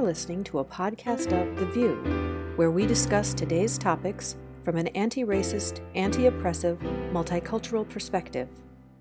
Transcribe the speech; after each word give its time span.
You're 0.00 0.08
listening 0.08 0.44
to 0.44 0.60
a 0.60 0.64
podcast 0.64 1.30
of 1.38 1.58
The 1.58 1.66
View, 1.66 2.54
where 2.56 2.70
we 2.70 2.86
discuss 2.86 3.34
today's 3.34 3.76
topics 3.76 4.34
from 4.64 4.78
an 4.78 4.86
anti 4.88 5.24
racist, 5.24 5.82
anti 5.94 6.24
oppressive, 6.24 6.78
multicultural 7.12 7.86
perspective. 7.86 8.48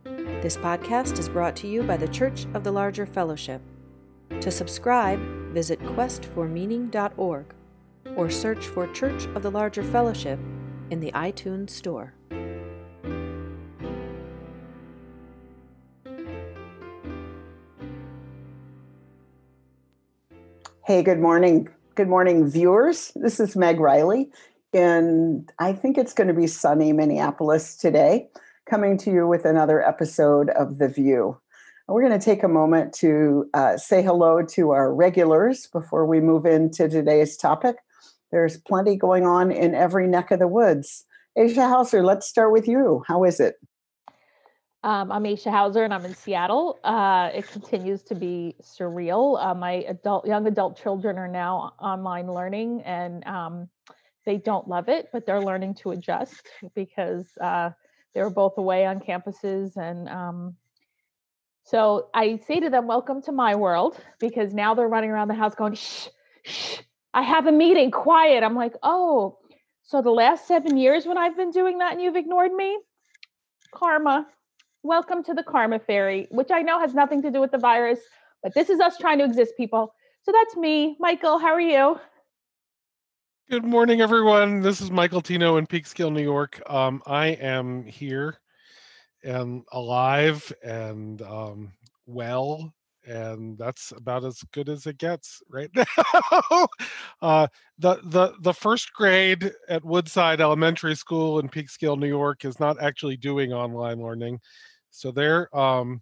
This 0.04 0.57
podcast 0.57 1.18
is 1.18 1.29
brought 1.29 1.55
to 1.55 1.70
you 1.70 1.83
by 1.83 1.96
the 1.96 2.09
Church 2.09 2.47
of 2.54 2.65
the 2.65 2.73
Larger 2.73 3.05
Fellowship. 3.05 3.61
To 4.41 4.51
subscribe, 4.51 5.21
visit 5.54 5.79
questformeaning.org 5.79 7.45
or 8.18 8.29
search 8.29 8.66
for 8.68 8.86
Church 8.88 9.23
of 9.27 9.41
the 9.41 9.52
Larger 9.52 9.84
Fellowship 9.84 10.38
in 10.89 11.00
the 11.00 11.13
iTunes 11.13 11.70
Store. 11.70 12.13
Hey, 20.89 21.04
good 21.04 21.20
morning. 21.20 21.70
Good 21.93 22.07
morning, 22.07 22.50
viewers. 22.50 23.11
This 23.16 23.39
is 23.39 23.56
Meg 23.56 23.80
Riley, 23.80 24.32
and 24.74 25.47
I 25.60 25.71
think 25.71 26.00
it's 26.00 26.14
going 26.14 26.30
to 26.30 26.34
be 26.34 26.47
sunny 26.47 26.93
Minneapolis 26.93 27.75
today, 27.75 28.28
coming 28.68 28.97
to 28.97 29.11
you 29.11 29.28
with 29.28 29.46
another 29.46 29.88
episode 29.88 30.50
of 30.50 30.80
The 30.80 30.88
View. 30.88 31.39
We're 31.88 32.02
going 32.02 32.20
to 32.20 32.25
take 32.25 32.42
a 32.42 32.47
moment 32.47 32.94
to 32.94 33.47
uh, 33.53 33.78
say 33.78 34.02
hello 34.02 34.42
to 34.42 34.72
our 34.72 34.92
regulars 34.92 35.67
before 35.67 36.08
we 36.08 36.22
move 36.22 36.47
into 36.47 36.89
today's 36.89 37.38
topic. 37.38 37.75
There's 38.31 38.58
plenty 38.58 38.95
going 38.95 39.28
on 39.28 39.52
in 39.52 39.75
every 39.75 40.08
neck 40.08 40.31
of 40.31 40.39
the 40.39 40.47
woods. 40.47 41.06
Aisha 41.38 41.69
Hauser, 41.69 42.02
let's 42.02 42.28
start 42.28 42.52
with 42.52 42.67
you. 42.67 43.03
How 43.08 43.25
is 43.25 43.39
it? 43.39 43.58
Um, 44.81 45.11
I'm 45.11 45.23
Aisha 45.23 45.52
Hauser 45.52 45.83
and 45.83 45.94
I'm 45.94 46.05
in 46.05 46.16
Seattle. 46.16 46.80
Uh, 46.85 47.31
it 47.33 47.49
continues 47.49 48.02
to 48.03 48.16
be 48.16 48.55
surreal. 48.61 49.38
Uh, 49.44 49.53
my 49.53 49.83
adult, 49.89 50.25
young 50.25 50.47
adult 50.47 50.81
children 50.81 51.17
are 51.17 51.27
now 51.27 51.73
online 51.80 52.31
learning 52.31 52.83
and 52.83 53.25
um, 53.25 53.67
they 54.25 54.38
don't 54.38 54.69
love 54.69 54.88
it, 54.88 55.09
but 55.11 55.25
they're 55.25 55.41
learning 55.41 55.75
to 55.75 55.91
adjust 55.91 56.47
because 56.75 57.27
uh, 57.41 57.72
they 58.13 58.22
were 58.22 58.30
both 58.30 58.57
away 58.57 58.85
on 58.85 59.02
campuses. 59.02 59.75
And 59.75 60.07
um, 60.07 60.55
so 61.66 62.07
I 62.13 62.39
say 62.47 62.61
to 62.61 62.69
them, 62.69 62.88
Welcome 62.88 63.22
to 63.23 63.33
my 63.33 63.55
world, 63.55 64.02
because 64.17 64.53
now 64.53 64.75
they're 64.75 64.88
running 64.88 65.09
around 65.09 65.27
the 65.27 65.33
house 65.33 65.55
going, 65.55 65.73
Shh, 65.73 66.07
shh, 66.44 66.77
I 67.13 67.23
have 67.23 67.47
a 67.47 67.52
meeting, 67.52 67.91
quiet. 67.91 68.45
I'm 68.45 68.55
like, 68.55 68.75
Oh, 68.81 69.39
so 69.83 70.02
the 70.02 70.09
last 70.09 70.47
seven 70.47 70.77
years 70.77 71.05
when 71.05 71.17
I've 71.17 71.35
been 71.35 71.52
doing 71.52 71.80
that 71.80 71.91
and 71.91 72.02
you've 72.02 72.16
ignored 72.16 72.53
me? 72.53 72.80
Karma 73.72 74.25
welcome 74.83 75.23
to 75.23 75.33
the 75.33 75.44
karma 75.44 75.80
fairy, 75.80 76.27
which 76.31 76.52
I 76.52 76.61
know 76.61 76.80
has 76.80 76.94
nothing 76.94 77.22
to 77.23 77.31
do 77.31 77.41
with 77.41 77.52
the 77.52 77.58
virus, 77.58 77.99
but 78.41 78.53
this 78.53 78.69
is 78.69 78.80
us 78.80 78.97
trying 78.97 79.17
to 79.19 79.25
exist, 79.25 79.53
people. 79.58 79.94
So 80.23 80.31
that's 80.31 80.55
me. 80.55 80.95
Michael, 80.99 81.38
how 81.38 81.49
are 81.49 81.61
you? 81.61 81.99
Good 83.50 83.66
morning, 83.66 84.00
everyone. 84.00 84.61
This 84.61 84.80
is 84.80 84.91
Michael 84.91 85.22
Tino 85.22 85.57
in 85.57 85.67
Peekskill, 85.67 86.13
New 86.13 86.23
York. 86.23 86.61
Um, 86.69 87.02
I 87.05 87.27
am 87.27 87.83
here 87.83 88.38
and 89.23 89.63
alive 89.72 90.52
and 90.63 91.22
um, 91.23 91.73
well, 92.05 92.73
and 93.05 93.57
that's 93.57 93.91
about 93.91 94.23
as 94.23 94.44
good 94.53 94.69
as 94.69 94.85
it 94.85 94.97
gets 94.97 95.41
right 95.50 95.69
now. 95.75 96.67
uh, 97.22 97.47
the 97.80 98.00
the 98.03 98.33
the 98.41 98.53
first 98.53 98.94
grade 98.94 99.52
at 99.67 99.83
Woodside 99.83 100.41
Elementary 100.41 100.95
School 100.95 101.39
in 101.39 101.50
Peekskill, 101.50 101.97
New 102.00 102.07
York, 102.07 102.45
is 102.45 102.59
not 102.59 102.81
actually 102.81 103.17
doing 103.17 103.52
online 103.52 104.02
learning. 104.02 104.39
So 104.91 105.11
they're 105.11 105.55
um, 105.57 106.01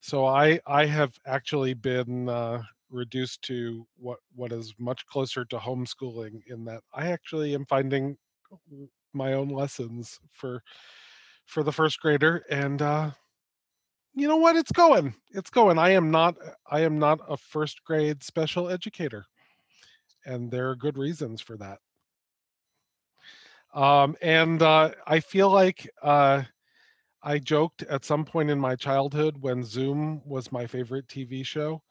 so 0.00 0.26
I 0.26 0.60
I 0.66 0.86
have 0.86 1.18
actually 1.26 1.74
been 1.74 2.28
uh, 2.28 2.62
reduced 2.90 3.42
to 3.42 3.86
what 3.96 4.18
what 4.34 4.52
is 4.52 4.74
much 4.78 5.06
closer 5.06 5.44
to 5.46 5.58
homeschooling 5.58 6.40
in 6.48 6.64
that 6.66 6.82
I 6.94 7.08
actually 7.08 7.54
am 7.54 7.66
finding 7.66 8.16
my 9.12 9.32
own 9.34 9.48
lessons 9.48 10.18
for 10.32 10.62
for 11.46 11.62
the 11.62 11.72
first 11.72 12.00
grader 12.00 12.44
and 12.50 12.82
uh 12.82 13.10
you 14.14 14.28
know 14.28 14.36
what? 14.38 14.56
It's 14.56 14.72
going 14.72 15.14
it's 15.32 15.50
going. 15.50 15.78
I 15.78 15.90
am 15.90 16.10
not 16.10 16.36
i 16.70 16.80
am 16.80 16.98
not 16.98 17.20
a 17.28 17.36
first 17.36 17.84
grade 17.84 18.22
special 18.22 18.68
educator 18.70 19.26
and 20.24 20.50
there 20.50 20.70
are 20.70 20.76
good 20.76 20.98
reasons 20.98 21.40
for 21.40 21.56
that. 21.58 21.78
Um 23.74 24.16
and 24.22 24.62
uh 24.62 24.92
i 25.06 25.20
feel 25.20 25.50
like 25.50 25.88
uh 26.02 26.42
I 27.26 27.40
joked 27.40 27.82
at 27.82 28.04
some 28.04 28.24
point 28.24 28.50
in 28.50 28.60
my 28.60 28.76
childhood 28.76 29.36
when 29.40 29.64
Zoom 29.64 30.22
was 30.24 30.52
my 30.52 30.64
favorite 30.64 31.08
TV 31.08 31.44
show 31.44 31.82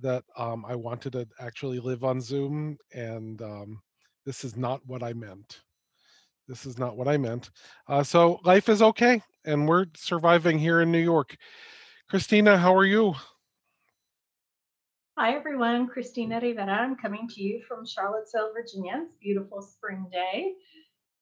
that 0.00 0.24
um, 0.36 0.64
I 0.66 0.74
wanted 0.74 1.12
to 1.12 1.28
actually 1.38 1.78
live 1.78 2.02
on 2.02 2.20
Zoom, 2.20 2.76
and 2.92 3.40
um, 3.40 3.80
this 4.26 4.42
is 4.42 4.56
not 4.56 4.84
what 4.84 5.04
I 5.04 5.12
meant. 5.12 5.60
This 6.48 6.66
is 6.66 6.76
not 6.76 6.96
what 6.96 7.06
I 7.06 7.18
meant. 7.18 7.50
Uh, 7.86 8.02
so 8.02 8.40
life 8.42 8.68
is 8.68 8.82
okay, 8.82 9.22
and 9.44 9.68
we're 9.68 9.86
surviving 9.94 10.58
here 10.58 10.80
in 10.80 10.90
New 10.90 10.98
York. 10.98 11.36
Christina, 12.08 12.58
how 12.58 12.74
are 12.74 12.84
you? 12.84 13.14
Hi, 15.16 15.36
everyone. 15.36 15.86
Christina 15.86 16.40
Rivera. 16.40 16.66
I'm 16.66 16.96
coming 16.96 17.28
to 17.28 17.40
you 17.40 17.62
from 17.68 17.86
Charlottesville, 17.86 18.52
Virginia. 18.52 19.04
It's 19.04 19.14
beautiful 19.22 19.62
spring 19.62 20.08
day. 20.10 20.54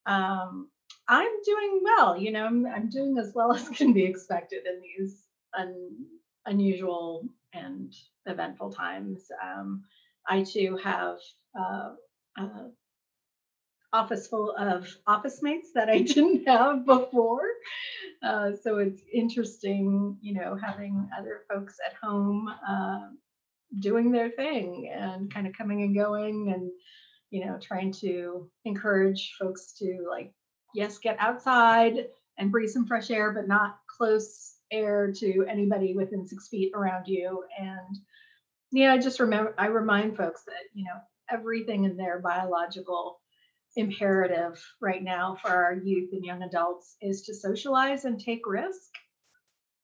Um, 0.07 0.71
I'm 1.09 1.43
doing 1.45 1.81
well. 1.83 2.17
You 2.17 2.33
know, 2.33 2.45
I'm, 2.45 2.67
I'm 2.67 2.91
doing 2.91 3.17
as 3.19 3.33
well 3.35 3.53
as 3.57 3.69
can 3.69 3.93
be 3.93 4.05
expected 4.05 4.63
in 4.67 4.81
these 4.83 5.25
un, 5.59 5.91
unusual 6.47 7.25
and 7.53 7.93
eventful 8.27 8.73
times. 8.73 9.31
Um, 9.43 9.85
I 10.29 10.43
too 10.43 10.79
have 10.83 11.17
uh, 11.59 11.93
uh, 12.39 12.69
office 13.93 14.27
full 14.29 14.55
of 14.59 14.87
office 15.07 15.43
mates 15.43 15.71
that 15.75 15.89
I 15.89 15.99
didn't 16.03 16.47
have 16.47 16.85
before. 16.85 17.49
Uh, 18.23 18.51
so 18.63 18.79
it's 18.79 19.01
interesting, 19.13 20.19
you 20.21 20.35
know, 20.35 20.57
having 20.57 21.09
other 21.19 21.43
folks 21.51 21.77
at 21.87 21.95
home 21.95 22.53
uh, 22.69 23.09
doing 23.81 24.13
their 24.13 24.31
thing 24.31 24.93
and 24.95 25.33
kind 25.33 25.47
of 25.47 25.53
coming 25.57 25.83
and 25.83 25.95
going 25.95 26.53
and, 26.53 26.71
you 27.31 27.47
know, 27.47 27.59
trying 27.61 27.93
to 27.93 28.51
encourage 28.65 29.35
folks 29.39 29.73
to 29.79 30.07
like 30.11 30.33
yes, 30.75 30.99
get 30.99 31.17
outside 31.19 32.07
and 32.39 32.53
breathe 32.53 32.71
some 32.71 32.87
fresh 32.87 33.11
air, 33.11 33.33
but 33.33 33.49
not 33.49 33.79
close 33.97 34.55
air 34.71 35.13
to 35.13 35.45
anybody 35.49 35.95
within 35.95 36.27
six 36.27 36.49
feet 36.49 36.73
around 36.75 37.07
you. 37.07 37.45
And 37.59 37.99
yeah, 38.71 38.93
I 38.93 38.99
just 38.99 39.21
remember, 39.21 39.55
I 39.59 39.67
remind 39.67 40.17
folks 40.17 40.45
that, 40.45 40.65
you 40.75 40.85
know, 40.85 41.01
everything 41.31 41.85
in 41.85 41.97
their 41.97 42.21
biological 42.21 43.21
imperative 43.77 44.63
right 44.81 45.03
now 45.03 45.37
for 45.41 45.51
our 45.51 45.75
youth 45.75 46.11
and 46.13 46.25
young 46.25 46.43
adults 46.43 46.97
is 47.01 47.23
to 47.23 47.35
socialize 47.35 48.05
and 48.05 48.21
take 48.21 48.47
risk. 48.47 48.91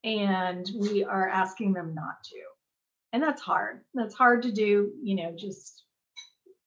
And 0.03 0.71
we 0.78 1.03
are 1.05 1.28
asking 1.28 1.72
them 1.72 1.95
not 1.95 2.22
to. 2.25 2.41
And 3.12 3.22
that's 3.22 3.41
hard. 3.41 3.83
That's 3.95 4.15
hard 4.15 4.43
to 4.43 4.53
do, 4.53 4.91
you 5.03 5.16
know, 5.16 5.34
just 5.37 5.84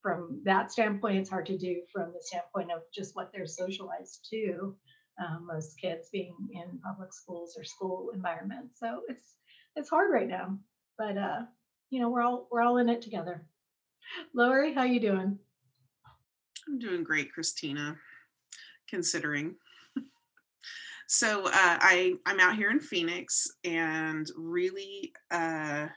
from 0.02 0.40
that 0.44 0.70
standpoint, 0.72 1.18
it's 1.18 1.30
hard 1.30 1.46
to 1.46 1.58
do 1.58 1.82
from 1.92 2.12
the 2.12 2.20
standpoint 2.20 2.70
of 2.70 2.82
just 2.94 3.16
what 3.16 3.32
they're 3.32 3.46
socialized 3.46 4.26
to. 4.30 4.74
Um, 5.20 5.48
most 5.52 5.80
kids 5.80 6.08
being 6.12 6.36
in 6.52 6.78
public 6.78 7.12
schools 7.12 7.56
or 7.58 7.64
school 7.64 8.10
environments, 8.14 8.78
so 8.78 9.02
it's 9.08 9.34
it's 9.74 9.90
hard 9.90 10.12
right 10.12 10.28
now. 10.28 10.56
But 10.96 11.18
uh, 11.18 11.40
you 11.90 12.00
know, 12.00 12.08
we're 12.08 12.22
all 12.22 12.46
we're 12.52 12.62
all 12.62 12.76
in 12.76 12.88
it 12.88 13.02
together. 13.02 13.44
Lori, 14.32 14.72
how 14.72 14.84
you 14.84 15.00
doing? 15.00 15.38
I'm 16.68 16.78
doing 16.78 17.02
great, 17.02 17.32
Christina. 17.32 17.96
Considering. 18.88 19.56
so 21.08 21.46
uh, 21.46 21.50
I 21.52 22.14
I'm 22.24 22.38
out 22.38 22.56
here 22.56 22.70
in 22.70 22.80
Phoenix 22.80 23.48
and 23.64 24.30
really 24.36 25.12
uh, 25.32 25.88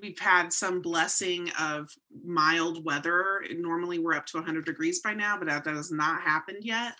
we've 0.00 0.18
had 0.18 0.52
some 0.52 0.80
blessing 0.80 1.50
of 1.60 1.90
mild 2.24 2.84
weather. 2.84 3.44
Normally 3.54 3.98
we're 3.98 4.14
up 4.14 4.26
to 4.26 4.38
100 4.38 4.64
degrees 4.64 5.00
by 5.00 5.14
now, 5.14 5.36
but 5.38 5.48
that 5.48 5.66
has 5.66 5.90
not 5.90 6.22
happened 6.22 6.64
yet. 6.64 6.94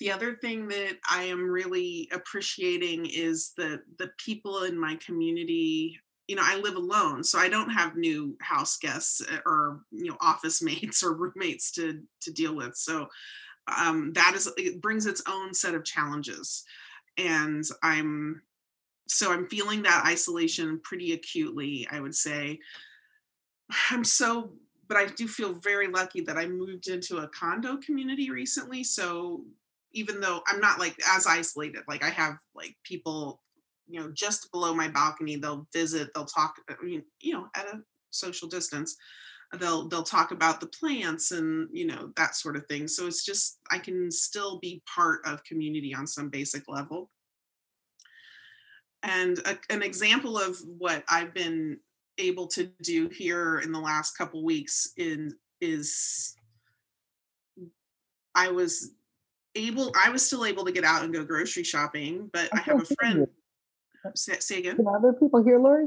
The 0.00 0.10
other 0.10 0.34
thing 0.34 0.68
that 0.68 0.98
I 1.08 1.24
am 1.24 1.48
really 1.48 2.08
appreciating 2.12 3.06
is 3.06 3.52
that 3.56 3.82
the 3.98 4.10
people 4.18 4.64
in 4.64 4.78
my 4.78 4.96
community, 4.96 5.98
you 6.26 6.34
know, 6.34 6.42
I 6.44 6.58
live 6.58 6.74
alone, 6.74 7.22
so 7.22 7.38
I 7.38 7.48
don't 7.48 7.70
have 7.70 7.96
new 7.96 8.36
house 8.40 8.78
guests 8.78 9.22
eh, 9.30 9.38
or 9.46 9.80
you 9.92 10.10
know 10.10 10.16
office 10.20 10.60
mates 10.62 11.04
or 11.04 11.14
roommates 11.14 11.70
to 11.72 12.02
to 12.22 12.32
deal 12.32 12.56
with. 12.56 12.76
So 12.76 13.08
um, 13.78 14.12
that 14.14 14.34
is 14.34 14.50
it 14.56 14.82
brings 14.82 15.06
its 15.06 15.22
own 15.28 15.54
set 15.54 15.74
of 15.74 15.84
challenges, 15.84 16.64
and 17.16 17.64
I'm 17.82 18.42
so 19.12 19.32
I'm 19.32 19.46
feeling 19.48 19.82
that 19.82 20.04
isolation 20.06 20.80
pretty 20.82 21.12
acutely, 21.12 21.86
I 21.90 22.00
would 22.00 22.14
say. 22.14 22.58
I'm 23.90 24.04
so, 24.04 24.52
but 24.88 24.96
I 24.96 25.06
do 25.06 25.28
feel 25.28 25.52
very 25.52 25.88
lucky 25.88 26.22
that 26.22 26.38
I 26.38 26.46
moved 26.46 26.88
into 26.88 27.18
a 27.18 27.28
condo 27.28 27.76
community 27.76 28.30
recently. 28.30 28.82
So 28.84 29.44
even 29.92 30.20
though 30.20 30.40
I'm 30.46 30.60
not 30.60 30.78
like 30.78 30.96
as 31.14 31.26
isolated, 31.26 31.82
like 31.88 32.02
I 32.02 32.10
have 32.10 32.36
like 32.54 32.74
people, 32.84 33.42
you 33.86 34.00
know, 34.00 34.10
just 34.12 34.50
below 34.50 34.74
my 34.74 34.88
balcony, 34.88 35.36
they'll 35.36 35.66
visit, 35.72 36.10
they'll 36.14 36.24
talk, 36.24 36.54
uh, 36.70 36.74
I 36.80 36.84
mean, 36.84 37.02
you 37.20 37.34
know, 37.34 37.48
at 37.54 37.66
a 37.66 37.80
social 38.10 38.48
distance 38.48 38.96
they'll 39.58 39.86
they'll 39.88 40.02
talk 40.02 40.30
about 40.30 40.60
the 40.60 40.66
plants 40.68 41.30
and 41.30 41.68
you 41.72 41.86
know 41.86 42.10
that 42.16 42.34
sort 42.34 42.56
of 42.56 42.66
thing 42.66 42.88
so 42.88 43.06
it's 43.06 43.22
just 43.22 43.58
i 43.70 43.78
can 43.78 44.10
still 44.10 44.58
be 44.60 44.82
part 44.92 45.20
of 45.26 45.44
community 45.44 45.94
on 45.94 46.06
some 46.06 46.30
basic 46.30 46.62
level 46.68 47.10
and 49.02 49.38
a, 49.40 49.58
an 49.70 49.82
example 49.82 50.38
of 50.38 50.56
what 50.78 51.04
i've 51.08 51.34
been 51.34 51.78
able 52.18 52.46
to 52.46 52.70
do 52.82 53.08
here 53.08 53.60
in 53.60 53.72
the 53.72 53.80
last 53.80 54.16
couple 54.16 54.44
weeks 54.44 54.92
in 54.96 55.34
is 55.60 56.34
i 58.34 58.48
was 58.48 58.92
able 59.54 59.92
i 59.98 60.08
was 60.10 60.24
still 60.24 60.44
able 60.44 60.64
to 60.64 60.72
get 60.72 60.84
out 60.84 61.02
and 61.02 61.12
go 61.12 61.24
grocery 61.24 61.64
shopping 61.64 62.28
but 62.32 62.48
i 62.54 62.60
have 62.60 62.80
a 62.80 62.94
friend 62.96 63.26
say, 64.14 64.38
say 64.40 64.58
again 64.58 64.76
Can 64.76 64.86
other 64.88 65.12
people 65.12 65.42
hear 65.42 65.58
Lori? 65.58 65.86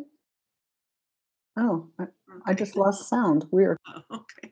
Oh, 1.57 1.87
I, 1.99 2.03
oh, 2.03 2.41
I 2.45 2.53
just 2.53 2.75
lost 2.75 3.09
sound. 3.09 3.45
Weird. 3.51 3.77
Oh, 3.87 4.01
okay. 4.11 4.51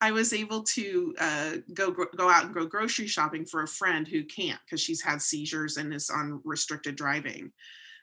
I 0.00 0.10
was 0.12 0.32
able 0.32 0.62
to 0.62 1.14
uh, 1.18 1.52
go 1.72 1.90
go 1.90 2.28
out 2.28 2.44
and 2.44 2.54
go 2.54 2.66
grocery 2.66 3.06
shopping 3.06 3.46
for 3.46 3.62
a 3.62 3.68
friend 3.68 4.06
who 4.06 4.24
can't 4.24 4.60
because 4.64 4.80
she's 4.80 5.02
had 5.02 5.22
seizures 5.22 5.78
and 5.78 5.92
is 5.94 6.10
on 6.10 6.40
restricted 6.44 6.96
driving. 6.96 7.52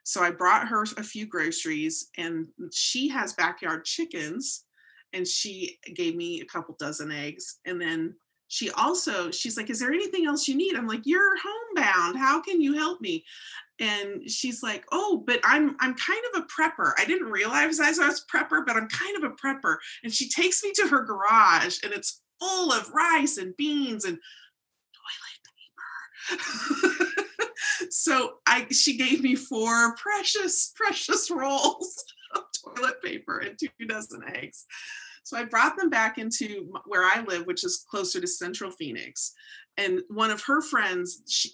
So 0.04 0.22
I 0.22 0.32
brought 0.32 0.68
her 0.68 0.84
a 0.98 1.04
few 1.04 1.26
groceries, 1.26 2.10
and 2.18 2.48
she 2.72 3.08
has 3.10 3.34
backyard 3.34 3.86
chickens, 3.86 4.66
and 5.14 5.28
she 5.28 5.80
gave 5.96 6.16
me 6.16 6.42
a 6.42 6.46
couple 6.46 6.76
dozen 6.80 7.12
eggs. 7.12 7.60
And 7.66 7.80
then 7.80 8.16
she 8.48 8.72
also 8.72 9.32
she's 9.32 9.56
like, 9.56 9.70
"Is 9.70 9.80
there 9.80 9.94
anything 9.94 10.26
else 10.26 10.48
you 10.48 10.56
need?" 10.56 10.76
I'm 10.76 10.88
like, 10.88 11.06
"You're 11.06 11.38
homebound. 11.38 12.18
How 12.18 12.42
can 12.42 12.60
you 12.60 12.74
help 12.74 13.02
me?" 13.02 13.24
And 13.84 14.30
she's 14.30 14.64
like 14.64 14.86
oh 14.92 15.24
but 15.28 15.40
i'm 15.44 15.76
i'm 15.80 15.94
kind 15.94 16.22
of 16.34 16.42
a 16.42 16.46
prepper. 16.46 16.94
I 16.98 17.06
didn't 17.06 17.30
realize 17.30 17.80
i 17.80 17.90
was 17.90 18.00
a 18.00 18.36
prepper 18.36 18.66
but 18.66 18.76
i'm 18.76 18.88
kind 18.88 19.18
of 19.18 19.24
a 19.24 19.36
prepper. 19.36 19.78
And 20.04 20.14
she 20.14 20.30
takes 20.30 20.64
me 20.64 20.72
to 20.76 20.88
her 20.88 21.04
garage 21.04 21.80
and 21.84 21.94
it's 21.94 22.22
full 22.40 22.72
of 22.72 22.90
rice 22.92 23.38
and 23.38 23.56
beans 23.58 24.06
and 24.06 24.18
toilet 26.30 26.98
paper. 26.98 27.14
So 27.90 28.36
i 28.48 28.68
she 28.72 28.98
gave 28.98 29.22
me 29.22 29.36
four 29.36 29.96
precious 29.96 30.74
precious 30.76 31.30
rolls 31.30 32.04
of 32.36 32.44
toilet 32.64 33.02
paper 33.04 33.40
and 33.40 33.58
two 33.58 33.86
dozen 33.88 34.24
eggs 34.34 34.66
so 35.24 35.38
i 35.38 35.44
brought 35.44 35.76
them 35.78 35.90
back 35.90 36.18
into 36.18 36.72
where 36.86 37.04
i 37.04 37.22
live 37.28 37.46
which 37.46 37.64
is 37.64 37.86
closer 37.90 38.22
to 38.22 38.28
central 38.28 38.72
phoenix 38.72 39.34
and 39.78 40.02
one 40.10 40.30
of 40.30 40.44
her 40.44 40.62
friends 40.62 41.24
she, 41.28 41.52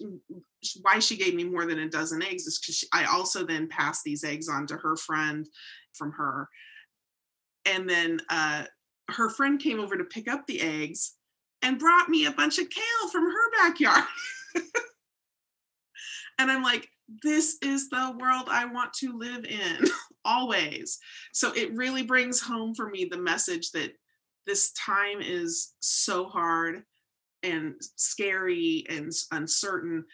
why 0.82 0.98
she 0.98 1.16
gave 1.16 1.34
me 1.34 1.44
more 1.44 1.64
than 1.64 1.78
a 1.78 1.88
dozen 1.88 2.22
eggs 2.22 2.46
is 2.46 2.58
because 2.58 2.84
I 2.92 3.04
also 3.04 3.46
then 3.46 3.68
passed 3.68 4.04
these 4.04 4.24
eggs 4.24 4.48
on 4.48 4.66
to 4.66 4.76
her 4.76 4.96
friend 4.96 5.48
from 5.94 6.12
her. 6.12 6.48
And 7.64 7.88
then 7.88 8.20
uh, 8.28 8.64
her 9.08 9.30
friend 9.30 9.58
came 9.58 9.80
over 9.80 9.96
to 9.96 10.04
pick 10.04 10.30
up 10.30 10.46
the 10.46 10.60
eggs 10.60 11.14
and 11.62 11.78
brought 11.78 12.08
me 12.08 12.26
a 12.26 12.32
bunch 12.32 12.58
of 12.58 12.68
kale 12.68 13.08
from 13.10 13.24
her 13.24 13.50
backyard. 13.62 14.04
and 16.38 16.50
I'm 16.50 16.62
like, 16.62 16.88
this 17.22 17.56
is 17.62 17.88
the 17.88 18.14
world 18.18 18.48
I 18.48 18.66
want 18.66 18.92
to 18.94 19.16
live 19.16 19.44
in 19.44 19.78
always. 20.24 20.98
So 21.32 21.52
it 21.52 21.74
really 21.76 22.02
brings 22.02 22.40
home 22.40 22.74
for 22.74 22.88
me 22.88 23.04
the 23.04 23.18
message 23.18 23.70
that 23.72 23.92
this 24.46 24.72
time 24.72 25.20
is 25.20 25.74
so 25.80 26.26
hard 26.26 26.82
and 27.42 27.74
scary 27.96 28.84
and 28.88 29.12
uncertain 29.32 30.04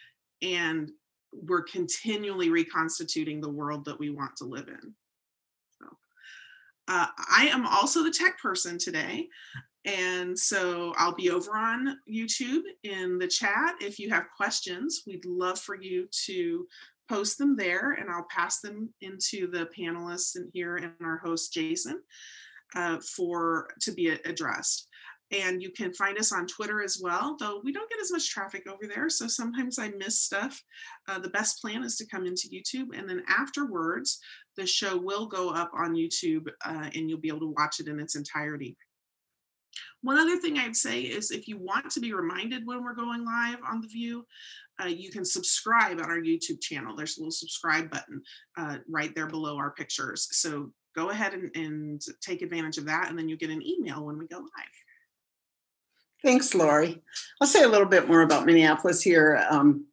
and 0.41 0.91
we're 1.33 1.63
continually 1.63 2.49
reconstituting 2.49 3.41
the 3.41 3.49
world 3.49 3.85
that 3.85 3.99
we 3.99 4.09
want 4.09 4.35
to 4.37 4.45
live 4.45 4.67
in. 4.67 4.93
So, 5.81 5.87
uh, 6.87 7.07
I 7.17 7.47
am 7.47 7.65
also 7.65 8.03
the 8.03 8.11
tech 8.11 8.39
person 8.39 8.77
today. 8.77 9.27
And 9.85 10.37
so 10.37 10.93
I'll 10.97 11.15
be 11.15 11.29
over 11.29 11.55
on 11.55 11.97
YouTube 12.11 12.63
in 12.83 13.17
the 13.17 13.27
chat. 13.27 13.75
If 13.79 13.99
you 13.99 14.09
have 14.09 14.25
questions, 14.35 15.03
we'd 15.07 15.25
love 15.25 15.59
for 15.59 15.75
you 15.75 16.07
to 16.25 16.67
post 17.09 17.37
them 17.37 17.55
there 17.55 17.91
and 17.91 18.09
I'll 18.09 18.27
pass 18.29 18.59
them 18.59 18.93
into 19.01 19.49
the 19.49 19.69
panelists 19.77 20.35
and 20.35 20.49
here 20.53 20.77
and 20.77 20.93
our 21.01 21.17
host, 21.17 21.53
Jason, 21.53 22.01
uh, 22.75 22.97
for 23.15 23.69
to 23.81 23.91
be 23.91 24.09
addressed. 24.09 24.87
And 25.31 25.61
you 25.61 25.71
can 25.71 25.93
find 25.93 26.17
us 26.17 26.31
on 26.31 26.47
Twitter 26.47 26.81
as 26.81 26.99
well, 27.01 27.35
though 27.37 27.59
we 27.61 27.73
don't 27.73 27.89
get 27.89 27.99
as 27.99 28.11
much 28.11 28.29
traffic 28.29 28.65
over 28.65 28.87
there. 28.87 29.09
So 29.09 29.27
sometimes 29.27 29.77
I 29.77 29.89
miss 29.89 30.21
stuff. 30.21 30.61
Uh, 31.07 31.19
the 31.19 31.29
best 31.29 31.61
plan 31.61 31.83
is 31.83 31.97
to 31.97 32.07
come 32.07 32.25
into 32.25 32.47
YouTube. 32.47 32.97
And 32.97 33.09
then 33.09 33.23
afterwards, 33.27 34.19
the 34.55 34.65
show 34.65 34.95
will 34.95 35.27
go 35.27 35.49
up 35.49 35.71
on 35.73 35.95
YouTube 35.95 36.47
uh, 36.65 36.89
and 36.95 37.09
you'll 37.09 37.19
be 37.19 37.27
able 37.27 37.41
to 37.41 37.53
watch 37.57 37.81
it 37.81 37.89
in 37.89 37.99
its 37.99 38.15
entirety. 38.15 38.77
One 40.01 40.17
other 40.17 40.37
thing 40.37 40.57
I'd 40.57 40.75
say 40.75 41.01
is 41.01 41.31
if 41.31 41.47
you 41.47 41.57
want 41.57 41.89
to 41.91 41.99
be 41.99 42.13
reminded 42.13 42.65
when 42.65 42.83
we're 42.83 42.93
going 42.93 43.25
live 43.25 43.57
on 43.67 43.81
The 43.81 43.87
View, 43.87 44.25
uh, 44.81 44.87
you 44.87 45.09
can 45.09 45.25
subscribe 45.25 45.99
on 45.99 46.05
our 46.05 46.19
YouTube 46.19 46.61
channel. 46.61 46.95
There's 46.95 47.17
a 47.17 47.21
little 47.21 47.31
subscribe 47.31 47.89
button 47.89 48.21
uh, 48.57 48.77
right 48.87 49.13
there 49.15 49.27
below 49.27 49.57
our 49.57 49.71
pictures. 49.71 50.27
So 50.31 50.71
go 50.95 51.09
ahead 51.09 51.33
and, 51.33 51.55
and 51.55 52.01
take 52.21 52.41
advantage 52.41 52.77
of 52.77 52.85
that, 52.85 53.09
and 53.09 53.17
then 53.17 53.27
you'll 53.27 53.39
get 53.39 53.49
an 53.49 53.65
email 53.65 54.05
when 54.05 54.17
we 54.17 54.27
go 54.27 54.37
live. 54.37 54.75
Thanks, 56.23 56.53
Lori. 56.53 57.01
I'll 57.39 57.47
say 57.47 57.63
a 57.63 57.67
little 57.67 57.87
bit 57.87 58.07
more 58.07 58.21
about 58.21 58.45
Minneapolis 58.45 59.01
here. 59.01 59.45
Um, 59.49 59.85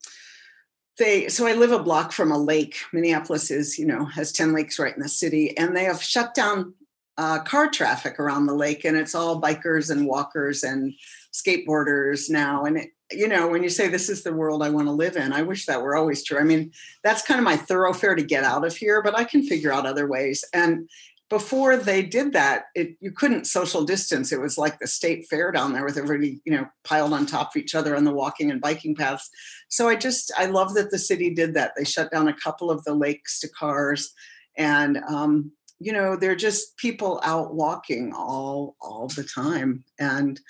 they 0.99 1.29
so 1.29 1.47
I 1.47 1.55
live 1.55 1.73
a 1.73 1.83
block 1.83 2.13
from 2.13 2.31
a 2.31 2.39
lake. 2.39 2.77
Minneapolis 2.93 3.51
is, 3.51 3.79
you 3.79 3.87
know, 3.87 4.05
has 4.05 4.33
10 4.33 4.53
lakes 4.53 4.79
right 4.79 4.95
in 4.95 5.03
the 5.03 5.09
city, 5.09 5.57
and 5.57 5.77
they 5.77 5.85
have 5.85 6.03
shut 6.03 6.35
down 6.35 6.75
uh, 7.17 7.41
car 7.41 7.71
traffic 7.71 8.19
around 8.19 8.47
the 8.47 8.55
lake, 8.55 8.85
and 8.85 8.97
it's 8.97 9.15
all 9.15 9.41
bikers 9.41 9.91
and 9.91 10.07
walkers 10.07 10.63
and 10.63 10.93
skateboarders 11.33 12.29
now. 12.31 12.65
And 12.65 12.79
it, 12.79 12.91
you 13.13 13.29
know, 13.29 13.49
when 13.49 13.63
you 13.63 13.69
say 13.69 13.89
this 13.89 14.09
is 14.09 14.23
the 14.23 14.33
world 14.33 14.63
I 14.63 14.71
want 14.71 14.87
to 14.87 14.93
live 14.93 15.17
in, 15.17 15.33
I 15.33 15.43
wish 15.43 15.67
that 15.67 15.83
were 15.83 15.97
always 15.97 16.25
true. 16.25 16.39
I 16.39 16.45
mean, 16.45 16.73
that's 17.03 17.23
kind 17.23 17.39
of 17.39 17.45
my 17.45 17.57
thoroughfare 17.57 18.15
to 18.15 18.23
get 18.23 18.45
out 18.45 18.65
of 18.65 18.77
here, 18.77 19.03
but 19.03 19.17
I 19.17 19.25
can 19.25 19.43
figure 19.43 19.73
out 19.73 19.87
other 19.87 20.09
ways. 20.09 20.45
And 20.53 20.89
before 21.31 21.77
they 21.77 22.03
did 22.03 22.33
that, 22.33 22.67
it 22.75 22.97
you 23.01 23.11
couldn't 23.11 23.47
social 23.47 23.85
distance. 23.85 24.31
It 24.31 24.41
was 24.41 24.59
like 24.59 24.79
the 24.79 24.87
state 24.87 25.27
fair 25.29 25.53
down 25.53 25.73
there 25.73 25.85
with 25.85 25.97
everybody, 25.97 26.41
you 26.45 26.53
know, 26.53 26.67
piled 26.85 27.13
on 27.13 27.27
top 27.27 27.55
of 27.55 27.63
each 27.63 27.75
other 27.75 27.97
on 27.97 28.05
the 28.05 28.13
walking 28.13 28.51
and 28.51 28.61
biking 28.61 28.95
paths. 28.95 29.31
So 29.69 29.89
I 29.89 29.97
just 29.97 30.33
I 30.37 30.47
love 30.47 30.75
that 30.75 30.91
the 30.91 30.99
city 30.99 31.35
did 31.35 31.55
that. 31.55 31.73
They 31.77 31.85
shut 31.85 32.11
down 32.11 32.29
a 32.29 32.37
couple 32.37 32.71
of 32.71 32.85
the 32.85 32.95
lakes 32.95 33.41
to 33.41 33.49
cars, 33.49 34.13
and 34.57 34.99
um, 35.09 35.51
you 35.85 35.93
know, 35.93 36.17
they're 36.17 36.35
just 36.35 36.79
people 36.79 37.21
out 37.23 37.55
walking 37.55 38.15
all 38.15 38.75
all 38.81 39.09
the 39.09 39.23
time, 39.23 39.85
and 39.99 40.41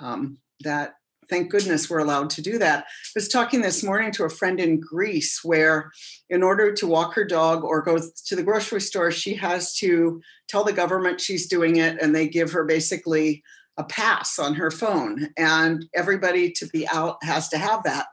um, 0.00 0.38
that 0.60 0.94
thank 1.28 1.50
goodness 1.50 1.90
we're 1.90 1.98
allowed 1.98 2.30
to 2.30 2.40
do 2.40 2.56
that. 2.56 2.84
I 2.84 3.10
was 3.14 3.28
talking 3.28 3.60
this 3.60 3.84
morning 3.84 4.12
to 4.12 4.24
a 4.24 4.30
friend 4.30 4.58
in 4.58 4.80
Greece 4.80 5.40
where, 5.44 5.92
in 6.30 6.42
order 6.42 6.72
to 6.72 6.86
walk 6.86 7.12
her 7.14 7.24
dog 7.26 7.64
or 7.64 7.82
go 7.82 7.98
to 7.98 8.34
the 8.34 8.42
grocery 8.42 8.80
store, 8.80 9.10
she 9.10 9.34
has 9.34 9.74
to 9.76 10.22
tell 10.48 10.64
the 10.64 10.72
government 10.72 11.20
she's 11.20 11.48
doing 11.48 11.76
it, 11.76 12.00
and 12.00 12.14
they 12.14 12.26
give 12.26 12.50
her 12.52 12.64
basically 12.64 13.42
a 13.76 13.84
pass 13.84 14.38
on 14.38 14.54
her 14.54 14.70
phone. 14.70 15.28
And 15.36 15.84
everybody 15.94 16.50
to 16.52 16.66
be 16.68 16.88
out 16.88 17.22
has 17.22 17.50
to 17.50 17.58
have 17.58 17.82
that. 17.82 18.06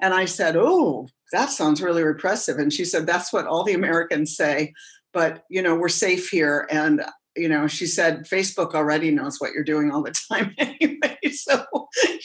And 0.00 0.14
I 0.14 0.26
said, 0.26 0.54
Oh, 0.56 1.08
that 1.32 1.50
sounds 1.50 1.82
really 1.82 2.04
repressive. 2.04 2.58
And 2.58 2.72
she 2.72 2.84
said, 2.84 3.06
That's 3.06 3.32
what 3.32 3.46
all 3.46 3.64
the 3.64 3.74
Americans 3.74 4.36
say. 4.36 4.72
But, 5.12 5.44
you 5.48 5.62
know, 5.62 5.74
we're 5.74 5.88
safe 5.88 6.28
here. 6.28 6.66
And, 6.70 7.04
you 7.36 7.48
know, 7.48 7.66
she 7.66 7.86
said, 7.86 8.24
Facebook 8.24 8.74
already 8.74 9.10
knows 9.10 9.38
what 9.38 9.52
you're 9.52 9.64
doing 9.64 9.90
all 9.90 10.02
the 10.02 10.14
time 10.30 10.54
anyway. 10.58 11.18
So, 11.32 11.64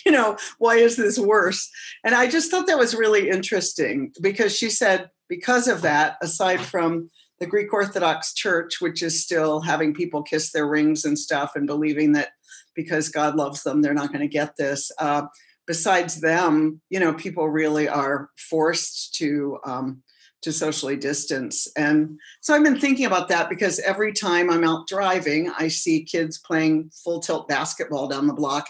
you 0.05 0.11
know, 0.11 0.37
why 0.57 0.75
is 0.75 0.95
this 0.95 1.17
worse? 1.17 1.69
And 2.03 2.15
I 2.15 2.27
just 2.27 2.51
thought 2.51 2.67
that 2.67 2.77
was 2.77 2.95
really 2.95 3.29
interesting 3.29 4.11
because 4.21 4.55
she 4.55 4.69
said, 4.69 5.09
because 5.29 5.67
of 5.67 5.81
that, 5.81 6.17
aside 6.21 6.61
from 6.61 7.09
the 7.39 7.45
Greek 7.45 7.73
Orthodox 7.73 8.33
Church, 8.33 8.81
which 8.81 9.03
is 9.03 9.23
still 9.23 9.61
having 9.61 9.93
people 9.93 10.23
kiss 10.23 10.51
their 10.51 10.67
rings 10.67 11.05
and 11.05 11.17
stuff 11.19 11.51
and 11.55 11.67
believing 11.67 12.13
that 12.13 12.29
because 12.75 13.09
God 13.09 13.35
loves 13.35 13.63
them, 13.63 13.81
they're 13.81 13.93
not 13.93 14.09
going 14.09 14.21
to 14.21 14.27
get 14.27 14.55
this. 14.57 14.91
Uh, 14.99 15.23
besides 15.65 16.21
them, 16.21 16.81
you 16.89 16.99
know, 16.99 17.13
people 17.13 17.49
really 17.49 17.87
are 17.87 18.29
forced 18.49 19.13
to 19.15 19.59
um, 19.65 20.01
to 20.43 20.51
socially 20.51 20.95
distance. 20.95 21.67
And 21.75 22.19
so 22.41 22.53
I've 22.53 22.63
been 22.63 22.79
thinking 22.79 23.05
about 23.05 23.27
that 23.29 23.49
because 23.49 23.79
every 23.79 24.13
time 24.13 24.49
I'm 24.49 24.63
out 24.63 24.87
driving, 24.87 25.51
I 25.57 25.67
see 25.67 26.03
kids 26.03 26.37
playing 26.37 26.91
full 27.03 27.19
tilt 27.19 27.47
basketball 27.47 28.07
down 28.07 28.27
the 28.27 28.33
block. 28.33 28.67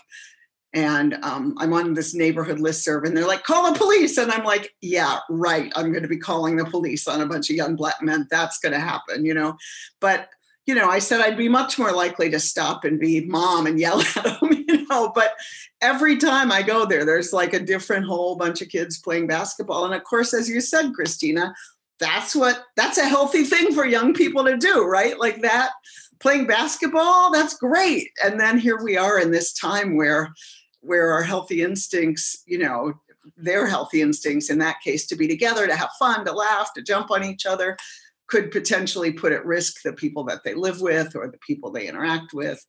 And 0.74 1.18
um, 1.24 1.56
I'm 1.58 1.74
on 1.74 1.94
this 1.94 2.14
neighborhood 2.14 2.60
listserv, 2.60 3.06
and 3.06 3.16
they're 3.16 3.26
like, 3.26 3.44
call 3.44 3.72
the 3.72 3.80
police. 3.80 4.18
And 4.18 4.32
I'm 4.32 4.44
like, 4.44 4.76
yeah, 4.82 5.20
right. 5.30 5.72
I'm 5.76 5.92
going 5.92 6.04
to 6.04 6.10
be 6.10 6.18
calling 6.20 6.56
the 6.56 6.66
police 6.66 7.08
on 7.08 7.22
a 7.22 7.26
bunch 7.26 7.50
of 7.50 7.56
young 7.56 7.76
black 7.76 7.96
men. 8.02 8.28
That's 8.30 8.60
going 8.60 8.74
to 8.74 8.80
happen, 8.80 9.26
you 9.26 9.34
know. 9.34 9.56
But, 10.02 10.30
you 10.68 10.76
know, 10.76 10.90
I 10.90 11.00
said 11.00 11.22
I'd 11.22 11.38
be 11.38 11.48
much 11.48 11.80
more 11.80 11.94
likely 11.94 12.30
to 12.30 12.40
stop 12.40 12.84
and 12.84 13.00
be 13.00 13.26
mom 13.26 13.66
and 13.66 13.80
yell 13.80 14.02
at 14.16 14.24
them, 14.24 14.66
you 14.68 14.86
know. 14.88 15.12
But 15.16 15.34
every 15.82 16.18
time 16.18 16.52
I 16.52 16.62
go 16.62 16.86
there, 16.86 17.06
there's 17.06 17.34
like 17.34 17.54
a 17.54 17.60
different 17.60 18.06
whole 18.06 18.36
bunch 18.36 18.62
of 18.62 18.70
kids 18.70 19.00
playing 19.00 19.28
basketball. 19.28 19.86
And 19.86 19.96
of 19.96 20.04
course, 20.04 20.34
as 20.34 20.50
you 20.50 20.60
said, 20.60 20.94
Christina, 20.94 21.56
that's 22.00 22.36
what 22.36 22.66
that's 22.76 22.98
a 22.98 23.08
healthy 23.08 23.44
thing 23.44 23.74
for 23.74 23.86
young 23.86 24.14
people 24.14 24.44
to 24.44 24.58
do, 24.58 24.84
right? 24.84 25.18
Like 25.18 25.42
that 25.42 25.72
playing 26.20 26.48
basketball, 26.48 27.32
that's 27.32 27.56
great. 27.56 28.10
And 28.24 28.40
then 28.40 28.58
here 28.58 28.84
we 28.84 28.98
are 28.98 29.20
in 29.20 29.32
this 29.32 29.54
time 29.54 29.96
where 29.96 30.34
where 30.82 31.12
our 31.14 31.24
healthy 31.24 31.62
instincts, 31.62 32.44
you 32.46 32.58
know, 32.58 32.94
their 33.36 33.68
healthy 33.68 34.02
instincts 34.02 34.50
in 34.50 34.60
that 34.60 34.82
case 34.82 35.06
to 35.08 35.16
be 35.16 35.28
together, 35.28 35.66
to 35.66 35.76
have 35.76 35.90
fun, 36.00 36.26
to 36.26 36.32
laugh, 36.32 36.74
to 36.74 36.82
jump 36.82 37.12
on 37.12 37.24
each 37.24 37.46
other, 37.46 37.78
could 38.28 38.52
potentially 38.52 39.12
put 39.12 39.32
at 39.32 39.46
risk 39.46 39.82
the 39.84 39.94
people 39.94 40.24
that 40.26 40.44
they 40.44 40.54
live 40.54 40.82
with 40.82 41.16
or 41.16 41.28
the 41.28 41.40
people 41.40 41.72
they 41.72 41.88
interact 41.88 42.34
with. 42.34 42.64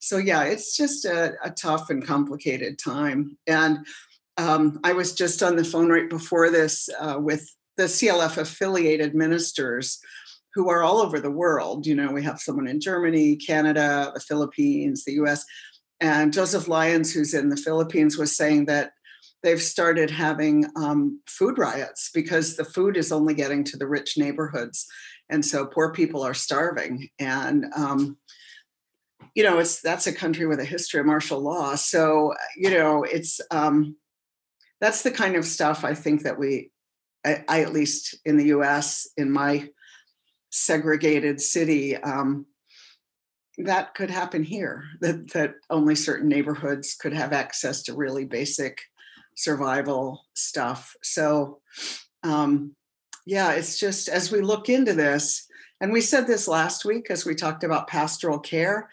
So, 0.00 0.18
yeah, 0.18 0.44
it's 0.44 0.76
just 0.76 1.04
a, 1.04 1.34
a 1.42 1.50
tough 1.50 1.90
and 1.90 2.04
complicated 2.04 2.78
time. 2.78 3.38
And 3.46 3.86
um, 4.36 4.80
I 4.82 4.92
was 4.92 5.14
just 5.14 5.42
on 5.42 5.56
the 5.56 5.64
phone 5.64 5.88
right 5.88 6.10
before 6.10 6.50
this 6.50 6.88
uh, 7.00 7.18
with 7.18 7.48
the 7.76 7.84
CLF 7.84 8.36
affiliated 8.38 9.14
ministers 9.14 10.00
who 10.54 10.68
are 10.70 10.82
all 10.82 10.98
over 10.98 11.20
the 11.20 11.30
world. 11.30 11.86
You 11.86 11.96
know, 11.96 12.12
we 12.12 12.22
have 12.22 12.40
someone 12.40 12.68
in 12.68 12.80
Germany, 12.80 13.36
Canada, 13.36 14.12
the 14.14 14.20
Philippines, 14.20 15.04
the 15.04 15.14
US. 15.24 15.44
And 16.00 16.32
Joseph 16.32 16.68
Lyons, 16.68 17.12
who's 17.12 17.34
in 17.34 17.48
the 17.48 17.56
Philippines, 17.56 18.18
was 18.18 18.36
saying 18.36 18.66
that 18.66 18.92
they've 19.44 19.62
started 19.62 20.10
having 20.10 20.66
um, 20.74 21.20
food 21.26 21.58
riots 21.58 22.10
because 22.12 22.56
the 22.56 22.64
food 22.64 22.96
is 22.96 23.12
only 23.12 23.34
getting 23.34 23.62
to 23.62 23.76
the 23.76 23.86
rich 23.86 24.16
neighborhoods. 24.16 24.86
And 25.28 25.44
so 25.44 25.66
poor 25.66 25.92
people 25.92 26.22
are 26.22 26.34
starving. 26.34 27.10
And, 27.18 27.66
um, 27.76 28.16
you 29.34 29.44
know, 29.44 29.58
it's 29.58 29.82
that's 29.82 30.06
a 30.06 30.14
country 30.14 30.46
with 30.46 30.60
a 30.60 30.64
history 30.64 31.00
of 31.00 31.06
martial 31.06 31.40
law. 31.40 31.74
So, 31.74 32.32
you 32.56 32.70
know, 32.70 33.04
it's 33.04 33.40
um, 33.50 33.96
that's 34.80 35.02
the 35.02 35.10
kind 35.10 35.36
of 35.36 35.44
stuff 35.44 35.84
I 35.84 35.94
think 35.94 36.22
that 36.22 36.38
we, 36.38 36.70
I, 37.24 37.44
I 37.46 37.60
at 37.62 37.72
least 37.72 38.16
in 38.24 38.38
the 38.38 38.46
US, 38.46 39.08
in 39.16 39.30
my 39.30 39.68
segregated 40.50 41.40
city, 41.40 41.96
um, 41.96 42.46
that 43.58 43.94
could 43.94 44.10
happen 44.10 44.42
here 44.42 44.84
that 45.00 45.32
that 45.32 45.54
only 45.70 45.94
certain 45.94 46.28
neighborhoods 46.28 46.94
could 46.94 47.12
have 47.12 47.32
access 47.32 47.82
to 47.84 47.94
really 47.94 48.24
basic 48.24 48.80
survival 49.34 50.24
stuff. 50.34 50.94
So 51.02 51.60
um, 52.22 52.74
yeah 53.26 53.52
it's 53.52 53.78
just 53.78 54.08
as 54.08 54.30
we 54.30 54.40
look 54.40 54.68
into 54.68 54.92
this 54.92 55.46
and 55.80 55.92
we 55.92 56.00
said 56.00 56.26
this 56.26 56.46
last 56.46 56.84
week 56.84 57.10
as 57.10 57.24
we 57.24 57.34
talked 57.34 57.64
about 57.64 57.88
pastoral 57.88 58.38
care 58.38 58.88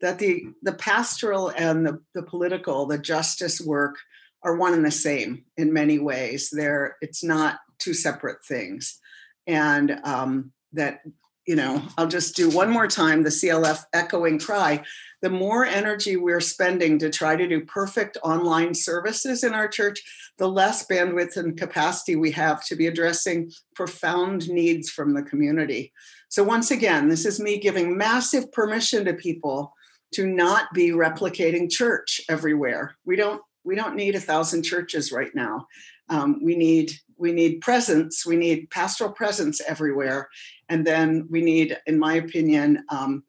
that 0.00 0.18
the 0.18 0.46
the 0.62 0.72
pastoral 0.72 1.50
and 1.50 1.86
the, 1.86 2.00
the 2.14 2.22
political 2.22 2.86
the 2.86 2.98
justice 2.98 3.60
work 3.60 3.96
are 4.44 4.56
one 4.56 4.74
and 4.74 4.84
the 4.84 4.90
same 4.90 5.44
in 5.56 5.72
many 5.72 5.98
ways. 5.98 6.50
They're 6.52 6.96
it's 7.00 7.24
not 7.24 7.58
two 7.78 7.94
separate 7.94 8.44
things. 8.46 9.00
And 9.46 9.98
um, 10.04 10.52
that 10.72 11.00
you 11.46 11.56
know, 11.56 11.82
I'll 11.98 12.08
just 12.08 12.36
do 12.36 12.48
one 12.48 12.70
more 12.70 12.86
time 12.86 13.22
the 13.22 13.28
CLF 13.28 13.84
echoing 13.92 14.38
cry. 14.38 14.82
The 15.22 15.30
more 15.30 15.64
energy 15.64 16.16
we're 16.16 16.40
spending 16.40 16.98
to 16.98 17.10
try 17.10 17.36
to 17.36 17.46
do 17.46 17.64
perfect 17.64 18.16
online 18.22 18.74
services 18.74 19.44
in 19.44 19.54
our 19.54 19.68
church, 19.68 20.02
the 20.38 20.48
less 20.48 20.86
bandwidth 20.86 21.36
and 21.36 21.56
capacity 21.56 22.16
we 22.16 22.30
have 22.32 22.64
to 22.66 22.76
be 22.76 22.86
addressing 22.86 23.50
profound 23.74 24.48
needs 24.48 24.90
from 24.90 25.14
the 25.14 25.22
community. 25.22 25.92
So, 26.28 26.42
once 26.42 26.70
again, 26.70 27.08
this 27.08 27.26
is 27.26 27.40
me 27.40 27.58
giving 27.58 27.96
massive 27.96 28.50
permission 28.52 29.04
to 29.04 29.14
people 29.14 29.72
to 30.14 30.26
not 30.26 30.72
be 30.74 30.90
replicating 30.90 31.70
church 31.70 32.20
everywhere. 32.28 32.96
We 33.04 33.16
don't 33.16 33.42
we 33.64 33.74
don't 33.74 33.96
need 33.96 34.14
a 34.14 34.20
thousand 34.20 34.62
churches 34.62 35.10
right 35.12 35.34
now. 35.34 35.66
Um, 36.08 36.40
we 36.42 36.54
need 36.54 36.92
we 37.16 37.32
need 37.32 37.60
presence. 37.60 38.26
We 38.26 38.36
need 38.36 38.70
pastoral 38.70 39.12
presence 39.12 39.60
everywhere, 39.66 40.28
and 40.68 40.86
then 40.86 41.26
we 41.30 41.42
need, 41.42 41.78
in 41.86 41.98
my 41.98 42.14
opinion, 42.14 42.84
um, 42.88 43.24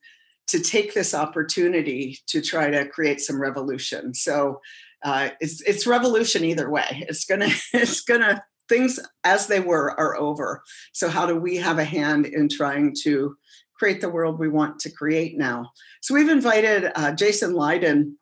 to 0.47 0.59
take 0.59 0.93
this 0.93 1.13
opportunity 1.13 2.19
to 2.27 2.41
try 2.41 2.69
to 2.69 2.87
create 2.87 3.21
some 3.21 3.41
revolution. 3.41 4.13
So 4.13 4.61
uh, 5.03 5.29
it's 5.39 5.61
it's 5.61 5.87
revolution 5.87 6.43
either 6.43 6.69
way. 6.69 7.05
It's 7.07 7.25
gonna 7.25 7.49
it's 7.73 8.01
gonna 8.01 8.43
things 8.67 8.99
as 9.23 9.47
they 9.47 9.59
were 9.59 9.97
are 9.99 10.17
over. 10.17 10.63
So 10.91 11.07
how 11.07 11.25
do 11.25 11.39
we 11.39 11.55
have 11.57 11.79
a 11.79 11.85
hand 11.85 12.25
in 12.25 12.49
trying 12.49 12.95
to 13.03 13.37
create 13.77 14.01
the 14.01 14.09
world 14.09 14.39
we 14.39 14.49
want 14.49 14.79
to 14.79 14.91
create 14.91 15.37
now? 15.37 15.71
So 16.01 16.13
we've 16.13 16.29
invited 16.29 16.91
uh, 16.95 17.11
Jason 17.11 17.53
Lydon 17.53 18.17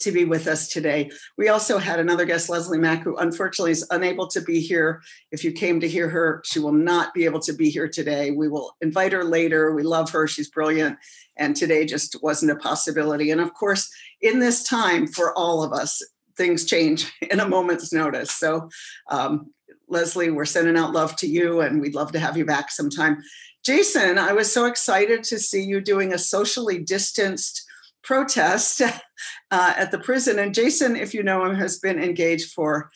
to 0.00 0.12
be 0.12 0.24
with 0.24 0.46
us 0.46 0.68
today. 0.68 1.10
We 1.36 1.48
also 1.48 1.78
had 1.78 2.00
another 2.00 2.24
guest, 2.24 2.48
Leslie 2.48 2.78
Mack, 2.78 3.02
who 3.02 3.16
unfortunately 3.16 3.72
is 3.72 3.86
unable 3.90 4.26
to 4.28 4.40
be 4.40 4.60
here. 4.60 5.02
If 5.30 5.44
you 5.44 5.52
came 5.52 5.80
to 5.80 5.88
hear 5.88 6.08
her, 6.08 6.42
she 6.44 6.58
will 6.58 6.72
not 6.72 7.14
be 7.14 7.24
able 7.24 7.40
to 7.40 7.52
be 7.52 7.70
here 7.70 7.88
today. 7.88 8.30
We 8.30 8.48
will 8.48 8.74
invite 8.80 9.12
her 9.12 9.24
later. 9.24 9.74
We 9.74 9.82
love 9.82 10.10
her, 10.10 10.26
she's 10.26 10.50
brilliant. 10.50 10.98
And 11.36 11.56
today 11.56 11.86
just 11.86 12.22
wasn't 12.22 12.52
a 12.52 12.56
possibility. 12.56 13.30
And 13.30 13.40
of 13.40 13.54
course, 13.54 13.90
in 14.20 14.38
this 14.38 14.64
time 14.64 15.06
for 15.06 15.36
all 15.36 15.62
of 15.62 15.72
us, 15.72 16.02
things 16.36 16.64
change 16.64 17.12
in 17.30 17.40
a 17.40 17.48
moment's 17.48 17.92
notice. 17.92 18.30
So, 18.32 18.68
um, 19.10 19.50
Leslie, 19.88 20.30
we're 20.30 20.46
sending 20.46 20.76
out 20.76 20.92
love 20.92 21.16
to 21.16 21.26
you, 21.26 21.60
and 21.60 21.80
we'd 21.80 21.94
love 21.94 22.12
to 22.12 22.18
have 22.18 22.36
you 22.36 22.46
back 22.46 22.70
sometime. 22.70 23.18
Jason, 23.62 24.18
I 24.18 24.32
was 24.32 24.50
so 24.50 24.64
excited 24.64 25.22
to 25.24 25.38
see 25.38 25.62
you 25.62 25.80
doing 25.80 26.12
a 26.12 26.18
socially 26.18 26.78
distanced 26.78 27.61
protest 28.02 28.80
uh, 29.50 29.74
at 29.76 29.90
the 29.90 29.98
prison. 29.98 30.38
And 30.38 30.54
Jason, 30.54 30.96
if 30.96 31.14
you 31.14 31.22
know 31.22 31.44
him, 31.44 31.54
has 31.56 31.78
been 31.78 32.02
engaged 32.02 32.52
for 32.52 32.90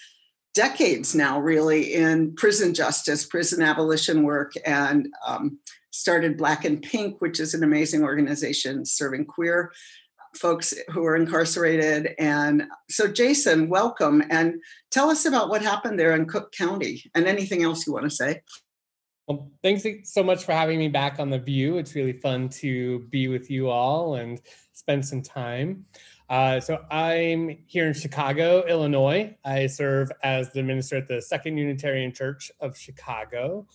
decades 0.55 1.15
now, 1.15 1.41
really, 1.41 1.95
in 1.95 2.35
prison 2.35 2.73
justice, 2.75 3.27
prison 3.27 3.63
abolition 3.63 4.23
work, 4.23 4.53
and 4.65 5.09
um, 5.27 5.59
started 5.91 6.37
Black 6.37 6.65
and 6.65 6.83
Pink, 6.83 7.21
which 7.21 7.41
is 7.41 7.55
an 7.55 7.63
amazing 7.63 8.03
organization 8.03 8.85
serving 8.85 9.27
queer 9.27 9.71
folks 10.37 10.75
who 10.89 11.05
are 11.05 11.17
incarcerated. 11.17 12.15
And 12.19 12.65
so, 12.91 13.09
Jason, 13.09 13.69
welcome 13.69 14.23
and 14.31 14.61
tell 14.91 15.11
us 15.11 15.25
about 15.25 15.49
what 15.49 15.63
happened 15.63 15.99
there 15.99 16.15
in 16.15 16.27
Cook 16.27 16.53
County 16.53 17.03
and 17.15 17.27
anything 17.27 17.63
else 17.63 17.87
you 17.87 17.93
want 17.93 18.05
to 18.05 18.11
say. 18.11 18.43
Well, 19.29 19.51
thanks 19.61 19.85
so 20.05 20.23
much 20.23 20.45
for 20.45 20.53
having 20.53 20.79
me 20.79 20.87
back 20.87 21.19
on 21.19 21.31
The 21.31 21.39
View. 21.41 21.79
It's 21.79 21.97
really 21.97 22.13
fun 22.13 22.49
to 22.51 23.01
be 23.11 23.27
with 23.27 23.51
you 23.51 23.69
all 23.69 24.15
and 24.15 24.41
spend 24.73 25.05
some 25.05 25.21
time. 25.21 25.85
Uh, 26.31 26.61
so 26.61 26.85
I'm 26.93 27.59
here 27.67 27.89
in 27.89 27.93
Chicago, 27.93 28.65
Illinois. 28.69 29.37
I 29.45 29.67
serve 29.67 30.13
as 30.23 30.53
the 30.53 30.63
minister 30.63 30.99
at 30.99 31.09
the 31.09 31.21
Second 31.21 31.57
Unitarian 31.57 32.13
Church 32.13 32.53
of 32.61 32.79
Chicago. 32.79 33.67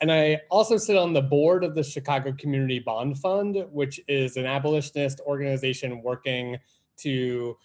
And 0.00 0.12
I 0.12 0.42
also 0.48 0.76
sit 0.76 0.96
on 0.96 1.12
the 1.12 1.22
board 1.22 1.64
of 1.64 1.74
the 1.74 1.82
Chicago 1.82 2.32
Community 2.38 2.78
Bond 2.78 3.18
Fund, 3.18 3.64
which 3.72 4.00
is 4.06 4.36
an 4.36 4.46
abolitionist 4.46 5.20
organization 5.26 6.02
working 6.02 6.56
to 6.98 7.56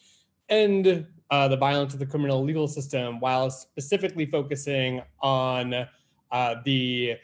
end 0.50 1.05
uh, 1.29 1.48
the 1.48 1.57
violence 1.57 1.93
of 1.93 2.00
the 2.00 2.07
criminal 2.07 2.43
legal 2.43 2.67
system 2.67 3.19
while 3.19 3.51
specifically 3.51 4.25
focusing 4.25 5.03
on 5.21 5.88
uh, 6.31 6.55
the 6.65 7.15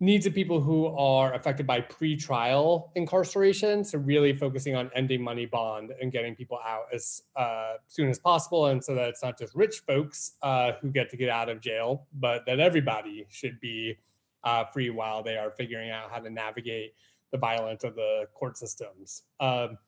needs 0.00 0.26
of 0.26 0.34
people 0.34 0.60
who 0.60 0.86
are 0.86 1.34
affected 1.34 1.66
by 1.66 1.80
pre-trial 1.80 2.92
incarceration. 2.94 3.84
So 3.84 3.98
really 3.98 4.36
focusing 4.36 4.74
on 4.74 4.90
ending 4.94 5.22
money 5.22 5.46
bond 5.46 5.92
and 6.00 6.12
getting 6.12 6.34
people 6.34 6.58
out 6.66 6.86
as 6.92 7.22
uh, 7.36 7.74
soon 7.86 8.10
as 8.10 8.18
possible, 8.18 8.66
and 8.66 8.82
so 8.82 8.94
that 8.94 9.08
it's 9.08 9.22
not 9.22 9.38
just 9.38 9.54
rich 9.54 9.82
folks 9.86 10.32
uh, 10.42 10.72
who 10.80 10.90
get 10.90 11.10
to 11.10 11.16
get 11.16 11.28
out 11.28 11.48
of 11.48 11.60
jail, 11.60 12.06
but 12.14 12.44
that 12.46 12.60
everybody 12.60 13.26
should 13.30 13.58
be 13.60 13.96
uh, 14.42 14.64
free 14.64 14.90
while 14.90 15.22
they 15.22 15.36
are 15.36 15.50
figuring 15.52 15.90
out 15.90 16.10
how 16.10 16.18
to 16.18 16.28
navigate 16.28 16.94
the 17.32 17.38
violence 17.38 17.82
of 17.82 17.94
the 17.94 18.26
court 18.34 18.58
systems. 18.58 19.22
Um, 19.40 19.78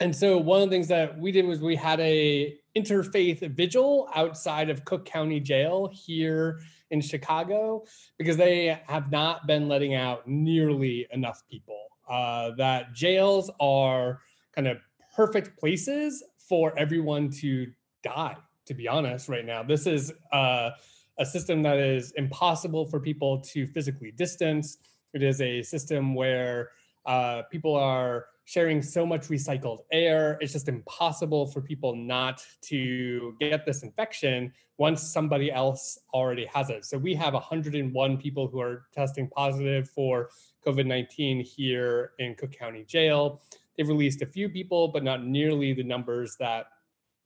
and 0.00 0.14
so 0.14 0.36
one 0.36 0.62
of 0.62 0.68
the 0.68 0.74
things 0.74 0.88
that 0.88 1.18
we 1.18 1.32
did 1.32 1.46
was 1.46 1.60
we 1.60 1.76
had 1.76 2.00
a 2.00 2.58
interfaith 2.76 3.40
vigil 3.54 4.10
outside 4.14 4.68
of 4.68 4.84
Cook 4.84 5.06
County 5.06 5.40
Jail 5.40 5.90
here 5.90 6.60
in 6.90 7.00
Chicago 7.00 7.84
because 8.18 8.36
they 8.36 8.78
have 8.86 9.10
not 9.10 9.46
been 9.46 9.68
letting 9.68 9.94
out 9.94 10.26
nearly 10.26 11.06
enough 11.12 11.42
people. 11.50 11.86
Uh, 12.08 12.52
that 12.56 12.92
jails 12.94 13.50
are 13.58 14.20
kind 14.54 14.68
of 14.68 14.78
perfect 15.14 15.58
places 15.58 16.22
for 16.38 16.78
everyone 16.78 17.28
to 17.28 17.66
die, 18.04 18.36
to 18.64 18.74
be 18.74 18.86
honest, 18.86 19.28
right 19.28 19.44
now. 19.44 19.62
This 19.62 19.86
is 19.86 20.12
uh, 20.32 20.70
a 21.18 21.26
system 21.26 21.62
that 21.62 21.78
is 21.78 22.12
impossible 22.12 22.86
for 22.86 23.00
people 23.00 23.40
to 23.40 23.66
physically 23.66 24.12
distance. 24.12 24.78
It 25.14 25.22
is 25.22 25.40
a 25.40 25.62
system 25.62 26.14
where 26.14 26.70
uh, 27.06 27.42
people 27.50 27.74
are 27.74 28.26
sharing 28.46 28.80
so 28.80 29.04
much 29.04 29.28
recycled 29.28 29.80
air. 29.90 30.38
It's 30.40 30.52
just 30.52 30.68
impossible 30.68 31.48
for 31.48 31.60
people 31.60 31.94
not 31.94 32.42
to 32.62 33.36
get 33.40 33.66
this 33.66 33.82
infection 33.82 34.52
once 34.78 35.02
somebody 35.02 35.50
else 35.50 35.98
already 36.14 36.46
has 36.46 36.70
it. 36.70 36.84
So 36.84 36.96
we 36.96 37.14
have 37.16 37.34
101 37.34 38.16
people 38.18 38.46
who 38.46 38.60
are 38.60 38.86
testing 38.94 39.28
positive 39.28 39.90
for 39.90 40.30
COVID 40.64 40.86
19 40.86 41.40
here 41.40 42.12
in 42.20 42.36
Cook 42.36 42.52
County 42.52 42.84
Jail. 42.84 43.42
They've 43.76 43.88
released 43.88 44.22
a 44.22 44.26
few 44.26 44.48
people, 44.48 44.88
but 44.88 45.02
not 45.02 45.24
nearly 45.24 45.72
the 45.72 45.82
numbers 45.82 46.36
that 46.38 46.66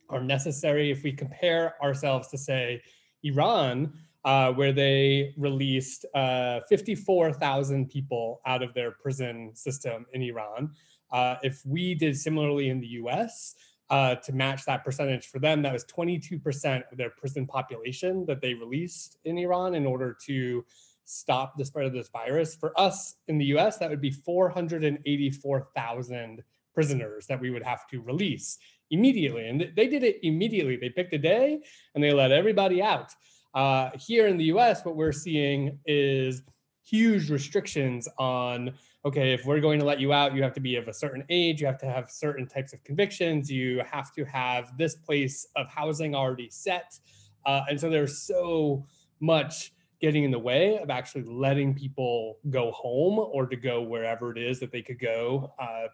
are 0.08 0.22
necessary. 0.22 0.90
If 0.90 1.02
we 1.02 1.12
compare 1.12 1.74
ourselves 1.82 2.28
to, 2.28 2.38
say, 2.38 2.82
Iran, 3.22 3.92
uh, 4.24 4.52
where 4.52 4.72
they 4.72 5.34
released 5.36 6.06
uh, 6.14 6.60
54,000 6.68 7.88
people 7.88 8.40
out 8.46 8.62
of 8.62 8.74
their 8.74 8.92
prison 8.92 9.50
system 9.54 10.06
in 10.12 10.22
Iran. 10.22 10.70
Uh, 11.12 11.36
if 11.42 11.64
we 11.66 11.94
did 11.94 12.16
similarly 12.16 12.68
in 12.68 12.80
the 12.80 12.86
US, 12.86 13.56
uh, 13.90 14.14
to 14.16 14.32
match 14.32 14.64
that 14.64 14.82
percentage 14.84 15.26
for 15.26 15.38
them, 15.40 15.60
that 15.62 15.72
was 15.72 15.84
22% 15.84 16.82
of 16.92 16.98
their 16.98 17.10
prison 17.10 17.44
population 17.46 18.24
that 18.26 18.40
they 18.40 18.54
released 18.54 19.18
in 19.24 19.36
Iran 19.36 19.74
in 19.74 19.84
order 19.84 20.16
to 20.26 20.64
stop 21.04 21.58
the 21.58 21.64
spread 21.64 21.86
of 21.86 21.92
this 21.92 22.08
virus. 22.08 22.54
For 22.54 22.72
us 22.78 23.16
in 23.26 23.38
the 23.38 23.46
US, 23.46 23.78
that 23.78 23.90
would 23.90 24.00
be 24.00 24.12
484,000 24.12 26.44
prisoners 26.72 27.26
that 27.26 27.40
we 27.40 27.50
would 27.50 27.64
have 27.64 27.88
to 27.88 28.00
release 28.00 28.58
immediately. 28.90 29.48
And 29.48 29.72
they 29.74 29.88
did 29.88 30.04
it 30.04 30.20
immediately. 30.22 30.76
They 30.76 30.90
picked 30.90 31.12
a 31.12 31.18
day 31.18 31.60
and 31.94 32.04
they 32.04 32.12
let 32.12 32.30
everybody 32.30 32.80
out. 32.80 33.12
Uh, 33.54 33.90
here 33.98 34.28
in 34.28 34.36
the 34.36 34.44
US, 34.44 34.84
what 34.84 34.94
we're 34.94 35.10
seeing 35.10 35.80
is 35.84 36.44
huge 36.84 37.28
restrictions 37.30 38.08
on 38.18 38.74
okay, 39.04 39.32
if 39.32 39.46
we're 39.46 39.60
going 39.60 39.78
to 39.78 39.84
let 39.84 39.98
you 39.98 40.12
out, 40.12 40.34
you 40.34 40.42
have 40.42 40.52
to 40.52 40.60
be 40.60 40.76
of 40.76 40.88
a 40.88 40.92
certain 40.92 41.24
age, 41.30 41.60
you 41.60 41.66
have 41.66 41.78
to 41.78 41.86
have 41.86 42.10
certain 42.10 42.46
types 42.46 42.72
of 42.72 42.82
convictions, 42.84 43.50
you 43.50 43.82
have 43.90 44.12
to 44.12 44.24
have 44.24 44.76
this 44.76 44.94
place 44.94 45.46
of 45.56 45.66
housing 45.68 46.14
already 46.14 46.50
set. 46.50 46.98
Uh, 47.46 47.62
and 47.68 47.80
so 47.80 47.88
there's 47.88 48.22
so 48.22 48.84
much 49.20 49.72
getting 50.00 50.24
in 50.24 50.30
the 50.30 50.38
way 50.38 50.78
of 50.78 50.90
actually 50.90 51.22
letting 51.22 51.74
people 51.74 52.38
go 52.50 52.70
home 52.72 53.18
or 53.18 53.46
to 53.46 53.56
go 53.56 53.82
wherever 53.82 54.30
it 54.30 54.38
is 54.38 54.60
that 54.60 54.72
they 54.72 54.82
could 54.82 54.98
go 54.98 55.52
uh, 55.58 55.86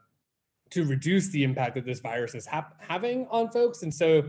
to 0.70 0.84
reduce 0.84 1.28
the 1.28 1.44
impact 1.44 1.74
that 1.74 1.84
this 1.84 2.00
virus 2.00 2.34
is 2.34 2.46
ha- 2.46 2.72
having 2.78 3.26
on 3.30 3.50
folks. 3.50 3.82
And 3.82 3.92
so 3.92 4.24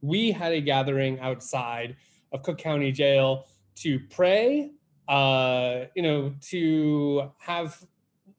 we 0.00 0.30
had 0.30 0.52
a 0.52 0.60
gathering 0.60 1.18
outside 1.20 1.96
of 2.32 2.42
Cook 2.42 2.58
County 2.58 2.92
Jail 2.92 3.46
to 3.76 3.98
pray, 4.10 4.70
uh, 5.08 5.84
you 5.94 6.02
know, 6.02 6.34
to 6.48 7.30
have 7.38 7.82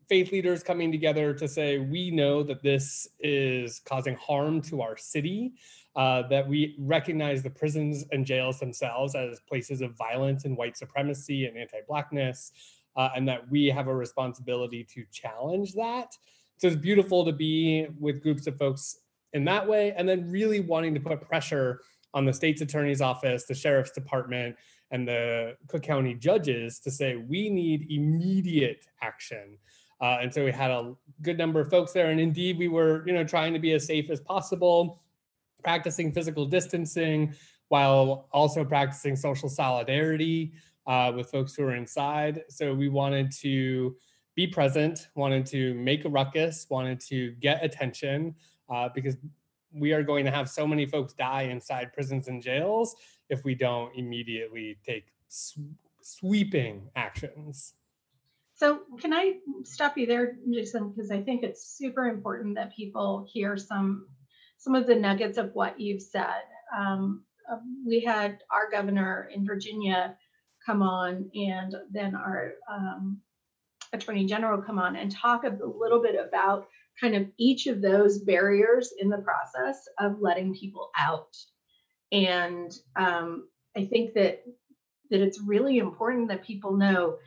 faith 0.08 0.32
leaders 0.32 0.64
coming 0.64 0.92
together 0.92 1.34
to 1.34 1.48
say, 1.48 1.80
we 1.80 2.12
know 2.12 2.44
that 2.44 2.62
this 2.62 3.08
is 3.20 3.80
causing 3.86 4.16
harm 4.16 4.62
to 4.62 4.82
our 4.82 4.98
city, 4.98 5.54
uh, 5.96 6.28
that 6.28 6.48
we 6.48 6.76
recognize 6.78 7.42
the 7.42 7.50
prisons 7.50 8.06
and 8.12 8.26
jails 8.26 8.60
themselves 8.60 9.16
as 9.16 9.40
places 9.42 9.82
of 9.82 9.96
violence 9.96 10.46
and 10.46 10.58
white 10.58 10.78
supremacy 10.78 11.46
and 11.46 11.58
anti 11.58 11.80
Blackness, 11.88 12.52
uh, 12.96 13.10
and 13.16 13.28
that 13.28 13.50
we 13.50 13.68
have 13.68 13.88
a 13.88 13.96
responsibility 13.96 14.84
to 14.84 15.04
challenge 15.12 15.74
that. 15.74 16.16
So 16.58 16.68
it's 16.68 16.76
beautiful 16.76 17.26
to 17.26 17.32
be 17.32 17.88
with 18.00 18.22
groups 18.22 18.48
of 18.48 18.58
folks 18.58 19.00
in 19.34 19.44
that 19.46 19.68
way, 19.68 19.94
and 19.98 20.08
then 20.08 20.30
really 20.30 20.62
wanting 20.62 20.94
to 20.94 21.00
put 21.00 21.20
pressure 21.22 21.82
on 22.14 22.26
the 22.26 22.32
state's 22.32 22.62
attorney's 22.62 23.02
office, 23.02 23.46
the 23.46 23.54
sheriff's 23.54 23.92
department, 23.92 24.56
and 24.92 25.08
the 25.08 25.58
Cook 25.68 25.84
County 25.84 26.14
judges 26.14 26.80
to 26.80 26.92
say 26.92 27.18
we 27.18 27.50
need 27.50 27.92
immediate 27.92 28.86
action. 29.02 29.58
Uh, 30.02 30.18
and 30.22 30.34
so 30.34 30.44
we 30.44 30.52
had 30.52 30.72
a 30.72 30.94
good 31.22 31.38
number 31.38 31.60
of 31.60 31.70
folks 31.70 31.94
there, 31.94 32.10
and 32.12 32.20
indeed 32.20 32.58
we 32.58 32.68
were, 32.68 33.06
you 33.08 33.14
know, 33.14 33.24
trying 33.24 33.54
to 33.54 33.60
be 33.60 33.72
as 33.74 33.86
safe 33.86 34.10
as 34.10 34.20
possible, 34.20 35.02
practicing 35.64 36.12
physical 36.12 36.46
distancing 36.46 37.34
while 37.70 38.28
also 38.32 38.64
practicing 38.64 39.16
social 39.16 39.50
solidarity 39.50 40.54
uh, 40.86 41.12
with 41.16 41.30
folks 41.32 41.56
who 41.56 41.64
are 41.64 41.76
inside. 41.76 42.44
So 42.50 42.74
we 42.74 42.90
wanted 42.90 43.32
to 43.40 43.96
be 44.36 44.46
present, 44.46 45.08
wanted 45.16 45.46
to 45.48 45.74
make 45.76 46.06
a 46.06 46.10
ruckus, 46.10 46.68
wanted 46.70 47.00
to 47.02 47.32
get 47.34 47.64
attention 47.64 48.36
uh, 48.70 48.90
because 48.94 49.18
we 49.74 49.94
are 49.94 50.04
going 50.04 50.26
to 50.26 50.32
have 50.32 50.50
so 50.50 50.68
many 50.68 50.86
folks 50.86 51.14
die 51.14 51.44
inside 51.44 51.94
prisons 51.94 52.28
and 52.28 52.42
jails 52.42 52.96
if 53.30 53.44
we 53.44 53.56
don't 53.56 53.96
immediately 53.96 54.78
take 54.86 55.14
sw- 55.28 55.60
sweeping 56.02 56.90
actions. 56.96 57.74
So, 58.56 58.82
can 59.00 59.14
I 59.14 59.40
stop 59.64 59.98
you 59.98 60.08
there, 60.08 60.38
Jason? 60.52 60.90
Because 60.90 61.12
I 61.12 61.22
think 61.22 61.44
it's 61.44 61.76
super 61.78 62.08
important 62.08 62.56
that 62.56 62.76
people 62.76 63.28
hear 63.32 63.58
some 63.58 64.08
some 64.58 64.76
of 64.76 64.88
the 64.88 64.96
nuggets 64.96 65.38
of 65.38 65.52
what 65.54 65.80
you've 65.80 66.02
said. 66.02 66.42
Um, 66.76 67.24
uh, 67.52 67.58
we 67.86 68.00
had 68.00 68.40
our 68.52 68.72
governor 68.72 69.30
in 69.34 69.46
Virginia 69.46 70.16
come 70.66 70.82
on, 70.82 71.30
and 71.36 71.76
then 71.92 72.16
our 72.16 72.54
um, 72.72 73.20
attorney 73.92 74.26
general 74.26 74.62
come 74.62 74.80
on 74.80 74.96
and 74.96 75.12
talk 75.12 75.44
a 75.44 75.50
little 75.50 76.02
bit 76.02 76.16
about 76.16 76.68
kind 77.00 77.16
of 77.16 77.28
each 77.38 77.68
of 77.68 77.82
those 77.82 78.20
barriers 78.20 78.94
in 79.00 79.10
the 79.10 79.18
process 79.18 79.84
of 80.00 80.22
letting 80.22 80.56
people 80.56 80.92
out. 80.98 81.36
And 82.14 82.72
um, 82.96 83.50
I 83.76 83.84
think 83.86 84.14
that 84.14 84.44
that 85.12 85.22
it's 85.22 85.42
really 85.42 85.78
important 85.78 86.30
that 86.30 86.44
people 86.44 86.76
know 86.78 87.18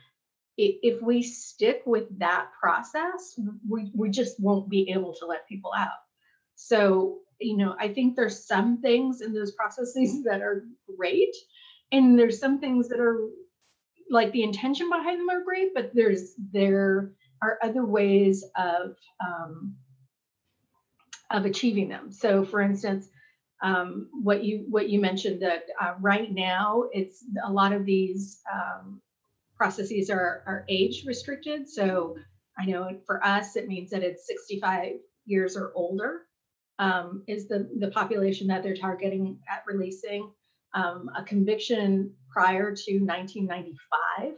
if 0.59 1.01
we 1.01 1.23
stick 1.23 1.83
with 1.85 2.19
that 2.19 2.49
process, 2.59 3.39
we, 3.67 3.91
we 3.95 4.09
just 4.09 4.39
won't 4.39 4.69
be 4.69 4.91
able 4.91 5.13
to 5.15 5.25
let 5.25 5.47
people 5.47 5.71
out. 5.77 5.99
So, 6.55 7.19
you 7.39 7.55
know, 7.55 7.75
I 7.79 7.87
think 7.87 8.15
there's 8.15 8.45
some 8.45 8.81
things 8.81 9.21
in 9.21 9.33
those 9.33 9.53
processes 9.53 10.23
that 10.25 10.41
are 10.41 10.65
great, 10.97 11.35
and 11.91 12.19
there's 12.19 12.39
some 12.39 12.59
things 12.59 12.89
that 12.89 12.99
are 12.99 13.29
like 14.11 14.31
the 14.31 14.43
intention 14.43 14.89
behind 14.89 15.19
them 15.19 15.29
are 15.29 15.43
great, 15.43 15.73
but 15.73 15.91
there's 15.93 16.33
there 16.51 17.13
are 17.41 17.57
other 17.63 17.85
ways 17.85 18.43
of 18.57 18.95
um, 19.25 19.75
of 21.31 21.45
achieving 21.45 21.87
them. 21.87 22.11
So, 22.11 22.43
for 22.43 22.59
instance, 22.59 23.07
um, 23.61 24.09
what 24.11 24.43
you 24.43 24.65
what 24.69 24.89
you 24.89 24.99
mentioned 24.99 25.41
that 25.41 25.63
uh, 25.79 25.93
right 26.01 26.31
now 26.31 26.85
it's 26.91 27.23
a 27.45 27.51
lot 27.51 27.71
of 27.71 27.85
these 27.85 28.41
um, 28.51 29.01
processes 29.59 30.09
are, 30.09 30.43
are 30.47 30.65
age 30.69 31.03
restricted. 31.05 31.69
So 31.69 32.15
I 32.57 32.65
know 32.65 32.97
for 33.05 33.23
us 33.23 33.55
it 33.55 33.67
means 33.67 33.91
that 33.91 34.03
it's 34.03 34.25
65 34.25 34.93
years 35.25 35.55
or 35.55 35.71
older 35.75 36.21
um, 36.79 37.23
is 37.27 37.47
the 37.47 37.69
the 37.77 37.91
population 37.91 38.47
that 38.47 38.63
they're 38.63 38.75
targeting 38.75 39.37
at 39.49 39.63
releasing. 39.67 40.31
Um, 40.73 41.09
a 41.15 41.23
conviction 41.23 42.13
prior 42.31 42.73
to 42.75 42.99
1995 42.99 44.33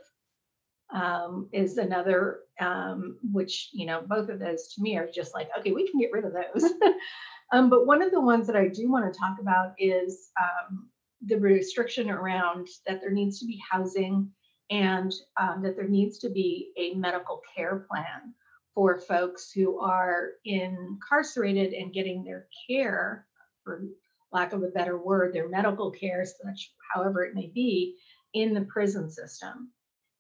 um, 0.94 1.50
is 1.52 1.78
another, 1.78 2.40
um, 2.60 3.18
which, 3.32 3.70
you 3.74 3.86
know, 3.86 4.02
both 4.08 4.30
of 4.30 4.40
those 4.40 4.74
to 4.74 4.82
me 4.82 4.98
are 4.98 5.10
just 5.14 5.34
like, 5.34 5.50
okay, 5.60 5.72
we 5.72 5.90
can 5.90 6.00
get 6.00 6.12
rid 6.12 6.26
of 6.26 6.34
those. 6.34 6.72
um, 7.52 7.70
but 7.70 7.86
one 7.86 8.02
of 8.02 8.12
the 8.12 8.22
ones 8.22 8.48
that 8.48 8.56
I 8.56 8.68
do 8.68 8.90
want 8.90 9.12
to 9.12 9.20
talk 9.20 9.38
about 9.42 9.74
is 9.78 10.30
um, 10.42 10.90
the 11.26 11.36
restriction 11.36 12.10
around 12.10 12.68
that 12.88 13.02
there 13.02 13.12
needs 13.12 13.40
to 13.40 13.46
be 13.46 13.62
housing 13.70 14.30
and 14.72 15.14
um, 15.40 15.62
that 15.62 15.76
there 15.76 15.88
needs 15.88 16.18
to 16.20 16.30
be 16.30 16.72
a 16.78 16.94
medical 16.96 17.42
care 17.56 17.86
plan 17.90 18.34
for 18.74 19.00
folks 19.00 19.52
who 19.52 19.80
are 19.80 20.30
incarcerated 20.46 21.74
and 21.74 21.94
getting 21.94 22.24
their 22.24 22.48
care, 22.68 23.28
for 23.64 23.84
lack 24.32 24.54
of 24.54 24.64
a 24.64 24.70
better 24.70 24.98
word, 24.98 25.34
their 25.34 25.50
medical 25.50 25.92
care, 25.92 26.26
such 26.26 26.74
however 26.94 27.24
it 27.24 27.36
may 27.36 27.52
be, 27.54 27.98
in 28.34 28.54
the 28.54 28.62
prison 28.62 29.12
system. 29.12 29.72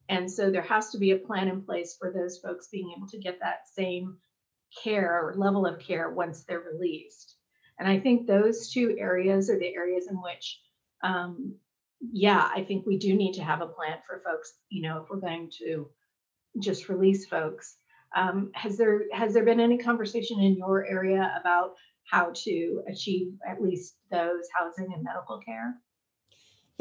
And 0.10 0.30
so 0.30 0.52
there 0.52 0.62
has 0.64 0.90
to 0.90 0.98
be 0.98 1.12
a 1.12 1.18
plan 1.18 1.48
in 1.48 1.62
place 1.62 1.96
for 1.98 2.12
those 2.12 2.40
folks 2.40 2.68
being 2.68 2.94
able 2.96 3.08
to 3.08 3.18
get 3.18 3.40
that 3.40 3.70
same 3.74 4.18
care 4.84 5.26
or 5.26 5.36
level 5.38 5.66
of 5.66 5.80
care 5.80 6.10
once 6.10 6.44
they're 6.44 6.60
released. 6.60 7.38
And 7.80 7.88
I 7.88 8.00
think 8.00 8.28
those 8.28 8.70
two 8.70 8.98
areas 9.00 9.50
are 9.50 9.58
the 9.58 9.74
areas 9.74 10.08
in 10.10 10.22
which, 10.22 10.60
um, 11.04 11.56
yeah, 12.12 12.50
I 12.54 12.64
think 12.64 12.86
we 12.86 12.98
do 12.98 13.16
need 13.16 13.34
to 13.34 13.44
have 13.44 13.62
a 13.62 13.68
plan 13.68 13.98
for 14.06 14.22
folks. 14.26 14.54
You 14.70 14.84
know, 14.84 15.04
if 15.04 15.10
we're 15.10 15.20
going 15.20 15.52
to 15.60 15.90
just 16.60 16.90
release 16.90 17.26
folks, 17.26 17.78
um, 18.16 18.52
has 18.56 18.78
there 18.78 19.04
has 19.14 19.34
there 19.34 19.46
been 19.46 19.60
any 19.60 19.78
conversation 19.78 20.40
in 20.40 20.56
your 20.56 20.86
area 20.86 21.38
about 21.40 21.74
how 22.10 22.32
to 22.34 22.84
achieve 22.90 23.34
at 23.48 23.62
least 23.62 23.96
those 24.12 24.48
housing 24.58 24.92
and 24.94 25.04
medical 25.04 25.40
care? 25.40 25.76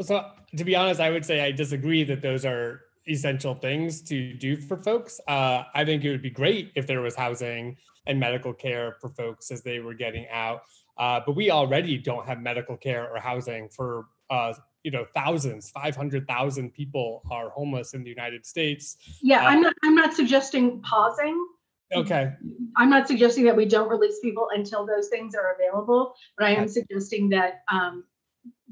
So, 0.01 0.25
to 0.57 0.63
be 0.63 0.75
honest, 0.75 0.99
I 0.99 1.11
would 1.11 1.25
say 1.25 1.41
I 1.41 1.51
disagree 1.51 2.03
that 2.05 2.21
those 2.21 2.43
are 2.43 2.81
essential 3.07 3.55
things 3.55 4.01
to 4.03 4.33
do 4.33 4.57
for 4.57 4.77
folks. 4.77 5.19
Uh, 5.27 5.63
I 5.73 5.85
think 5.85 6.03
it 6.03 6.11
would 6.11 6.21
be 6.21 6.29
great 6.29 6.71
if 6.75 6.87
there 6.87 7.01
was 7.01 7.15
housing 7.15 7.77
and 8.07 8.19
medical 8.19 8.53
care 8.53 8.97
for 8.99 9.09
folks 9.09 9.51
as 9.51 9.61
they 9.61 9.79
were 9.79 9.93
getting 9.93 10.27
out. 10.31 10.61
Uh, 10.97 11.19
but 11.25 11.35
we 11.35 11.51
already 11.51 11.97
don't 11.97 12.27
have 12.27 12.39
medical 12.39 12.77
care 12.77 13.09
or 13.09 13.19
housing 13.19 13.69
for 13.69 14.05
uh, 14.29 14.53
you 14.83 14.91
know 14.91 15.05
thousands, 15.13 15.69
five 15.69 15.95
hundred 15.95 16.27
thousand 16.27 16.73
people 16.73 17.21
are 17.31 17.49
homeless 17.49 17.93
in 17.93 18.03
the 18.03 18.09
United 18.09 18.45
States. 18.45 18.97
Yeah, 19.21 19.45
I'm 19.45 19.59
uh, 19.59 19.61
not. 19.61 19.73
I'm 19.83 19.95
not 19.95 20.13
suggesting 20.13 20.81
pausing. 20.81 21.47
Okay. 21.93 22.31
I'm 22.77 22.89
not 22.89 23.07
suggesting 23.07 23.43
that 23.45 23.55
we 23.55 23.65
don't 23.65 23.89
release 23.89 24.19
people 24.21 24.47
until 24.53 24.85
those 24.85 25.09
things 25.09 25.35
are 25.35 25.55
available, 25.55 26.13
but 26.37 26.47
I 26.47 26.51
am 26.51 26.69
suggesting 26.69 27.29
that 27.29 27.63
um, 27.71 28.05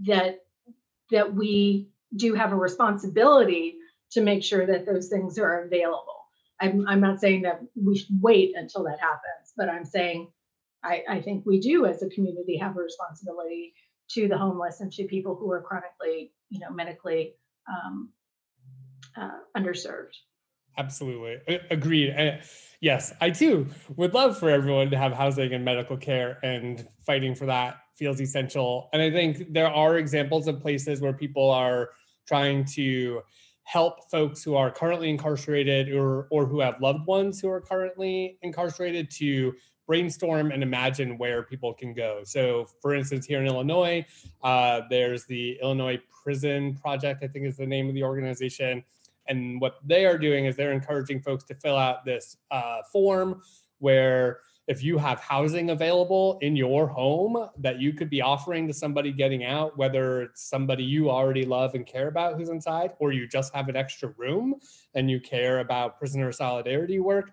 that 0.08 0.46
that 1.12 1.34
we 1.34 1.90
do 2.16 2.34
have 2.34 2.52
a 2.52 2.56
responsibility 2.56 3.76
to 4.12 4.22
make 4.22 4.44
sure 4.44 4.66
that 4.66 4.86
those 4.86 5.10
things 5.10 5.38
are 5.38 5.64
available. 5.66 6.16
I'm, 6.60 6.88
I'm 6.88 7.00
not 7.00 7.20
saying 7.20 7.44
that 7.44 7.62
we 7.76 7.98
should 7.98 8.22
wait 8.22 8.54
until 8.56 8.84
that 8.84 9.00
happens, 9.00 9.54
but 9.56 9.70
I'm 9.70 9.86
saying 9.86 10.30
I, 10.84 11.04
I 11.08 11.22
think 11.22 11.46
we 11.46 11.60
do 11.60 11.86
as 11.86 12.02
a 12.02 12.10
community 12.10 12.58
have 12.58 12.78
a 12.78 12.82
responsibility 12.82 13.74
to 14.12 14.28
the 14.28 14.38
homeless 14.38 14.82
and 14.82 14.92
to 14.94 15.06
people 15.06 15.36
who 15.36 15.52
are 15.52 15.62
chronically, 15.62 16.32
you 16.50 16.60
know, 16.60 16.72
medically 16.72 17.36
um, 17.70 18.10
uh, 19.16 19.40
underserved. 19.56 20.16
Absolutely. 20.78 21.60
Agreed. 21.70 22.42
Yes, 22.80 23.14
I 23.20 23.32
too 23.32 23.68
would 23.98 24.14
love 24.14 24.40
for 24.40 24.50
everyone 24.50 24.90
to 24.92 24.98
have 24.98 25.12
housing 25.12 25.54
and 25.54 25.66
medical 25.66 25.98
care, 25.98 26.38
and 26.42 26.88
fighting 27.06 27.36
for 27.36 27.46
that 27.48 27.80
feels 27.98 28.22
essential. 28.22 28.90
And 28.94 29.02
I 29.02 29.12
think 29.12 29.52
there 29.52 29.68
are 29.68 29.98
examples 29.98 30.48
of 30.48 30.62
places 30.62 31.02
where 31.02 31.12
people 31.12 31.52
are 31.52 31.90
trying 32.28 32.64
to 32.76 33.22
help 33.64 34.10
folks 34.10 34.42
who 34.42 34.56
are 34.56 34.72
currently 34.72 35.10
incarcerated 35.10 35.94
or, 35.94 36.28
or 36.32 36.46
who 36.46 36.62
have 36.62 36.82
loved 36.82 37.06
ones 37.06 37.40
who 37.40 37.50
are 37.50 37.62
currently 37.62 38.38
incarcerated 38.42 39.12
to 39.12 39.54
brainstorm 39.90 40.52
and 40.52 40.62
imagine 40.62 41.18
where 41.18 41.42
people 41.42 41.74
can 41.74 41.96
go. 41.96 42.22
So, 42.24 42.68
for 42.80 42.94
instance, 42.94 43.26
here 43.26 43.42
in 43.42 43.48
Illinois, 43.48 44.06
uh, 44.44 44.82
there's 44.88 45.26
the 45.26 45.58
Illinois 45.64 46.00
Prison 46.24 46.76
Project, 46.76 47.24
I 47.24 47.28
think 47.28 47.48
is 47.48 47.58
the 47.58 47.66
name 47.66 47.90
of 47.90 47.96
the 47.96 48.04
organization. 48.04 48.84
And 49.28 49.60
what 49.60 49.80
they 49.84 50.06
are 50.06 50.16
doing 50.16 50.46
is 50.46 50.56
they're 50.56 50.74
encouraging 50.74 51.22
folks 51.22 51.44
to 51.46 51.56
fill 51.56 51.76
out 51.76 52.06
this 52.06 52.38
uh, 52.52 52.84
form 52.94 53.42
where 53.80 54.42
if 54.68 54.84
you 54.84 55.00
have 55.00 55.20
housing 55.22 55.72
available 55.72 56.38
in 56.44 56.56
your 56.56 56.86
home 56.86 57.50
that 57.58 57.82
you 57.82 57.92
could 57.92 58.12
be 58.12 58.22
offering 58.22 58.68
to 58.68 58.74
somebody 58.76 59.12
getting 59.12 59.44
out, 59.44 59.76
whether 59.76 60.22
it's 60.22 60.44
somebody 60.44 60.84
you 60.84 61.10
already 61.10 61.48
love 61.48 61.74
and 61.74 61.88
care 61.88 62.10
about 62.10 62.36
who's 62.36 62.50
inside, 62.50 62.92
or 63.00 63.12
you 63.12 63.28
just 63.28 63.56
have 63.56 63.68
an 63.70 63.76
extra 63.76 64.14
room 64.18 64.54
and 64.94 65.10
you 65.10 65.20
care 65.20 65.62
about 65.62 65.98
prisoner 65.98 66.32
solidarity 66.32 67.00
work, 67.00 67.32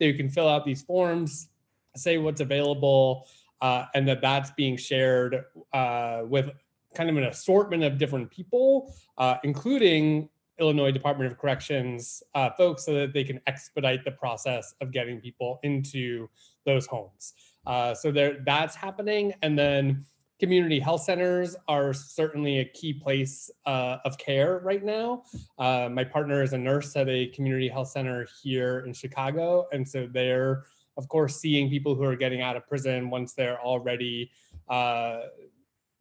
that 0.00 0.06
you 0.06 0.14
can 0.14 0.30
fill 0.30 0.48
out 0.48 0.64
these 0.64 0.80
forms, 0.80 1.50
say 1.98 2.18
what's 2.18 2.40
available, 2.40 3.26
uh, 3.60 3.84
and 3.94 4.06
that 4.08 4.20
that's 4.22 4.50
being 4.52 4.76
shared 4.76 5.44
uh, 5.72 6.22
with 6.24 6.50
kind 6.94 7.10
of 7.10 7.16
an 7.16 7.24
assortment 7.24 7.82
of 7.82 7.98
different 7.98 8.30
people, 8.30 8.94
uh, 9.18 9.36
including 9.44 10.28
Illinois 10.58 10.90
Department 10.90 11.30
of 11.30 11.38
Corrections 11.38 12.22
uh, 12.34 12.50
folks 12.50 12.84
so 12.84 12.94
that 12.94 13.12
they 13.12 13.24
can 13.24 13.40
expedite 13.46 14.04
the 14.04 14.10
process 14.10 14.74
of 14.80 14.90
getting 14.90 15.20
people 15.20 15.60
into 15.62 16.28
those 16.66 16.86
homes. 16.86 17.34
Uh, 17.66 17.94
so 17.94 18.10
there, 18.10 18.38
that's 18.44 18.74
happening. 18.74 19.32
And 19.42 19.58
then 19.58 20.04
community 20.40 20.80
health 20.80 21.02
centers 21.02 21.56
are 21.68 21.92
certainly 21.92 22.60
a 22.60 22.64
key 22.64 22.92
place 22.92 23.50
uh, 23.66 23.98
of 24.04 24.18
care 24.18 24.58
right 24.58 24.84
now. 24.84 25.22
Uh, 25.58 25.88
my 25.90 26.04
partner 26.04 26.42
is 26.42 26.52
a 26.52 26.58
nurse 26.58 26.96
at 26.96 27.08
a 27.08 27.26
community 27.28 27.68
health 27.68 27.88
center 27.88 28.26
here 28.42 28.80
in 28.86 28.92
Chicago. 28.92 29.66
And 29.72 29.86
so 29.86 30.08
they're, 30.10 30.64
of 30.98 31.08
course, 31.08 31.36
seeing 31.36 31.70
people 31.70 31.94
who 31.94 32.02
are 32.02 32.16
getting 32.16 32.42
out 32.42 32.56
of 32.56 32.66
prison 32.66 33.08
once 33.08 33.32
they're 33.32 33.60
already 33.60 34.30
uh, 34.68 35.20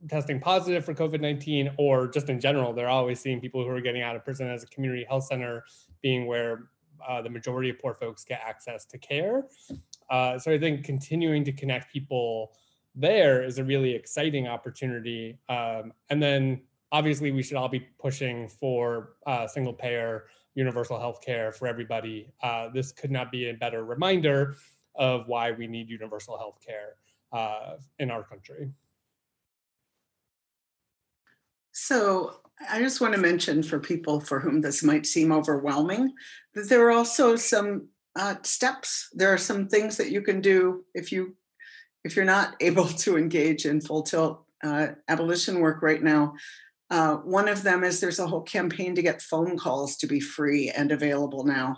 testing 0.10 0.40
positive 0.40 0.84
for 0.84 0.94
COVID 0.94 1.22
19, 1.22 1.72
or 1.78 2.08
just 2.08 2.30
in 2.30 2.40
general, 2.40 2.74
they're 2.74 2.90
always 2.90 3.20
seeing 3.20 3.40
people 3.40 3.64
who 3.64 3.70
are 3.70 3.80
getting 3.80 4.02
out 4.02 4.16
of 4.16 4.26
prison 4.26 4.50
as 4.50 4.64
a 4.64 4.68
community 4.68 5.06
health 5.08 5.26
center 5.26 5.64
being 6.02 6.26
where 6.26 6.70
uh, 7.08 7.22
the 7.22 7.30
majority 7.30 7.70
of 7.70 7.80
poor 7.80 7.94
folks 7.94 8.26
get 8.26 8.42
access 8.44 8.86
to 8.86 8.98
care. 8.98 9.46
Uh, 10.10 10.40
so 10.40 10.52
I 10.52 10.58
think 10.58 10.84
continuing 10.84 11.44
to 11.46 11.52
connect 11.52 11.94
people 11.94 12.52
there 12.96 13.44
is 13.44 13.60
a 13.60 13.64
really 13.64 13.94
exciting 13.94 14.48
opportunity. 14.48 15.38
Um, 15.48 15.94
and 16.10 16.22
then 16.22 16.62
obviously, 16.92 17.32
we 17.32 17.44
should 17.44 17.58
all 17.58 17.70
be 17.70 17.88
pushing 18.00 18.50
for 18.50 19.14
uh, 19.28 19.46
single 19.46 19.74
payer 19.74 20.26
universal 20.56 21.00
health 21.00 21.22
care 21.22 21.52
for 21.52 21.68
everybody. 21.68 22.32
Uh, 22.42 22.70
this 22.70 22.92
could 22.92 23.12
not 23.12 23.32
be 23.32 23.50
a 23.50 23.54
better 23.54 23.86
reminder 23.86 24.56
of 24.98 25.28
why 25.28 25.52
we 25.52 25.68
need 25.68 25.90
universal 25.90 26.38
health 26.38 26.60
care 26.66 26.96
uh, 27.32 27.76
in 28.00 28.12
our 28.12 28.24
country. 28.24 28.72
So 31.72 32.38
I 32.70 32.80
just 32.80 33.02
want 33.02 33.14
to 33.14 33.20
mention 33.20 33.62
for 33.62 33.80
people 33.80 34.20
for 34.20 34.40
whom 34.40 34.62
this 34.62 34.84
might 34.84 35.06
seem 35.06 35.32
overwhelming 35.32 36.14
that 36.56 36.70
there 36.70 36.88
are 36.88 36.92
also 36.92 37.36
some 37.36 37.90
uh, 38.16 38.36
steps. 38.42 39.10
There 39.14 39.32
are 39.32 39.38
some 39.38 39.68
things 39.68 39.96
that 39.98 40.10
you 40.10 40.22
can 40.22 40.42
do 40.42 40.84
if 40.96 41.12
you 41.12 41.36
if 42.04 42.16
you're 42.16 42.26
not 42.26 42.56
able 42.62 42.88
to 42.88 43.18
engage 43.18 43.66
in 43.66 43.82
full 43.82 44.04
tilt 44.04 44.44
uh, 44.64 44.88
abolition 45.08 45.60
work 45.60 45.82
right 45.82 46.02
now. 46.02 46.34
Uh, 46.90 47.18
one 47.18 47.48
of 47.48 47.64
them 47.64 47.84
is 47.84 48.00
there's 48.00 48.20
a 48.20 48.28
whole 48.28 48.42
campaign 48.42 48.96
to 48.96 49.02
get 49.02 49.22
phone 49.22 49.58
calls 49.58 49.98
to 49.98 50.08
be 50.08 50.20
free 50.20 50.70
and 50.70 50.92
available 50.92 51.44
now. 51.44 51.76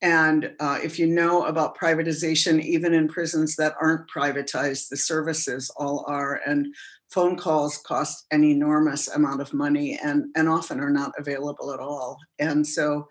And 0.00 0.52
uh, 0.60 0.78
if 0.82 0.98
you 0.98 1.06
know 1.06 1.44
about 1.46 1.76
privatization, 1.76 2.62
even 2.62 2.94
in 2.94 3.08
prisons 3.08 3.56
that 3.56 3.74
aren't 3.80 4.08
privatized, 4.08 4.88
the 4.88 4.96
services 4.96 5.70
all 5.76 6.04
are. 6.06 6.40
And 6.46 6.72
phone 7.10 7.36
calls 7.36 7.78
cost 7.78 8.26
an 8.30 8.44
enormous 8.44 9.08
amount 9.08 9.40
of 9.40 9.52
money 9.52 9.98
and, 10.02 10.26
and 10.36 10.48
often 10.48 10.78
are 10.80 10.90
not 10.90 11.12
available 11.18 11.72
at 11.72 11.80
all. 11.80 12.18
And 12.38 12.66
so, 12.66 13.08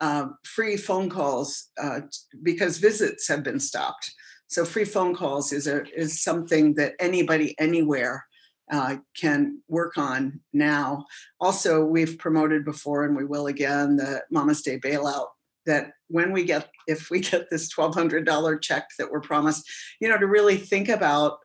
uh, 0.00 0.28
free 0.44 0.78
phone 0.78 1.10
calls 1.10 1.68
uh, 1.78 2.00
because 2.42 2.78
visits 2.78 3.28
have 3.28 3.42
been 3.42 3.60
stopped. 3.60 4.10
So, 4.48 4.64
free 4.64 4.86
phone 4.86 5.14
calls 5.14 5.52
is 5.52 5.66
a 5.66 5.84
is 5.94 6.22
something 6.22 6.74
that 6.74 6.94
anybody 6.98 7.54
anywhere 7.58 8.24
uh, 8.72 8.96
can 9.14 9.60
work 9.68 9.98
on 9.98 10.40
now. 10.54 11.04
Also, 11.38 11.84
we've 11.84 12.18
promoted 12.18 12.64
before, 12.64 13.04
and 13.04 13.14
we 13.14 13.26
will 13.26 13.46
again, 13.48 13.96
the 13.96 14.22
Mama's 14.30 14.62
Day 14.62 14.78
bailout. 14.78 15.26
That 15.66 15.92
when 16.10 16.32
we 16.32 16.44
get, 16.44 16.68
if 16.86 17.10
we 17.10 17.20
get 17.20 17.48
this 17.50 17.72
$1,200 17.72 18.60
check 18.60 18.88
that 18.98 19.10
we're 19.10 19.20
promised, 19.20 19.70
you 20.00 20.08
know, 20.08 20.18
to 20.18 20.26
really 20.26 20.56
think 20.56 20.88
about 20.88 21.38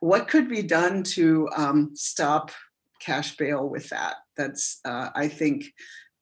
what 0.00 0.28
could 0.28 0.48
be 0.48 0.62
done 0.62 1.02
to 1.02 1.48
um, 1.56 1.90
stop 1.94 2.50
cash 3.00 3.36
bail 3.36 3.68
with 3.68 3.88
that? 3.90 4.16
That's, 4.36 4.80
uh, 4.84 5.10
I 5.14 5.28
think, 5.28 5.66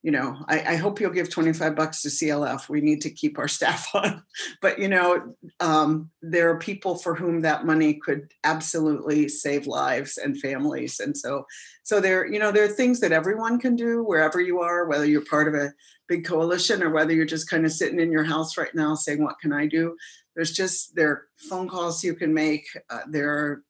you 0.03 0.11
know, 0.11 0.39
I, 0.49 0.61
I, 0.61 0.77
hope 0.77 0.99
you'll 0.99 1.11
give 1.11 1.29
25 1.29 1.77
bucks 1.77 2.01
to 2.03 2.09
CLF. 2.09 2.71
We 2.71 2.81
need 2.81 3.03
to 3.03 3.11
keep 3.11 3.39
our 3.39 3.49
staff 3.59 3.95
on. 3.95 4.23
But, 4.63 4.79
you 4.79 4.89
know, 4.89 5.35
um, 5.61 6.11
there 6.23 6.51
are 6.51 6.59
people 6.59 6.97
for 6.97 7.15
whom 7.15 7.43
that 7.43 7.67
money 7.67 7.95
could 7.95 8.33
absolutely 8.45 9.29
save 9.29 9.67
lives 9.67 10.17
and 10.17 10.41
families. 10.41 11.01
And 11.01 11.17
so, 11.17 11.45
so 11.83 12.01
there, 12.01 12.27
you 12.27 12.39
know, 12.39 12.51
there 12.51 12.65
are 12.65 12.69
things 12.69 13.01
that 13.01 13.13
everyone 13.13 13.59
can 13.59 13.77
do 13.77 14.03
wherever 14.03 14.41
you 14.41 14.61
are, 14.61 14.87
whether 14.87 15.05
you're 15.05 15.25
part 15.25 15.49
of 15.49 15.55
a 15.55 15.73
big 16.11 16.27
coalition 16.27 16.83
or 16.83 16.91
whether 16.91 17.15
you're 17.15 17.25
just 17.25 17.49
kind 17.49 17.65
of 17.65 17.73
sitting 17.73 18.01
in 18.01 18.13
your 18.13 18.25
house 18.25 18.59
right 18.59 18.75
now 18.75 18.95
saying, 18.95 19.23
what 19.23 19.39
can 19.41 19.53
I 19.53 19.67
do? 19.67 19.97
there's 20.35 20.53
just 20.53 20.95
there 20.95 21.11
are 21.11 21.23
phone 21.49 21.69
calls 21.69 22.05
you 22.05 22.15
can 22.15 22.33
make 22.33 22.67
uh, 22.91 23.01
there 23.09 23.31
are 23.31 23.63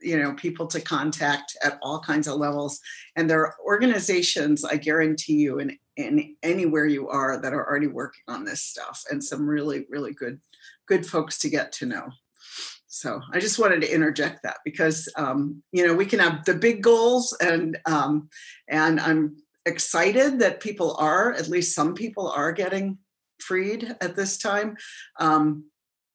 you 0.00 0.18
know 0.18 0.34
people 0.34 0.66
to 0.66 0.80
contact 0.80 1.56
at 1.64 1.78
all 1.82 1.98
kinds 1.98 2.28
of 2.28 2.36
levels 2.36 2.80
and 3.16 3.28
there 3.28 3.40
are 3.40 3.54
organizations 3.64 4.64
i 4.64 4.76
guarantee 4.76 5.34
you 5.34 5.58
in, 5.58 5.76
in 5.96 6.36
anywhere 6.42 6.86
you 6.86 7.08
are 7.08 7.40
that 7.40 7.54
are 7.54 7.66
already 7.66 7.86
working 7.86 8.22
on 8.28 8.44
this 8.44 8.62
stuff 8.62 9.02
and 9.10 9.24
some 9.24 9.48
really 9.48 9.86
really 9.88 10.12
good 10.12 10.38
good 10.86 11.06
folks 11.06 11.38
to 11.38 11.48
get 11.48 11.72
to 11.72 11.86
know 11.86 12.08
so 12.86 13.20
i 13.32 13.40
just 13.40 13.58
wanted 13.58 13.80
to 13.80 13.92
interject 13.92 14.42
that 14.42 14.58
because 14.64 15.08
um, 15.16 15.62
you 15.72 15.86
know 15.86 15.94
we 15.94 16.06
can 16.06 16.18
have 16.20 16.44
the 16.44 16.54
big 16.54 16.82
goals 16.82 17.34
and 17.40 17.78
um, 17.86 18.28
and 18.68 19.00
i'm 19.00 19.34
excited 19.66 20.38
that 20.38 20.60
people 20.60 20.96
are 20.98 21.32
at 21.32 21.48
least 21.48 21.74
some 21.74 21.94
people 21.94 22.28
are 22.28 22.52
getting 22.52 22.98
freed 23.40 23.94
at 24.00 24.16
this 24.16 24.38
time 24.38 24.76
um, 25.20 25.64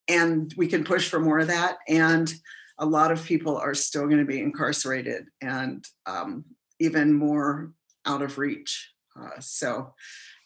and 0.08 0.54
we 0.58 0.68
can 0.68 0.84
push 0.84 1.10
for 1.10 1.20
more 1.20 1.40
of 1.40 1.48
that. 1.48 1.78
And 1.88 2.34
a 2.80 2.86
lot 2.86 3.12
of 3.12 3.24
people 3.24 3.58
are 3.58 3.74
still 3.74 4.06
going 4.08 4.20
to 4.20 4.26
be 4.26 4.40
incarcerated 4.40 5.26
and 5.42 5.86
um, 6.06 6.46
even 6.80 7.14
more 7.14 7.72
out 8.06 8.22
of 8.22 8.38
reach. 8.38 8.92
Uh, 9.20 9.40
so, 9.40 9.94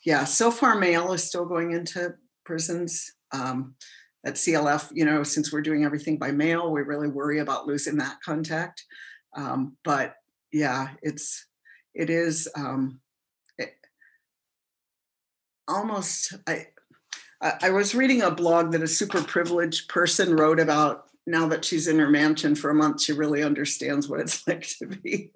yeah, 0.05 0.25
so 0.25 0.51
far 0.51 0.77
mail 0.77 1.13
is 1.13 1.23
still 1.23 1.45
going 1.45 1.71
into 1.71 2.13
prisons. 2.45 3.11
Um, 3.31 3.75
at 4.25 4.35
CLF, 4.35 4.89
you 4.91 5.05
know, 5.05 5.21
since 5.21 5.53
we're 5.53 5.61
doing 5.61 5.85
everything 5.85 6.17
by 6.17 6.31
mail, 6.31 6.71
we 6.71 6.81
really 6.81 7.07
worry 7.07 7.39
about 7.39 7.67
losing 7.67 7.97
that 7.97 8.17
contact. 8.25 8.83
Um, 9.35 9.77
but 9.83 10.15
yeah, 10.51 10.89
it's 11.03 11.45
it 11.95 12.09
is 12.09 12.47
um, 12.55 12.99
it, 13.57 13.73
almost 15.67 16.33
I 16.45 16.67
I 17.41 17.69
was 17.71 17.95
reading 17.95 18.21
a 18.21 18.31
blog 18.31 18.71
that 18.71 18.83
a 18.83 18.87
super 18.87 19.21
privileged 19.21 19.89
person 19.89 20.35
wrote 20.35 20.59
about 20.59 21.09
now 21.27 21.47
that 21.47 21.65
she's 21.65 21.87
in 21.87 21.99
her 21.99 22.09
mansion 22.09 22.55
for 22.55 22.69
a 22.69 22.75
month, 22.75 23.01
she 23.01 23.13
really 23.13 23.43
understands 23.43 24.07
what 24.07 24.19
it's 24.19 24.47
like 24.47 24.67
to 24.79 24.87
be 24.87 25.31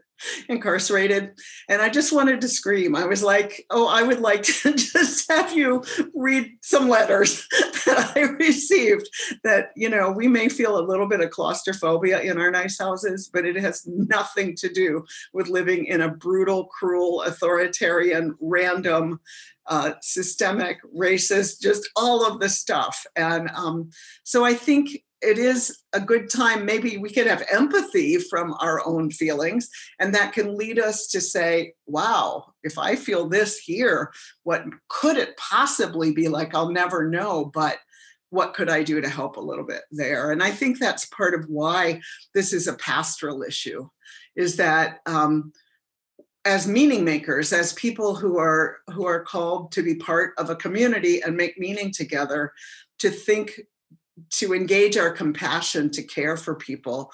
incarcerated. 0.47 1.33
And 1.67 1.81
I 1.81 1.89
just 1.89 2.13
wanted 2.13 2.41
to 2.41 2.47
scream. 2.47 2.95
I 2.95 3.05
was 3.05 3.23
like, 3.23 3.65
oh, 3.69 3.87
I 3.87 4.03
would 4.03 4.19
like 4.19 4.43
to 4.43 4.73
just 4.75 5.31
have 5.31 5.53
you 5.53 5.83
read 6.13 6.51
some 6.61 6.89
letters 6.89 7.47
that 7.85 8.13
I 8.15 8.21
received 8.21 9.09
that, 9.43 9.71
you 9.75 9.89
know, 9.89 10.11
we 10.11 10.27
may 10.27 10.49
feel 10.49 10.77
a 10.77 10.87
little 10.87 11.07
bit 11.07 11.21
of 11.21 11.29
claustrophobia 11.29 12.21
in 12.21 12.39
our 12.39 12.51
nice 12.51 12.79
houses, 12.79 13.29
but 13.31 13.45
it 13.45 13.55
has 13.55 13.85
nothing 13.87 14.55
to 14.57 14.69
do 14.69 15.05
with 15.33 15.47
living 15.47 15.85
in 15.85 16.01
a 16.01 16.09
brutal, 16.09 16.65
cruel, 16.65 17.21
authoritarian, 17.23 18.35
random, 18.39 19.19
uh, 19.67 19.93
systemic, 20.01 20.79
racist, 20.95 21.61
just 21.61 21.89
all 21.95 22.25
of 22.25 22.39
the 22.39 22.49
stuff. 22.49 23.05
And 23.15 23.49
um, 23.53 23.91
so 24.23 24.43
I 24.43 24.55
think 24.55 25.03
it 25.21 25.37
is 25.37 25.83
a 25.93 25.99
good 25.99 26.29
time. 26.29 26.65
Maybe 26.65 26.97
we 26.97 27.09
can 27.09 27.27
have 27.27 27.45
empathy 27.51 28.17
from 28.17 28.55
our 28.59 28.85
own 28.85 29.11
feelings, 29.11 29.69
and 29.99 30.13
that 30.15 30.33
can 30.33 30.57
lead 30.57 30.79
us 30.79 31.07
to 31.07 31.21
say, 31.21 31.73
wow, 31.85 32.53
if 32.63 32.77
I 32.77 32.95
feel 32.95 33.27
this 33.27 33.57
here, 33.57 34.11
what 34.43 34.63
could 34.87 35.17
it 35.17 35.35
possibly 35.37 36.11
be 36.11 36.27
like? 36.27 36.55
I'll 36.55 36.71
never 36.71 37.09
know, 37.09 37.51
but 37.53 37.77
what 38.29 38.53
could 38.53 38.69
I 38.69 38.83
do 38.83 39.01
to 39.01 39.09
help 39.09 39.37
a 39.37 39.41
little 39.41 39.65
bit 39.65 39.81
there? 39.91 40.31
And 40.31 40.43
I 40.43 40.51
think 40.51 40.77
that's 40.77 41.05
part 41.07 41.33
of 41.33 41.45
why 41.49 42.01
this 42.33 42.53
is 42.53 42.67
a 42.67 42.75
pastoral 42.75 43.43
issue, 43.43 43.89
is 44.35 44.55
that 44.57 44.99
um, 45.05 45.51
as 46.45 46.67
meaning 46.67 47.03
makers, 47.03 47.51
as 47.51 47.73
people 47.73 48.15
who 48.15 48.37
are 48.37 48.77
who 48.87 49.05
are 49.05 49.23
called 49.23 49.71
to 49.73 49.83
be 49.83 49.95
part 49.95 50.33
of 50.37 50.49
a 50.49 50.55
community 50.55 51.21
and 51.21 51.35
make 51.35 51.59
meaning 51.59 51.91
together, 51.91 52.53
to 52.99 53.09
think 53.09 53.59
to 54.31 54.53
engage 54.53 54.97
our 54.97 55.11
compassion 55.11 55.89
to 55.91 56.03
care 56.03 56.37
for 56.37 56.55
people 56.55 57.11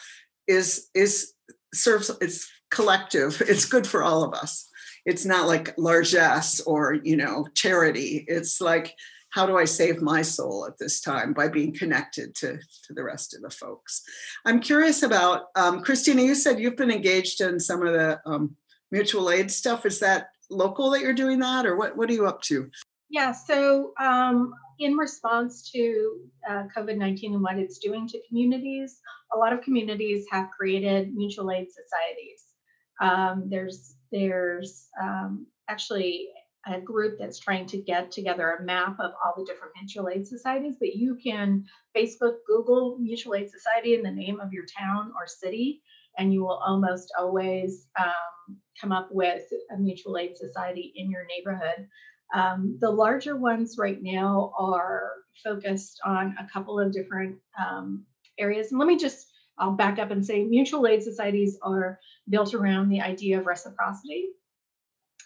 is 0.48 0.90
is 0.94 1.34
serves 1.74 2.12
it's 2.22 2.50
collective. 2.72 3.42
It's 3.48 3.66
good 3.66 3.88
for 3.88 4.04
all 4.04 4.24
of 4.24 4.34
us. 4.34 4.68
It's 5.06 5.26
not 5.26 5.48
like 5.48 5.78
largesse 5.78 6.62
or 6.62 6.94
you 7.04 7.18
know 7.18 7.48
charity. 7.54 8.26
It's 8.28 8.62
like 8.62 8.96
how 9.30 9.46
do 9.46 9.58
i 9.58 9.66
save 9.66 10.02
my 10.02 10.22
soul 10.22 10.66
at 10.66 10.78
this 10.78 11.02
time 11.02 11.34
by 11.34 11.50
being 11.50 11.74
connected 11.74 12.34
to 12.36 12.58
to 12.86 12.94
the 12.94 13.04
rest 13.04 13.36
of 13.36 13.42
the 13.42 13.50
folks? 13.50 14.02
I'm 14.46 14.60
curious 14.60 15.04
about 15.04 15.48
um, 15.56 15.82
christina 15.82 16.22
you 16.22 16.36
said 16.36 16.60
you've 16.60 16.78
been 16.78 16.92
engaged 16.92 17.42
in 17.42 17.60
some 17.60 17.86
of 17.86 17.94
the 17.94 18.20
um, 18.26 18.56
mutual 18.92 19.30
aid 19.30 19.52
stuff. 19.52 19.86
Is 19.86 20.00
that 20.00 20.28
local 20.50 20.92
that 20.92 21.02
you're 21.02 21.14
doing 21.14 21.40
that 21.40 21.66
or 21.66 21.76
what 21.76 21.98
what 21.98 22.10
are 22.10 22.14
you 22.14 22.28
up 22.28 22.42
to 22.44 22.70
yeah 23.10 23.32
so 23.32 23.94
um, 24.00 24.54
in 24.80 24.96
response 24.96 25.70
to 25.72 26.20
uh, 26.50 26.64
COVID 26.76 26.98
19 26.98 27.34
and 27.34 27.44
what 27.44 27.58
it's 27.58 27.78
doing 27.78 28.08
to 28.10 28.22
communities, 28.28 29.00
a 29.34 29.38
lot 29.38 29.54
of 29.54 29.62
communities 29.62 30.26
have 30.32 30.50
created 30.58 31.14
mutual 31.14 31.52
aid 31.52 31.68
societies. 31.70 32.44
Um, 33.02 33.48
there's 33.50 33.96
there's 34.12 34.88
um, 35.02 35.48
actually 35.70 36.30
a 36.68 36.82
group 36.82 37.18
that's 37.20 37.40
trying 37.40 37.68
to 37.68 37.78
get 37.78 38.12
together 38.12 38.52
a 38.54 38.64
map 38.64 38.98
of 39.00 39.12
all 39.24 39.34
the 39.38 39.46
different 39.46 39.74
mutual 39.80 40.10
aid 40.10 40.28
societies, 40.28 40.76
but 40.80 40.96
you 40.96 41.18
can 41.24 41.64
Facebook, 41.96 42.38
Google 42.48 42.98
mutual 43.00 43.36
aid 43.36 43.50
society 43.50 43.94
in 43.94 44.02
the 44.02 44.12
name 44.12 44.40
of 44.40 44.52
your 44.52 44.66
town 44.78 45.12
or 45.16 45.28
city, 45.28 45.82
and 46.18 46.34
you 46.34 46.42
will 46.42 46.60
almost 46.66 47.14
always 47.20 47.88
um, 48.00 48.58
come 48.82 48.92
up 48.92 49.10
with 49.12 49.44
a 49.72 49.78
mutual 49.78 50.18
aid 50.18 50.36
society 50.36 50.92
in 50.96 51.10
your 51.10 51.26
neighborhood. 51.28 51.88
Um, 52.34 52.78
the 52.80 52.90
larger 52.90 53.36
ones 53.36 53.78
right 53.78 54.02
now 54.02 54.54
are 54.58 55.12
focused 55.44 56.00
on 56.06 56.36
a 56.40 56.48
couple 56.52 56.80
of 56.80 56.92
different 56.92 57.38
um, 57.60 58.06
areas. 58.40 58.72
And 58.72 58.80
let 58.80 58.88
me 58.88 58.98
just, 58.98 59.28
I'll 59.58 59.72
back 59.72 60.00
up 60.00 60.12
and 60.12 60.26
say 60.26 60.44
mutual 60.44 60.88
aid 60.88 61.04
societies 61.04 61.58
are 61.62 62.00
built 62.30 62.54
around 62.54 62.90
the 62.90 63.02
idea 63.02 63.40
of 63.40 63.46
reciprocity, 63.46 64.30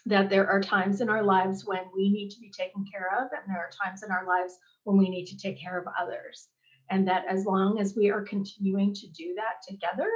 that 0.06 0.30
there 0.30 0.48
are 0.48 0.60
times 0.60 1.00
in 1.00 1.08
our 1.08 1.22
lives 1.22 1.64
when 1.66 1.82
we 1.94 2.10
need 2.10 2.30
to 2.30 2.40
be 2.40 2.50
taken 2.50 2.84
care 2.90 3.08
of, 3.18 3.30
and 3.32 3.42
there 3.48 3.58
are 3.58 3.70
times 3.84 4.02
in 4.02 4.10
our 4.10 4.26
lives 4.26 4.56
when 4.84 4.96
we 4.96 5.08
need 5.08 5.26
to 5.26 5.36
take 5.36 5.60
care 5.60 5.78
of 5.78 5.86
others. 6.00 6.48
And 6.90 7.06
that 7.08 7.24
as 7.28 7.44
long 7.44 7.80
as 7.80 7.94
we 7.96 8.10
are 8.10 8.22
continuing 8.22 8.94
to 8.94 9.06
do 9.08 9.34
that 9.36 9.62
together, 9.68 10.10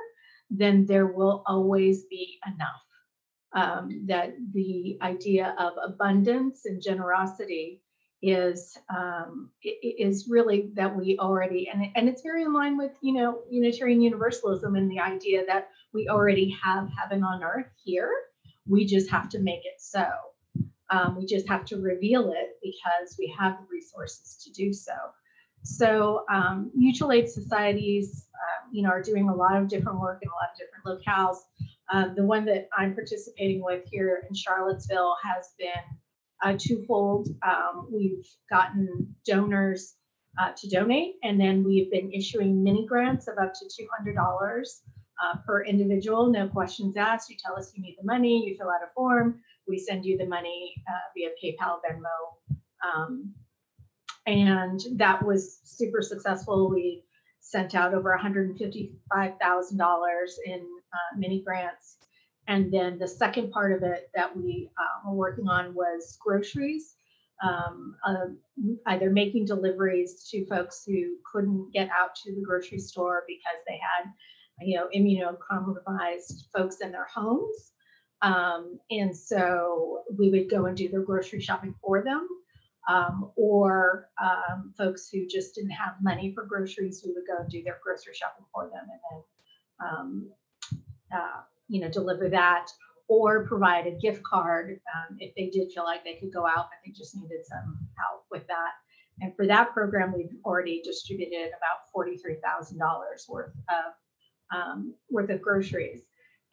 then 0.51 0.87
there 0.87 1.07
will 1.07 1.43
always 1.47 2.05
be 2.05 2.39
enough 2.47 2.84
um, 3.55 4.05
that 4.07 4.35
the 4.53 4.99
idea 5.03 5.55
of 5.59 5.73
abundance 5.83 6.67
and 6.67 6.83
generosity 6.83 7.81
is 8.23 8.79
um, 8.89 9.51
is 9.63 10.27
really 10.29 10.71
that 10.75 10.97
we 10.97 11.19
already 11.19 11.69
and 11.73 11.85
and 11.95 12.09
it's 12.09 12.23
very 12.23 12.43
in 12.43 12.55
line 12.55 12.79
with 12.79 12.93
you 13.03 13.13
know 13.13 13.43
Unitarian 13.51 14.01
Universalism 14.01 14.77
and 14.77 14.91
the 14.91 14.99
idea 14.99 15.45
that 15.47 15.69
we 15.93 16.09
already 16.09 16.57
have 16.63 16.89
heaven 16.99 17.23
on 17.23 17.45
earth 17.45 17.71
here. 17.85 18.11
We 18.67 18.87
just 18.87 19.11
have 19.11 19.29
to 19.31 19.39
make 19.41 19.61
it 19.65 19.79
so. 19.79 20.07
Um, 20.91 21.17
we 21.17 21.27
just 21.27 21.49
have 21.49 21.65
to 21.67 21.77
reveal 21.77 22.31
it 22.31 22.57
because 22.63 23.17
we 23.19 23.35
have 23.39 23.59
the 23.59 23.67
resources 23.71 24.43
to 24.45 24.53
do 24.53 24.73
so. 24.73 24.93
So 25.63 26.25
um, 26.31 26.71
mutual 26.75 27.13
aid 27.13 27.29
societies, 27.29 28.27
uh, 28.35 28.69
you 28.71 28.83
know, 28.83 28.91
are 28.91 29.03
doing 29.03 29.29
a 29.29 29.35
lot 29.35 29.57
of 29.57 29.69
different 29.69 29.99
work 29.99 30.21
in 30.23 30.29
a 30.29 30.33
lot 30.33 30.51
of 30.53 30.59
different 30.59 31.03
locales. 31.03 31.39
Um, 31.93 32.15
the 32.17 32.25
one 32.25 32.45
that 32.47 32.69
I'm 32.77 32.95
participating 32.95 33.63
with 33.63 33.85
here 33.91 34.23
in 34.29 34.35
Charlottesville 34.35 35.17
has 35.23 35.53
been 35.59 35.99
uh, 36.43 36.57
twofold. 36.59 37.29
Um, 37.47 37.89
we've 37.93 38.27
gotten 38.51 39.15
donors 39.27 39.95
uh, 40.41 40.53
to 40.57 40.69
donate, 40.69 41.17
and 41.23 41.41
then 41.41 41.63
we've 41.63 41.91
been 41.91 42.11
issuing 42.13 42.63
mini 42.63 42.87
grants 42.87 43.29
of 43.29 43.39
up 43.39 43.53
to 43.55 43.67
$200 43.67 44.65
uh, 45.23 45.37
per 45.47 45.65
individual, 45.65 46.31
no 46.31 46.49
questions 46.49 46.97
asked. 46.97 47.31
You 47.31 47.37
tell 47.45 47.57
us 47.57 47.73
you 47.75 47.83
need 47.83 47.97
the 48.01 48.07
money, 48.07 48.47
you 48.47 48.57
fill 48.57 48.69
out 48.69 48.83
a 48.83 48.91
form, 48.95 49.41
we 49.69 49.79
send 49.79 50.05
you 50.05 50.19
the 50.19 50.27
money 50.27 50.75
uh, 50.89 51.09
via 51.17 51.31
PayPal, 51.43 51.79
Venmo. 51.89 52.35
Um, 52.85 53.33
and 54.27 54.81
that 54.97 55.25
was 55.25 55.61
super 55.65 56.03
successful. 56.03 56.69
We 56.71 57.05
sent 57.41 57.75
out 57.75 57.95
over 57.95 58.15
$155,000 58.21 60.29
in 60.47 60.67
uh, 60.95 61.19
mini 61.19 61.43
grants. 61.43 61.99
And 62.47 62.73
then 62.73 62.99
the 62.99 63.09
second 63.09 63.51
part 63.51 63.73
of 63.73 63.83
it 63.83 64.11
that 64.15 64.37
we 64.37 64.71
uh, 64.79 65.09
were 65.09 65.17
working 65.17 65.49
on 65.49 65.75
was 65.75 66.19
groceries, 66.21 66.97
um, 67.43 67.97
uh, 68.07 68.27
either 68.87 69.11
making 69.11 69.47
deliveries 69.47 70.29
to 70.31 70.47
folks 70.47 70.85
who 70.87 71.17
couldn't 71.31 71.73
get 71.73 71.89
out 71.89 72.15
to 72.17 72.35
the 72.35 72.43
grocery 72.43 72.79
store 72.79 73.25
because 73.27 73.61
they 73.67 73.79
had, 73.79 74.11
you 74.61 74.77
know, 74.77 74.89
immunocompromised 74.95 76.51
folks 76.55 76.81
in 76.81 76.93
their 76.93 77.07
homes. 77.13 77.73
Um, 78.21 78.79
and 78.91 79.17
so 79.17 80.03
we 80.17 80.31
would 80.31 80.51
go 80.51 80.67
and 80.67 80.77
do 80.77 80.89
their 80.89 81.03
grocery 81.03 81.41
shopping 81.41 81.75
for 81.81 82.03
them. 82.03 82.29
Um, 82.87 83.31
or 83.37 84.11
um, 84.23 84.75
folks 84.77 85.09
who 85.09 85.27
just 85.27 85.55
didn't 85.55 85.71
have 85.71 85.95
money 86.03 86.33
for 86.35 86.45
groceries, 86.45 87.03
we 87.03 87.15
would 87.15 87.27
go 87.27 87.41
and 87.41 87.51
do 87.51 87.63
their 87.63 87.79
grocery 87.83 88.13
shopping 88.13 88.45
for 88.53 88.65
them 88.65 88.83
and 88.83 89.01
then 89.11 89.23
um, 89.81 90.31
uh, 91.15 91.41
you 91.69 91.81
know, 91.81 91.89
deliver 91.89 92.29
that 92.29 92.69
or 93.09 93.47
provide 93.47 93.87
a 93.87 93.91
gift 93.91 94.23
card 94.23 94.81
um, 94.95 95.17
if 95.21 95.35
they 95.35 95.51
did 95.51 95.71
feel 95.73 95.85
like 95.85 96.05
they 96.05 96.15
could 96.15 96.33
go 96.33 96.47
out, 96.47 96.69
but 96.71 96.79
they 96.85 96.93
just 96.93 97.17
needed 97.17 97.45
some 97.45 97.79
help 97.99 98.25
with 98.31 98.47
that. 98.47 98.73
And 99.21 99.35
for 99.37 99.47
that 99.47 99.73
program, 99.73 100.13
we've 100.17 100.35
already 100.45 100.83
distributed 100.83 101.49
about 101.49 101.93
$43,000 101.95 103.29
worth 103.29 103.53
of 103.69 103.93
um, 104.55 104.95
worth 105.11 105.31
of 105.31 105.41
groceries. 105.41 106.03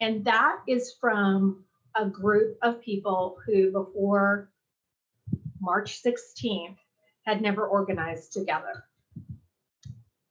And 0.00 0.24
that 0.24 0.58
is 0.66 0.94
from 1.00 1.64
a 1.94 2.06
group 2.06 2.56
of 2.62 2.80
people 2.80 3.36
who 3.46 3.70
before 3.70 4.50
March 5.60 6.02
16th 6.02 6.76
had 7.24 7.40
never 7.40 7.66
organized 7.66 8.32
together. 8.32 8.84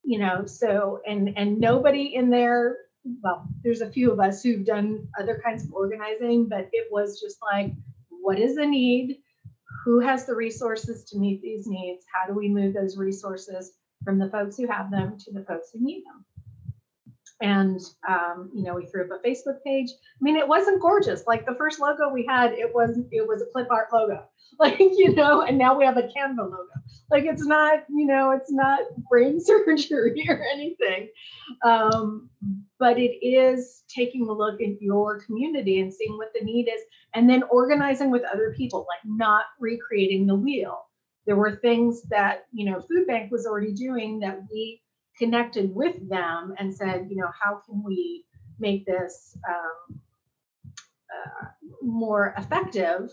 You 0.04 0.20
know, 0.20 0.46
so 0.46 1.02
and 1.08 1.38
and 1.38 1.60
nobody 1.60 2.16
in 2.16 2.30
there 2.30 2.78
well, 3.04 3.48
there's 3.64 3.82
a 3.82 3.90
few 3.90 4.12
of 4.12 4.20
us 4.20 4.44
who've 4.44 4.66
done 4.66 5.08
other 5.20 5.42
kinds 5.44 5.64
of 5.64 5.74
organizing, 5.74 6.48
but 6.48 6.70
it 6.72 6.88
was 6.92 7.20
just 7.20 7.38
like, 7.42 7.72
what 8.10 8.40
is 8.40 8.56
the 8.56 8.66
need? 8.66 9.18
Who 9.86 10.00
has 10.00 10.26
the 10.26 10.36
resources 10.36 11.04
to 11.06 11.18
meet 11.18 11.42
these 11.42 11.66
needs? 11.68 12.06
How 12.14 12.28
do 12.28 12.38
we 12.38 12.50
move 12.50 12.74
those 12.74 12.98
resources 12.98 13.74
from 14.04 14.20
the 14.20 14.30
folks 14.30 14.58
who 14.58 14.68
have 14.68 14.92
them 14.92 15.18
to 15.20 15.32
the 15.32 15.44
folks 15.46 15.70
who 15.74 15.84
need 15.84 16.04
them? 16.06 16.26
And 17.42 17.80
um, 18.08 18.52
you 18.54 18.64
know, 18.64 18.76
we 18.76 18.86
threw 18.86 19.04
up 19.04 19.10
a 19.12 19.28
Facebook 19.28 19.64
page. 19.66 19.90
I 19.90 20.22
mean, 20.22 20.38
it 20.38 20.48
wasn't 20.48 20.82
gorgeous. 20.82 21.24
Like 21.28 21.46
the 21.46 21.56
first 21.56 21.80
logo 21.80 22.10
we 22.14 22.26
had, 22.26 22.54
it 22.54 22.74
was 22.74 23.00
it 23.12 23.28
was 23.28 23.42
a 23.42 23.46
clip 23.52 23.68
art 23.72 23.88
logo. 23.94 24.24
Like 24.60 24.80
you 24.80 25.16
know, 25.16 25.42
and 25.44 25.58
now 25.58 25.76
we 25.78 25.86
have 25.86 25.98
a 25.98 26.04
Canva 26.04 26.38
logo. 26.38 26.68
Like 27.10 27.24
it's 27.24 27.46
not 27.46 27.80
you 27.90 28.06
know, 28.06 28.32
it's 28.32 28.52
not 28.52 28.82
brain 29.10 29.40
surgery 29.44 30.26
or 30.28 30.44
anything. 30.52 31.10
Um, 31.64 32.30
but 32.78 33.00
it 33.00 33.26
is 33.26 33.84
taking 33.88 34.28
a 34.28 34.32
look 34.32 34.62
at 34.62 34.82
your 34.82 35.22
community 35.22 35.80
and 35.80 35.94
seeing 35.94 36.18
what 36.18 36.32
the 36.34 36.44
need 36.44 36.68
is 36.68 36.82
and 37.16 37.30
then 37.30 37.44
organizing 37.50 38.12
with 38.12 38.24
other 38.32 38.54
people 38.58 38.86
like 38.90 39.00
not 39.06 39.46
recreating 39.60 40.26
the 40.26 40.36
wheel 40.36 40.80
there 41.26 41.36
were 41.36 41.56
things 41.58 42.02
that 42.10 42.46
you 42.52 42.70
know 42.70 42.80
food 42.82 43.06
bank 43.08 43.32
was 43.32 43.46
already 43.46 43.74
doing 43.74 44.20
that 44.20 44.40
we 44.52 44.82
connected 45.22 45.74
with 45.76 45.98
them 46.10 46.54
and 46.58 46.74
said 46.74 47.08
you 47.10 47.18
know 47.18 47.30
how 47.42 47.62
can 47.66 47.84
we 47.84 48.26
make 48.60 48.86
this 48.86 49.38
um, 49.48 50.00
uh, 51.16 51.46
more 51.82 52.34
effective 52.38 53.12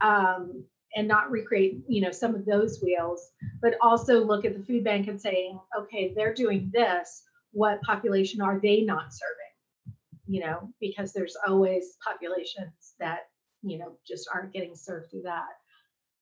um, 0.00 0.64
and 0.96 1.06
not 1.06 1.30
recreate 1.30 1.82
you 1.88 2.00
know 2.00 2.10
some 2.10 2.34
of 2.34 2.44
those 2.44 2.80
wheels 2.82 3.30
but 3.62 3.74
also 3.80 4.24
look 4.24 4.44
at 4.44 4.56
the 4.56 4.64
food 4.64 4.84
bank 4.84 5.08
and 5.08 5.20
saying 5.20 5.58
okay 5.78 6.12
they're 6.14 6.34
doing 6.34 6.70
this 6.72 7.22
what 7.54 7.80
population 7.82 8.42
are 8.42 8.60
they 8.60 8.82
not 8.82 9.12
serving? 9.12 9.96
You 10.26 10.40
know, 10.40 10.68
because 10.80 11.12
there's 11.12 11.36
always 11.46 11.96
populations 12.04 12.94
that, 12.98 13.20
you 13.62 13.78
know, 13.78 13.96
just 14.06 14.28
aren't 14.32 14.52
getting 14.52 14.74
served 14.74 15.10
through 15.10 15.22
that. 15.22 15.46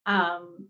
Um, 0.06 0.68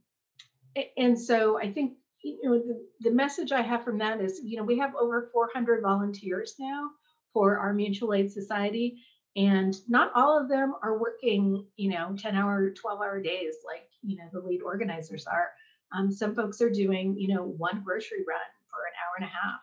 and 0.96 1.18
so 1.18 1.59
I 1.59 1.72
think 1.72 1.94
you 2.22 2.38
know, 2.42 2.58
the, 2.58 2.87
the 3.00 3.14
message 3.14 3.52
I 3.52 3.62
have 3.62 3.85
from 3.85 3.98
that 3.98 4.20
is, 4.20 4.40
you 4.44 4.56
know, 4.56 4.64
we 4.64 4.78
have 4.78 4.94
over 4.94 5.30
400 5.32 5.82
volunteers 5.82 6.54
now 6.58 6.90
for 7.32 7.58
our 7.58 7.72
mutual 7.72 8.14
aid 8.14 8.30
society, 8.30 8.98
and 9.37 9.74
not 9.88 10.12
all 10.14 10.38
of 10.38 10.48
them 10.48 10.74
are 10.82 10.98
working, 10.98 11.66
you 11.76 11.90
know, 11.90 12.14
10 12.16 12.37
hour, 12.37 12.70
12 12.70 13.00
hour 13.00 13.22
days 13.22 13.54
like, 13.66 13.88
you 14.02 14.16
know, 14.16 14.24
the 14.32 14.40
lead 14.40 14.62
organizers 14.62 15.26
are. 15.26 15.48
Um, 15.96 16.11
some 16.11 16.35
folks 16.35 16.61
are 16.61 16.70
doing, 16.70 17.16
you 17.18 17.35
know, 17.35 17.42
one 17.42 17.82
grocery 17.85 18.24
run 18.28 18.40
for 18.68 18.78
an 18.87 18.92
hour 19.00 19.16
and 19.18 19.24
a 19.24 19.28
half. 19.28 19.61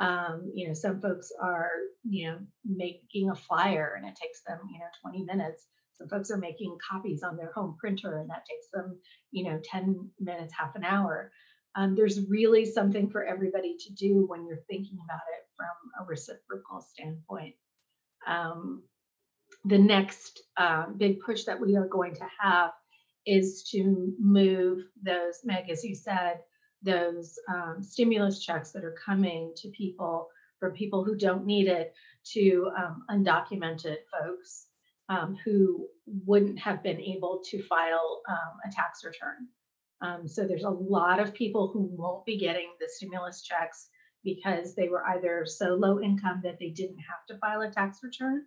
Um, 0.00 0.52
you 0.54 0.66
know, 0.66 0.74
some 0.74 1.00
folks 1.00 1.30
are, 1.40 1.70
you 2.02 2.28
know, 2.28 2.38
making 2.64 3.30
a 3.30 3.34
flyer 3.34 3.94
and 3.96 4.06
it 4.06 4.16
takes 4.20 4.42
them, 4.46 4.58
you 4.72 4.78
know, 4.78 4.86
20 5.02 5.24
minutes. 5.24 5.66
Some 5.94 6.08
folks 6.08 6.30
are 6.30 6.38
making 6.38 6.76
copies 6.88 7.22
on 7.22 7.36
their 7.36 7.52
home 7.52 7.76
printer 7.78 8.18
and 8.18 8.30
that 8.30 8.44
takes 8.48 8.66
them, 8.72 8.98
you 9.30 9.44
know, 9.44 9.60
10 9.62 10.10
minutes, 10.20 10.52
half 10.56 10.74
an 10.74 10.84
hour. 10.84 11.30
Um, 11.74 11.94
there's 11.94 12.28
really 12.28 12.64
something 12.66 13.08
for 13.08 13.24
everybody 13.24 13.76
to 13.78 13.92
do 13.92 14.26
when 14.26 14.46
you're 14.46 14.64
thinking 14.68 14.98
about 15.04 15.22
it 15.36 15.46
from 15.56 15.66
a 16.00 16.06
reciprocal 16.06 16.80
standpoint. 16.80 17.54
Um, 18.26 18.82
the 19.64 19.78
next 19.78 20.42
uh, 20.56 20.86
big 20.96 21.20
push 21.20 21.44
that 21.44 21.60
we 21.60 21.76
are 21.76 21.86
going 21.86 22.14
to 22.16 22.26
have 22.40 22.72
is 23.26 23.62
to 23.70 24.14
move 24.18 24.80
those, 25.02 25.40
Meg, 25.44 25.70
as 25.70 25.84
you 25.84 25.94
said, 25.94 26.40
those 26.82 27.38
um, 27.48 27.76
stimulus 27.80 28.44
checks 28.44 28.72
that 28.72 28.84
are 28.84 28.96
coming 29.04 29.52
to 29.56 29.68
people 29.70 30.28
for 30.58 30.72
people 30.72 31.04
who 31.04 31.16
don't 31.16 31.46
need 31.46 31.68
it 31.68 31.94
to 32.32 32.70
um, 32.76 33.04
undocumented 33.10 33.96
folks 34.10 34.66
um, 35.08 35.36
who 35.44 35.86
wouldn't 36.06 36.58
have 36.58 36.82
been 36.82 37.00
able 37.00 37.40
to 37.44 37.62
file 37.64 38.22
um, 38.28 38.58
a 38.66 38.72
tax 38.72 39.04
return. 39.04 39.48
Um, 40.02 40.26
so 40.26 40.46
there's 40.46 40.64
a 40.64 40.70
lot 40.70 41.20
of 41.20 41.32
people 41.32 41.70
who 41.72 41.88
won't 41.90 42.26
be 42.26 42.36
getting 42.36 42.68
the 42.80 42.88
stimulus 42.88 43.42
checks 43.42 43.88
because 44.24 44.74
they 44.74 44.88
were 44.88 45.06
either 45.06 45.46
so 45.46 45.74
low 45.74 46.00
income 46.00 46.40
that 46.44 46.58
they 46.58 46.70
didn't 46.70 46.98
have 46.98 47.26
to 47.28 47.38
file 47.38 47.62
a 47.62 47.70
tax 47.70 48.00
return 48.02 48.44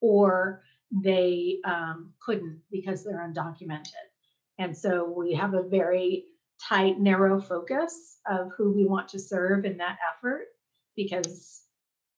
or 0.00 0.62
they 0.90 1.58
um, 1.64 2.12
couldn't 2.20 2.60
because 2.70 3.04
they're 3.04 3.26
undocumented. 3.26 3.92
And 4.58 4.76
so 4.76 5.12
we 5.16 5.34
have 5.34 5.54
a 5.54 5.62
very 5.62 6.24
tight, 6.68 6.98
narrow 6.98 7.40
focus 7.40 8.18
of 8.28 8.50
who 8.56 8.74
we 8.74 8.84
want 8.84 9.08
to 9.10 9.18
serve 9.18 9.64
in 9.64 9.76
that 9.78 9.98
effort 10.16 10.46
because 10.96 11.62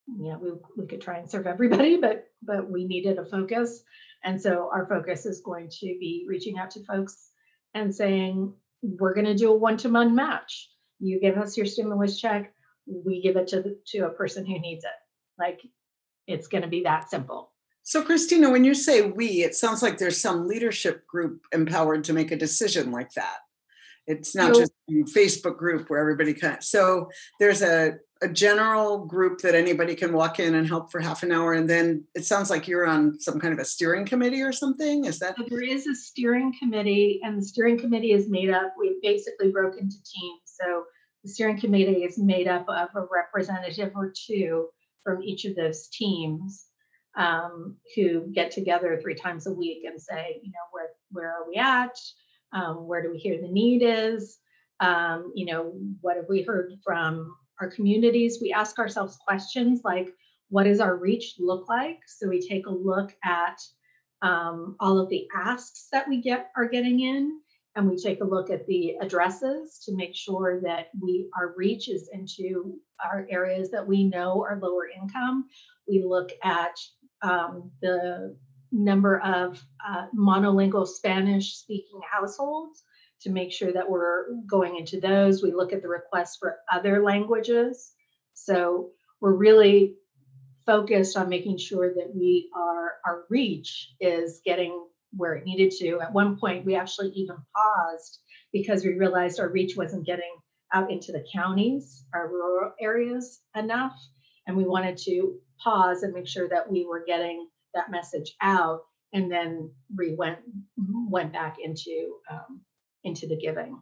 know 0.08 0.38
we, 0.42 0.50
we 0.76 0.86
could 0.86 1.00
try 1.00 1.18
and 1.18 1.30
serve 1.30 1.46
everybody, 1.46 1.96
but 1.96 2.26
but 2.42 2.70
we 2.70 2.84
needed 2.86 3.18
a 3.18 3.24
focus. 3.24 3.82
And 4.24 4.40
so 4.40 4.70
our 4.72 4.86
focus 4.86 5.26
is 5.26 5.40
going 5.40 5.68
to 5.80 5.86
be 6.00 6.26
reaching 6.28 6.58
out 6.58 6.70
to 6.72 6.84
folks 6.84 7.30
and 7.74 7.94
saying, 7.94 8.52
we're 8.82 9.14
going 9.14 9.26
to 9.26 9.34
do 9.34 9.50
a 9.50 9.56
one-to-one 9.56 10.14
match. 10.14 10.70
You 10.98 11.20
give 11.20 11.36
us 11.36 11.56
your 11.56 11.66
stimulus 11.66 12.20
check, 12.20 12.52
we 12.86 13.22
give 13.22 13.36
it 13.36 13.48
to 13.48 13.62
the, 13.62 13.78
to 13.88 14.06
a 14.06 14.10
person 14.10 14.44
who 14.44 14.58
needs 14.58 14.84
it. 14.84 14.90
Like 15.38 15.60
it's 16.26 16.48
going 16.48 16.62
to 16.62 16.68
be 16.68 16.82
that 16.82 17.10
simple. 17.10 17.52
So, 17.82 18.02
Christina, 18.02 18.50
when 18.50 18.64
you 18.64 18.74
say 18.74 19.02
we, 19.02 19.42
it 19.42 19.54
sounds 19.54 19.82
like 19.82 19.98
there's 19.98 20.20
some 20.20 20.46
leadership 20.46 21.06
group 21.06 21.42
empowered 21.52 22.04
to 22.04 22.12
make 22.12 22.30
a 22.30 22.36
decision 22.36 22.92
like 22.92 23.12
that. 23.14 23.38
It's 24.10 24.34
not 24.34 24.54
just 24.54 24.72
a 24.88 24.92
Facebook 25.04 25.56
group 25.56 25.88
where 25.88 26.00
everybody 26.00 26.34
can. 26.34 26.60
So, 26.60 27.08
there's 27.38 27.62
a, 27.62 27.94
a 28.22 28.28
general 28.28 29.06
group 29.06 29.38
that 29.40 29.54
anybody 29.54 29.94
can 29.94 30.12
walk 30.12 30.40
in 30.40 30.54
and 30.54 30.66
help 30.66 30.92
for 30.92 31.00
half 31.00 31.22
an 31.22 31.32
hour. 31.32 31.54
And 31.54 31.68
then 31.68 32.04
it 32.14 32.24
sounds 32.24 32.50
like 32.50 32.68
you're 32.68 32.86
on 32.86 33.18
some 33.18 33.40
kind 33.40 33.54
of 33.54 33.60
a 33.60 33.64
steering 33.64 34.04
committee 34.04 34.42
or 34.42 34.52
something. 34.52 35.06
Is 35.06 35.18
that? 35.20 35.36
So 35.36 35.44
there 35.48 35.62
is 35.62 35.86
a 35.86 35.94
steering 35.94 36.54
committee, 36.58 37.20
and 37.22 37.38
the 37.38 37.44
steering 37.44 37.78
committee 37.78 38.12
is 38.12 38.28
made 38.28 38.50
up, 38.50 38.74
we 38.78 38.98
basically 39.02 39.50
broke 39.50 39.78
into 39.78 39.96
teams. 40.02 40.40
So, 40.44 40.84
the 41.22 41.30
steering 41.30 41.60
committee 41.60 42.04
is 42.04 42.18
made 42.18 42.48
up 42.48 42.66
of 42.68 42.88
a 42.94 43.06
representative 43.12 43.92
or 43.94 44.12
two 44.14 44.68
from 45.04 45.22
each 45.22 45.44
of 45.44 45.54
those 45.56 45.88
teams 45.88 46.66
um, 47.16 47.76
who 47.94 48.26
get 48.32 48.50
together 48.50 48.98
three 49.00 49.14
times 49.14 49.46
a 49.46 49.52
week 49.52 49.84
and 49.84 50.00
say, 50.00 50.40
you 50.42 50.50
know, 50.50 50.66
where 50.72 50.88
where 51.10 51.30
are 51.30 51.48
we 51.48 51.56
at? 51.56 51.96
Um, 52.52 52.86
where 52.86 53.02
do 53.02 53.10
we 53.10 53.18
hear 53.18 53.40
the 53.40 53.48
need 53.48 53.82
is? 53.82 54.38
Um, 54.80 55.32
you 55.34 55.46
know, 55.46 55.72
what 56.00 56.16
have 56.16 56.26
we 56.28 56.42
heard 56.42 56.72
from 56.84 57.34
our 57.60 57.70
communities? 57.70 58.38
We 58.40 58.52
ask 58.52 58.78
ourselves 58.78 59.18
questions 59.24 59.82
like, 59.84 60.14
what 60.48 60.64
does 60.64 60.80
our 60.80 60.96
reach 60.96 61.36
look 61.38 61.68
like? 61.68 62.00
So 62.06 62.28
we 62.28 62.46
take 62.46 62.66
a 62.66 62.70
look 62.70 63.14
at 63.24 63.60
um, 64.22 64.76
all 64.80 64.98
of 64.98 65.08
the 65.08 65.28
asks 65.34 65.88
that 65.92 66.08
we 66.08 66.20
get 66.20 66.50
are 66.56 66.68
getting 66.68 67.00
in, 67.00 67.40
and 67.76 67.88
we 67.88 67.96
take 67.96 68.20
a 68.20 68.26
look 68.26 68.50
at 68.50 68.66
the 68.66 68.96
addresses 69.00 69.80
to 69.84 69.94
make 69.94 70.14
sure 70.14 70.60
that 70.62 70.88
we 71.00 71.28
our 71.36 71.54
reach 71.56 71.88
is 71.88 72.10
into 72.12 72.78
our 73.02 73.26
areas 73.30 73.70
that 73.70 73.86
we 73.86 74.04
know 74.04 74.42
are 74.42 74.58
lower 74.60 74.88
income. 74.88 75.46
We 75.88 76.02
look 76.02 76.30
at 76.42 76.74
um, 77.22 77.70
the 77.80 78.36
number 78.72 79.20
of 79.20 79.62
uh, 79.86 80.06
monolingual 80.16 80.86
Spanish 80.86 81.54
speaking 81.54 82.00
households 82.10 82.82
to 83.22 83.30
make 83.30 83.52
sure 83.52 83.72
that 83.72 83.88
we're 83.88 84.26
going 84.46 84.76
into 84.76 85.00
those. 85.00 85.42
We 85.42 85.52
look 85.52 85.72
at 85.72 85.82
the 85.82 85.88
requests 85.88 86.36
for 86.38 86.56
other 86.72 87.02
languages. 87.02 87.92
So 88.34 88.90
we're 89.20 89.34
really 89.34 89.96
focused 90.64 91.16
on 91.16 91.28
making 91.28 91.58
sure 91.58 91.92
that 91.94 92.12
we 92.14 92.50
are 92.54 92.92
our 93.04 93.24
reach 93.28 93.92
is 94.00 94.40
getting 94.44 94.86
where 95.12 95.34
it 95.34 95.44
needed 95.44 95.72
to. 95.78 96.00
At 96.00 96.12
one 96.12 96.38
point, 96.38 96.64
we 96.64 96.76
actually 96.76 97.10
even 97.10 97.36
paused 97.54 98.20
because 98.52 98.84
we 98.84 98.94
realized 98.94 99.40
our 99.40 99.48
reach 99.48 99.76
wasn't 99.76 100.06
getting 100.06 100.32
out 100.72 100.90
into 100.90 101.12
the 101.12 101.24
counties, 101.34 102.04
our 102.14 102.28
rural 102.28 102.72
areas 102.80 103.40
enough. 103.56 103.96
And 104.46 104.56
we 104.56 104.64
wanted 104.64 104.96
to 104.98 105.38
pause 105.62 106.02
and 106.02 106.14
make 106.14 106.28
sure 106.28 106.48
that 106.48 106.70
we 106.70 106.86
were 106.86 107.04
getting 107.06 107.48
that 107.74 107.90
message 107.90 108.34
out 108.40 108.82
and 109.12 109.30
then 109.30 109.70
re 109.94 110.14
went 110.14 110.38
went 110.76 111.32
back 111.32 111.56
into 111.62 112.16
um, 112.30 112.60
into 113.04 113.26
the 113.26 113.36
giving. 113.36 113.80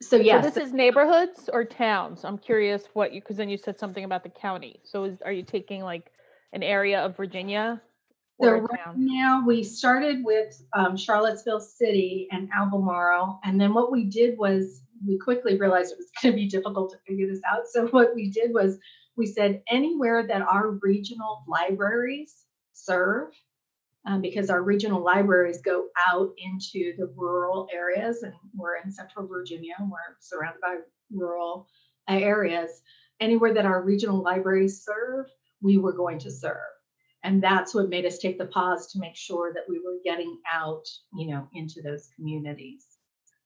So 0.00 0.16
yeah 0.16 0.40
so 0.40 0.50
this 0.50 0.68
is 0.68 0.72
neighborhoods 0.72 1.48
or 1.52 1.64
towns? 1.64 2.24
I'm 2.24 2.38
curious 2.38 2.84
what 2.92 3.12
you 3.12 3.20
because 3.20 3.36
then 3.36 3.48
you 3.48 3.58
said 3.58 3.78
something 3.78 4.04
about 4.04 4.22
the 4.22 4.30
county. 4.30 4.80
So 4.84 5.04
is, 5.04 5.20
are 5.22 5.32
you 5.32 5.42
taking 5.42 5.82
like 5.82 6.10
an 6.52 6.62
area 6.62 7.04
of 7.04 7.16
virginia 7.16 7.82
so 8.40 8.52
right 8.52 8.96
now 8.96 9.44
we 9.44 9.64
started 9.64 10.24
with 10.24 10.62
um, 10.72 10.96
charlottesville 10.96 11.60
city 11.60 12.28
and 12.30 12.48
albemarle. 12.56 13.40
And 13.42 13.60
then 13.60 13.74
what 13.74 13.90
we 13.90 14.04
did 14.04 14.38
was 14.38 14.82
we 15.06 15.18
quickly 15.18 15.58
realized 15.58 15.92
it 15.92 15.98
was 15.98 16.10
going 16.22 16.32
to 16.34 16.36
be 16.36 16.48
difficult 16.48 16.92
to 16.92 16.98
figure 17.06 17.26
this 17.26 17.40
out. 17.50 17.66
So 17.66 17.88
what 17.88 18.14
we 18.14 18.30
did 18.30 18.52
was 18.52 18.78
we 19.16 19.26
said 19.26 19.62
anywhere 19.68 20.24
that 20.26 20.42
our 20.42 20.78
regional 20.82 21.44
libraries 21.48 22.44
serve, 22.84 23.28
um, 24.06 24.20
because 24.20 24.50
our 24.50 24.62
regional 24.62 25.02
libraries 25.02 25.60
go 25.60 25.86
out 26.08 26.30
into 26.38 26.94
the 26.96 27.12
rural 27.16 27.68
areas, 27.72 28.22
and 28.22 28.32
we're 28.54 28.76
in 28.76 28.90
central 28.90 29.26
Virginia, 29.26 29.74
and 29.78 29.90
we're 29.90 30.16
surrounded 30.20 30.60
by 30.60 30.76
rural 31.12 31.68
areas. 32.08 32.70
Anywhere 33.20 33.52
that 33.54 33.66
our 33.66 33.82
regional 33.82 34.22
libraries 34.22 34.84
serve, 34.84 35.26
we 35.60 35.76
were 35.76 35.92
going 35.92 36.18
to 36.20 36.30
serve. 36.30 36.72
And 37.24 37.42
that's 37.42 37.74
what 37.74 37.88
made 37.88 38.06
us 38.06 38.18
take 38.18 38.38
the 38.38 38.46
pause 38.46 38.92
to 38.92 39.00
make 39.00 39.16
sure 39.16 39.52
that 39.52 39.64
we 39.68 39.80
were 39.80 39.98
getting 40.04 40.38
out, 40.52 40.84
you 41.14 41.26
know, 41.26 41.48
into 41.52 41.82
those 41.82 42.08
communities. 42.14 42.86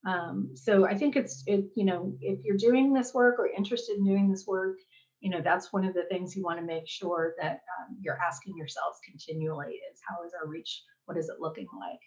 Um, 0.06 0.50
so 0.54 0.86
I 0.86 0.94
think 0.94 1.16
it's, 1.16 1.42
it, 1.46 1.64
you 1.74 1.84
know, 1.84 2.12
if 2.20 2.44
you're 2.44 2.56
doing 2.56 2.92
this 2.92 3.14
work 3.14 3.38
or 3.38 3.46
interested 3.46 3.96
in 3.96 4.04
doing 4.04 4.30
this 4.30 4.46
work, 4.46 4.76
you 5.22 5.30
know 5.30 5.40
that's 5.40 5.72
one 5.72 5.85
of 5.85 5.94
the 5.94 6.04
things 6.11 6.37
you 6.37 6.42
want 6.42 6.58
to 6.58 6.64
make 6.64 6.87
sure 6.87 7.35
that 7.40 7.61
um, 7.78 7.96
you're 8.00 8.18
asking 8.18 8.56
yourselves 8.56 8.98
continually 9.08 9.74
is 9.90 10.00
how 10.06 10.24
is 10.26 10.32
our 10.35 10.48
reach? 10.48 10.82
What 11.06 11.16
is 11.16 11.28
it 11.28 11.40
looking 11.40 11.68
like? 11.78 12.00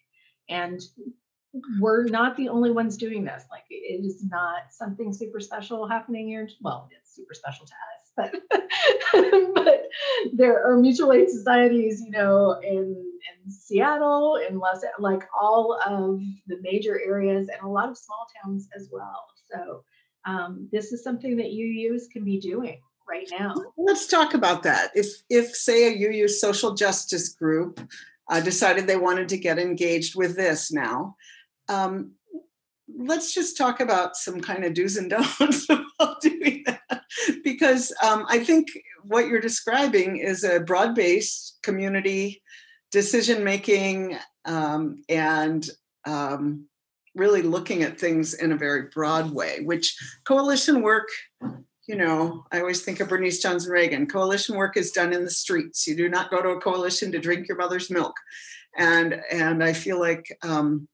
And 0.49 0.79
we're 1.79 2.03
not 2.03 2.35
the 2.35 2.49
only 2.49 2.71
ones 2.71 2.97
doing 2.97 3.23
this. 3.23 3.45
Like 3.49 3.63
it 3.69 4.05
is 4.05 4.23
not 4.25 4.63
something 4.71 5.13
super 5.13 5.39
special 5.39 5.87
happening 5.87 6.27
here. 6.27 6.49
Well 6.61 6.89
it's 6.91 7.15
super 7.15 7.33
special 7.33 7.65
to 7.65 7.73
us 7.73 8.05
but 8.15 8.33
but 9.55 9.83
there 10.33 10.65
are 10.65 10.77
mutual 10.77 11.13
aid 11.13 11.29
societies 11.29 12.01
you 12.01 12.11
know 12.11 12.59
in 12.63 12.95
in 13.43 13.51
seattle 13.51 14.39
in 14.47 14.57
los 14.57 14.83
like 14.99 15.23
all 15.39 15.79
of 15.85 16.21
the 16.47 16.57
major 16.61 16.99
areas 16.99 17.49
and 17.49 17.61
a 17.63 17.67
lot 17.67 17.89
of 17.89 17.97
small 17.97 18.27
towns 18.43 18.67
as 18.75 18.89
well. 18.91 19.25
So 19.51 19.83
um, 20.25 20.67
this 20.71 20.91
is 20.91 21.03
something 21.03 21.37
that 21.37 21.45
UUs 21.45 22.03
can 22.11 22.23
be 22.23 22.39
doing 22.39 22.79
right 23.07 23.27
now. 23.31 23.53
Let's 23.77 24.07
talk 24.07 24.33
about 24.33 24.63
that. 24.63 24.91
If 24.95 25.07
if 25.29 25.55
say 25.55 25.93
a 25.93 26.09
UU 26.09 26.27
social 26.27 26.73
justice 26.73 27.29
group 27.29 27.79
uh, 28.29 28.39
decided 28.39 28.87
they 28.87 28.97
wanted 28.97 29.29
to 29.29 29.37
get 29.37 29.59
engaged 29.59 30.15
with 30.15 30.35
this 30.35 30.71
now, 30.71 31.15
um, 31.69 32.13
let's 32.97 33.33
just 33.33 33.57
talk 33.57 33.79
about 33.79 34.15
some 34.15 34.41
kind 34.41 34.63
of 34.63 34.73
do's 34.73 34.97
and 34.97 35.09
don'ts 35.09 35.67
about 35.69 36.21
doing 36.21 36.63
that, 36.65 37.01
because 37.43 37.93
um, 38.03 38.25
I 38.29 38.39
think 38.39 38.67
what 39.03 39.27
you're 39.27 39.41
describing 39.41 40.17
is 40.17 40.43
a 40.43 40.59
broad-based 40.59 41.59
community 41.63 42.41
decision 42.91 43.43
making 43.43 44.17
um, 44.45 45.03
and 45.09 45.67
um, 46.05 46.65
really 47.15 47.41
looking 47.41 47.83
at 47.83 47.99
things 47.99 48.33
in 48.33 48.51
a 48.51 48.57
very 48.57 48.83
broad 48.93 49.31
way, 49.31 49.61
which 49.61 49.97
coalition 50.25 50.81
work, 50.81 51.07
you 51.87 51.95
know, 51.95 52.45
I 52.51 52.59
always 52.59 52.81
think 52.81 52.99
of 52.99 53.09
Bernice 53.09 53.39
Johnson 53.39 53.71
Reagon. 53.71 54.09
Coalition 54.09 54.55
work 54.55 54.75
is 54.75 54.91
done 54.91 55.13
in 55.13 55.23
the 55.23 55.29
streets. 55.29 55.85
You 55.85 55.95
do 55.95 56.09
not 56.09 56.31
go 56.31 56.41
to 56.41 56.49
a 56.49 56.61
coalition 56.61 57.11
to 57.11 57.19
drink 57.19 57.47
your 57.47 57.57
mother's 57.57 57.91
milk. 57.91 58.15
And 58.77 59.21
and 59.31 59.63
I 59.63 59.73
feel 59.73 59.99
like 59.99 60.25
um, 60.41 60.87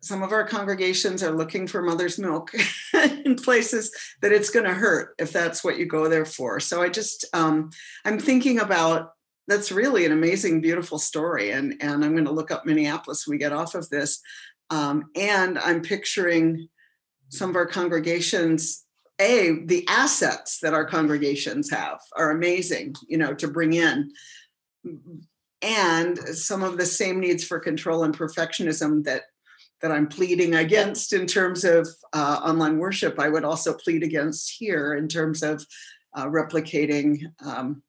some 0.00 0.22
of 0.22 0.32
our 0.32 0.46
congregations 0.46 1.22
are 1.22 1.36
looking 1.36 1.66
for 1.66 1.80
mother's 1.80 2.18
milk 2.18 2.52
in 3.24 3.36
places 3.36 3.90
that 4.20 4.32
it's 4.32 4.50
going 4.50 4.66
to 4.66 4.74
hurt 4.74 5.14
if 5.18 5.32
that's 5.32 5.64
what 5.64 5.78
you 5.78 5.86
go 5.86 6.08
there 6.08 6.26
for. 6.26 6.60
So 6.60 6.82
I 6.82 6.88
just 6.88 7.24
um, 7.32 7.70
I'm 8.04 8.18
thinking 8.18 8.60
about 8.60 9.10
that's 9.46 9.72
really 9.72 10.06
an 10.06 10.12
amazing, 10.12 10.60
beautiful 10.60 10.98
story, 10.98 11.50
and 11.50 11.74
and 11.80 12.04
I'm 12.04 12.12
going 12.12 12.24
to 12.24 12.32
look 12.32 12.50
up 12.50 12.66
Minneapolis 12.66 13.26
when 13.26 13.34
we 13.34 13.38
get 13.38 13.52
off 13.52 13.74
of 13.74 13.88
this, 13.90 14.20
um, 14.70 15.04
and 15.14 15.58
I'm 15.58 15.82
picturing 15.82 16.68
some 17.28 17.50
of 17.50 17.56
our 17.56 17.66
congregations. 17.66 18.83
A 19.20 19.64
the 19.66 19.86
assets 19.88 20.58
that 20.60 20.74
our 20.74 20.84
congregations 20.84 21.70
have 21.70 22.00
are 22.16 22.32
amazing, 22.32 22.96
you 23.06 23.16
know, 23.16 23.32
to 23.34 23.48
bring 23.48 23.72
in 23.72 24.10
and 25.64 26.18
some 26.18 26.62
of 26.62 26.76
the 26.76 26.84
same 26.84 27.20
needs 27.20 27.42
for 27.42 27.58
control 27.58 28.04
and 28.04 28.16
perfectionism 28.16 29.02
that 29.04 29.22
that 29.80 29.90
I'm 29.92 30.06
pleading 30.06 30.54
against 30.54 31.12
in 31.12 31.26
terms 31.26 31.64
of 31.64 31.86
uh, 32.12 32.40
online 32.42 32.78
worship, 32.78 33.18
I 33.18 33.28
would 33.28 33.44
also 33.44 33.74
plead 33.74 34.02
against 34.02 34.54
here 34.58 34.94
in 34.94 35.08
terms 35.08 35.42
of 35.42 35.64
uh, 36.14 36.26
replicating. 36.26 37.20
Um, 37.44 37.82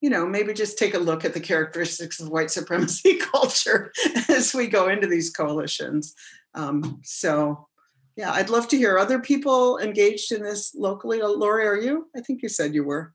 you 0.00 0.10
know, 0.10 0.24
maybe 0.26 0.52
just 0.52 0.78
take 0.78 0.94
a 0.94 0.98
look 0.98 1.24
at 1.24 1.34
the 1.34 1.40
characteristics 1.40 2.20
of 2.20 2.28
white 2.28 2.52
supremacy 2.52 3.16
culture 3.32 3.92
as 4.28 4.54
we 4.54 4.68
go 4.68 4.88
into 4.88 5.08
these 5.08 5.30
coalitions. 5.30 6.14
Um, 6.54 7.00
so, 7.02 7.66
yeah, 8.18 8.32
I'd 8.32 8.50
love 8.50 8.66
to 8.68 8.76
hear 8.76 8.98
other 8.98 9.20
people 9.20 9.78
engaged 9.78 10.32
in 10.32 10.42
this 10.42 10.74
locally. 10.74 11.22
Uh, 11.22 11.28
Lori, 11.28 11.64
are 11.68 11.76
you? 11.76 12.08
I 12.16 12.20
think 12.20 12.42
you 12.42 12.48
said 12.48 12.74
you 12.74 12.82
were. 12.82 13.14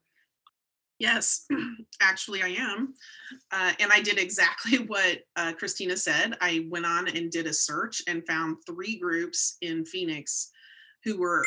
Yes, 0.98 1.46
actually, 2.00 2.42
I 2.42 2.48
am. 2.48 2.94
Uh, 3.52 3.72
and 3.80 3.92
I 3.92 4.00
did 4.00 4.18
exactly 4.18 4.78
what 4.86 5.18
uh, 5.36 5.52
Christina 5.52 5.94
said. 5.94 6.38
I 6.40 6.66
went 6.70 6.86
on 6.86 7.06
and 7.08 7.30
did 7.30 7.46
a 7.46 7.52
search 7.52 8.02
and 8.08 8.26
found 8.26 8.56
three 8.66 8.98
groups 8.98 9.58
in 9.60 9.84
Phoenix 9.84 10.50
who 11.04 11.18
were 11.18 11.44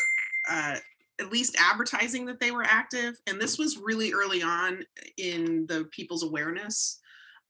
uh, 0.48 0.76
at 1.20 1.32
least 1.32 1.58
advertising 1.60 2.28
that 2.28 2.40
they 2.40 2.52
were 2.52 2.64
active. 2.64 3.16
And 3.26 3.42
this 3.42 3.58
was 3.58 3.80
really 3.80 4.14
early 4.14 4.44
on 4.44 4.84
in 5.18 5.66
the 5.66 5.86
people's 5.86 6.22
awareness 6.22 7.00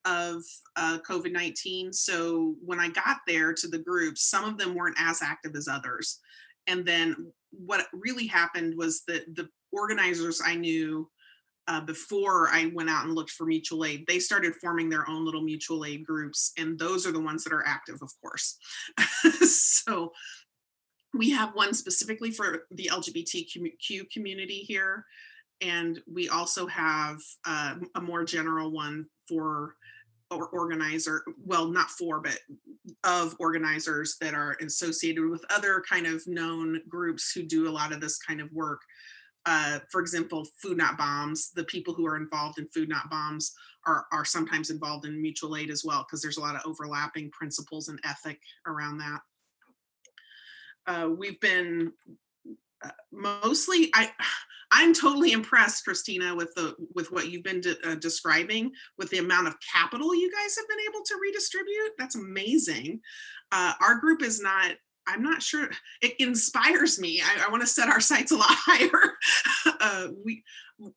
of 0.07 0.41
uh, 0.75 0.99
COVID 1.07 1.31
19. 1.31 1.91
So 1.91 2.55
when 2.63 2.79
I 2.79 2.89
got 2.89 3.17
there 3.27 3.53
to 3.53 3.67
the 3.67 3.79
groups, 3.79 4.29
some 4.29 4.45
of 4.45 4.57
them 4.57 4.73
weren't 4.73 4.97
as 4.99 5.21
active 5.21 5.55
as 5.55 5.67
others. 5.67 6.19
And 6.67 6.85
then 6.85 7.31
what 7.51 7.87
really 7.93 8.27
happened 8.27 8.75
was 8.77 9.03
that 9.07 9.35
the 9.35 9.49
organizers 9.71 10.41
I 10.45 10.55
knew 10.55 11.09
uh, 11.67 11.81
before 11.81 12.47
I 12.49 12.71
went 12.73 12.89
out 12.89 13.05
and 13.05 13.13
looked 13.13 13.31
for 13.31 13.45
mutual 13.45 13.83
aid, 13.83 14.05
they 14.07 14.19
started 14.19 14.55
forming 14.55 14.89
their 14.89 15.09
own 15.09 15.25
little 15.25 15.41
mutual 15.41 15.83
aid 15.83 16.05
groups, 16.05 16.53
and 16.57 16.79
those 16.79 17.05
are 17.05 17.11
the 17.11 17.19
ones 17.19 17.43
that 17.43 17.51
are 17.51 17.65
active, 17.65 17.97
of 18.01 18.09
course. 18.21 18.57
so 19.41 20.13
we 21.13 21.29
have 21.31 21.55
one 21.55 21.73
specifically 21.73 22.31
for 22.31 22.63
the 22.71 22.89
LGBTQ 22.91 24.09
community 24.11 24.59
here, 24.59 25.05
and 25.59 25.99
we 26.11 26.29
also 26.29 26.67
have 26.67 27.17
uh, 27.45 27.75
a 27.95 28.01
more 28.01 28.23
general 28.23 28.71
one 28.71 29.05
for 29.27 29.75
or 30.29 30.47
organizer 30.47 31.23
well 31.45 31.67
not 31.67 31.89
for 31.89 32.19
but 32.19 32.37
of 33.03 33.35
organizers 33.39 34.17
that 34.19 34.33
are 34.33 34.57
associated 34.61 35.29
with 35.29 35.43
other 35.49 35.81
kind 35.89 36.05
of 36.05 36.21
known 36.27 36.81
groups 36.89 37.31
who 37.31 37.43
do 37.43 37.67
a 37.67 37.71
lot 37.71 37.93
of 37.93 38.01
this 38.01 38.17
kind 38.17 38.41
of 38.41 38.51
work 38.51 38.81
uh, 39.47 39.79
for 39.89 40.01
example, 40.01 40.45
food 40.61 40.77
not 40.77 40.97
bombs, 40.97 41.51
the 41.55 41.63
people 41.63 41.93
who 41.93 42.05
are 42.05 42.17
involved 42.17 42.59
in 42.59 42.67
food 42.67 42.89
not 42.89 43.09
bombs 43.09 43.53
are, 43.85 44.05
are 44.11 44.25
sometimes 44.25 44.69
involved 44.69 45.05
in 45.05 45.21
mutual 45.21 45.55
aid 45.55 45.69
as 45.69 45.85
well, 45.85 46.03
because 46.05 46.21
there's 46.21 46.35
a 46.35 46.41
lot 46.41 46.55
of 46.55 46.61
overlapping 46.65 47.31
principles 47.31 47.87
and 47.87 47.97
ethic 48.03 48.37
around 48.65 48.97
that. 48.97 49.21
Uh, 50.85 51.09
we've 51.09 51.39
been 51.39 51.93
mostly, 53.11 53.89
I, 53.93 54.11
I'm 54.71 54.93
totally 54.93 55.31
impressed, 55.31 55.85
Christina, 55.85 56.35
with 56.35 56.53
the 56.55 56.75
with 56.93 57.09
what 57.09 57.29
you've 57.29 57.43
been 57.43 57.61
de- 57.61 57.89
uh, 57.89 57.95
describing, 57.95 58.69
with 58.97 59.09
the 59.11 59.19
amount 59.19 59.47
of 59.47 59.55
capital 59.73 60.13
you 60.13 60.29
guys 60.29 60.57
have 60.57 60.67
been 60.67 60.85
able 60.89 61.05
to 61.05 61.17
redistribute. 61.21 61.91
That's 61.97 62.15
amazing. 62.15 62.99
Uh, 63.53 63.73
our 63.79 63.95
group 63.95 64.21
is 64.21 64.41
not 64.41 64.75
I'm 65.07 65.23
not 65.23 65.41
sure. 65.41 65.69
It 66.01 66.15
inspires 66.19 66.99
me. 66.99 67.21
I, 67.23 67.45
I 67.47 67.49
want 67.49 67.61
to 67.61 67.67
set 67.67 67.89
our 67.89 68.01
sights 68.01 68.31
a 68.31 68.37
lot 68.37 68.47
higher. 68.49 69.13
uh, 69.79 70.07
we, 70.23 70.43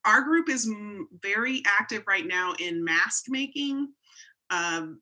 our 0.04 0.22
group 0.22 0.50
is 0.50 0.70
very 1.22 1.62
active 1.66 2.02
right 2.06 2.26
now 2.26 2.54
in 2.58 2.84
mask 2.84 3.26
making, 3.28 3.88
um, 4.50 5.00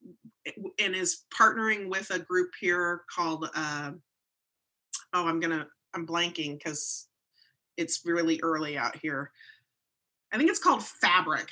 and 0.79 0.95
is 0.95 1.25
partnering 1.37 1.89
with 1.89 2.11
a 2.11 2.19
group 2.19 2.51
here 2.61 3.03
called. 3.13 3.49
Uh, 3.55 3.93
oh, 5.15 5.27
I'm 5.27 5.41
gonna. 5.41 5.67
I'm 5.95 6.07
blanking 6.07 6.59
because 6.59 7.09
it's 7.77 8.05
really 8.05 8.41
early 8.43 8.77
out 8.77 8.97
here. 8.97 9.31
I 10.33 10.37
think 10.37 10.51
it's 10.51 10.59
called 10.59 10.83
Fabric. 10.83 11.49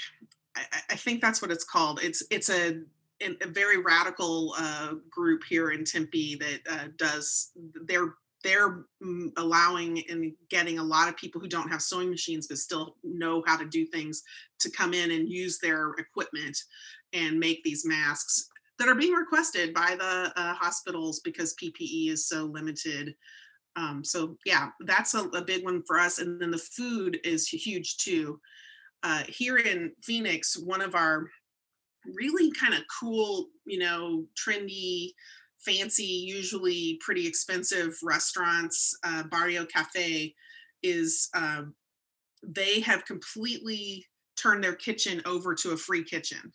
I, 0.57 0.64
I 0.91 0.97
think 0.97 1.20
that's 1.20 1.41
what 1.41 1.51
it's 1.51 1.64
called. 1.64 2.01
It's 2.03 2.22
it's 2.30 2.51
a 2.51 2.80
a 3.22 3.47
very 3.47 3.78
radical 3.78 4.55
uh, 4.59 4.95
group 5.11 5.43
here 5.49 5.70
in 5.70 5.84
Tempe 5.84 6.37
that 6.37 6.61
uh, 6.70 6.89
does 6.97 7.53
they're 7.87 8.14
they're 8.45 8.84
mm, 9.03 9.32
allowing 9.39 10.05
and 10.09 10.32
getting 10.51 10.78
a 10.78 10.84
lot 10.84 11.09
of 11.09 11.16
people 11.16 11.41
who 11.41 11.49
don't 11.49 11.70
have 11.70 11.82
sewing 11.82 12.11
machines 12.11 12.47
but 12.47 12.59
still 12.59 12.97
know 13.03 13.43
how 13.47 13.57
to 13.57 13.64
do 13.64 13.87
things 13.87 14.22
to 14.61 14.70
come 14.70 14.93
in 14.93 15.11
and 15.11 15.28
use 15.28 15.59
their 15.59 15.93
equipment 15.95 16.57
and 17.12 17.41
make 17.41 17.64
these 17.64 17.87
masks 17.87 18.49
that 18.78 18.89
are 18.89 18.95
being 18.95 19.14
requested 19.14 19.72
by 19.72 19.97
the 19.99 20.32
uh, 20.37 20.55
hospitals 20.55 21.20
because 21.20 21.55
PPE 21.55 22.11
is 22.11 22.28
so 22.28 22.45
limited. 22.45 23.14
Um, 23.76 24.02
so 24.02 24.36
yeah, 24.46 24.70
that's 24.80 25.14
a, 25.14 25.24
a, 25.34 25.42
big 25.42 25.64
one 25.64 25.82
for 25.86 25.98
us. 25.98 26.18
And 26.18 26.40
then 26.40 26.50
the 26.50 26.58
food 26.58 27.18
is 27.24 27.46
huge 27.46 27.98
too. 27.98 28.40
Uh, 29.02 29.22
here 29.28 29.58
in 29.58 29.92
Phoenix, 30.02 30.56
one 30.56 30.80
of 30.80 30.94
our 30.94 31.28
really 32.14 32.50
kind 32.52 32.74
of 32.74 32.80
cool, 33.00 33.48
you 33.66 33.78
know, 33.78 34.24
trendy, 34.34 35.10
fancy, 35.58 36.04
usually 36.04 36.98
pretty 37.04 37.26
expensive 37.26 37.96
restaurants, 38.02 38.96
uh, 39.04 39.24
Barrio 39.24 39.66
Cafe, 39.66 40.34
is 40.82 41.28
uh, 41.34 41.62
they 42.42 42.80
have 42.80 43.04
completely 43.04 44.06
turned 44.36 44.62
their 44.62 44.74
kitchen 44.74 45.20
over 45.26 45.54
to 45.54 45.72
a 45.72 45.76
free 45.76 46.04
kitchen. 46.04 46.52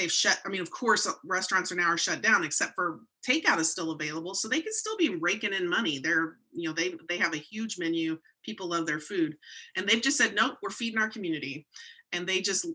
They've 0.00 0.10
shut. 0.10 0.40
I 0.46 0.48
mean, 0.48 0.62
of 0.62 0.70
course, 0.70 1.06
uh, 1.06 1.12
restaurants 1.26 1.70
are 1.70 1.74
now 1.74 1.90
are 1.90 1.98
shut 1.98 2.22
down, 2.22 2.42
except 2.42 2.74
for 2.74 3.00
takeout 3.28 3.58
is 3.58 3.70
still 3.70 3.90
available, 3.90 4.34
so 4.34 4.48
they 4.48 4.62
can 4.62 4.72
still 4.72 4.96
be 4.96 5.16
raking 5.16 5.52
in 5.52 5.68
money. 5.68 5.98
They're, 5.98 6.38
you 6.52 6.66
know, 6.66 6.74
they 6.74 6.94
they 7.06 7.18
have 7.18 7.34
a 7.34 7.38
huge 7.38 7.78
menu. 7.78 8.18
People 8.42 8.70
love 8.70 8.86
their 8.86 8.98
food, 8.98 9.36
and 9.76 9.86
they've 9.86 10.00
just 10.00 10.16
said, 10.16 10.34
nope, 10.34 10.56
we're 10.62 10.70
feeding 10.70 10.98
our 10.98 11.10
community, 11.10 11.66
and 12.12 12.26
they 12.26 12.40
just 12.40 12.66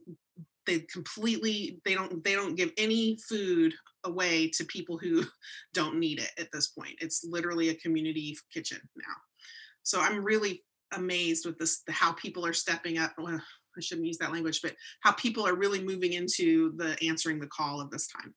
they 0.68 0.82
completely 0.82 1.80
they 1.84 1.96
don't 1.96 2.24
they 2.24 2.36
don't 2.36 2.54
give 2.54 2.72
any 2.78 3.18
food 3.28 3.74
away 4.04 4.48
to 4.50 4.64
people 4.66 5.00
who 5.00 5.24
don't 5.74 5.98
need 5.98 6.20
it 6.20 6.30
at 6.38 6.52
this 6.52 6.68
point 6.68 6.94
it's 7.00 7.26
literally 7.28 7.70
a 7.70 7.76
community 7.76 8.38
kitchen 8.54 8.80
now 8.96 9.14
so 9.84 10.00
i'm 10.00 10.24
really 10.24 10.64
amazed 10.94 11.46
with 11.46 11.58
this 11.58 11.82
how 11.90 12.12
people 12.14 12.46
are 12.46 12.54
stepping 12.54 12.98
up 12.98 13.14
well, 13.18 13.42
i 13.78 13.82
shouldn't 13.82 14.08
use 14.08 14.18
that 14.18 14.32
language 14.32 14.62
but 14.62 14.76
how 15.02 15.12
people 15.12 15.48
are 15.48 15.56
really 15.56 15.84
moving 15.84 16.14
into 16.14 16.74
the 16.78 16.98
answering 17.08 17.40
the 17.40 17.48
call 17.48 17.82
of 17.82 17.90
this 17.90 18.08
time. 18.08 18.34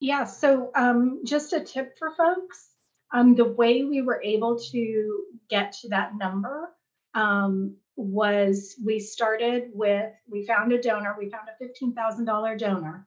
Yeah 0.00 0.24
so 0.24 0.70
um, 0.74 1.22
just 1.24 1.52
a 1.52 1.60
tip 1.60 1.96
for 1.98 2.14
folks 2.14 2.70
um, 3.14 3.36
the 3.36 3.44
way 3.44 3.84
we 3.84 4.02
were 4.02 4.20
able 4.22 4.58
to 4.58 5.24
get 5.48 5.72
to 5.80 5.88
that 5.90 6.16
number 6.16 6.70
um, 7.14 7.76
was 7.96 8.74
we 8.84 8.98
started 8.98 9.70
with 9.72 10.12
we 10.28 10.44
found 10.46 10.72
a 10.72 10.82
donor 10.82 11.14
we 11.18 11.30
found 11.30 11.48
a 11.48 11.84
$15000 11.84 12.58
donor. 12.58 13.06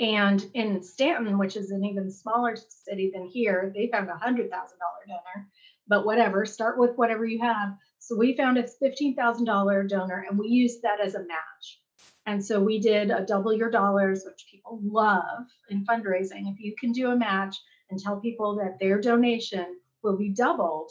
And 0.00 0.44
in 0.54 0.82
staunton 0.82 1.38
which 1.38 1.56
is 1.56 1.70
an 1.70 1.84
even 1.84 2.10
smaller 2.10 2.56
city 2.68 3.10
than 3.14 3.26
here 3.26 3.72
they 3.74 3.88
found 3.88 4.08
a 4.08 4.14
$100000 4.14 4.50
donor 4.50 5.48
but 5.86 6.04
whatever 6.04 6.44
start 6.44 6.78
with 6.78 6.96
whatever 6.96 7.24
you 7.24 7.40
have 7.40 7.76
so 8.08 8.16
we 8.16 8.34
found 8.36 8.56
a 8.56 8.62
$15000 8.62 9.88
donor 9.88 10.24
and 10.28 10.38
we 10.38 10.48
used 10.48 10.80
that 10.82 11.00
as 11.00 11.14
a 11.14 11.20
match 11.20 11.80
and 12.26 12.44
so 12.44 12.58
we 12.60 12.80
did 12.80 13.10
a 13.10 13.26
double 13.26 13.52
your 13.52 13.70
dollars 13.70 14.24
which 14.24 14.46
people 14.50 14.80
love 14.82 15.46
in 15.68 15.84
fundraising 15.84 16.50
if 16.50 16.58
you 16.58 16.74
can 16.80 16.92
do 16.92 17.10
a 17.10 17.16
match 17.16 17.54
and 17.90 18.00
tell 18.00 18.20
people 18.20 18.56
that 18.56 18.78
their 18.80 18.98
donation 19.00 19.78
will 20.02 20.16
be 20.16 20.30
doubled 20.30 20.90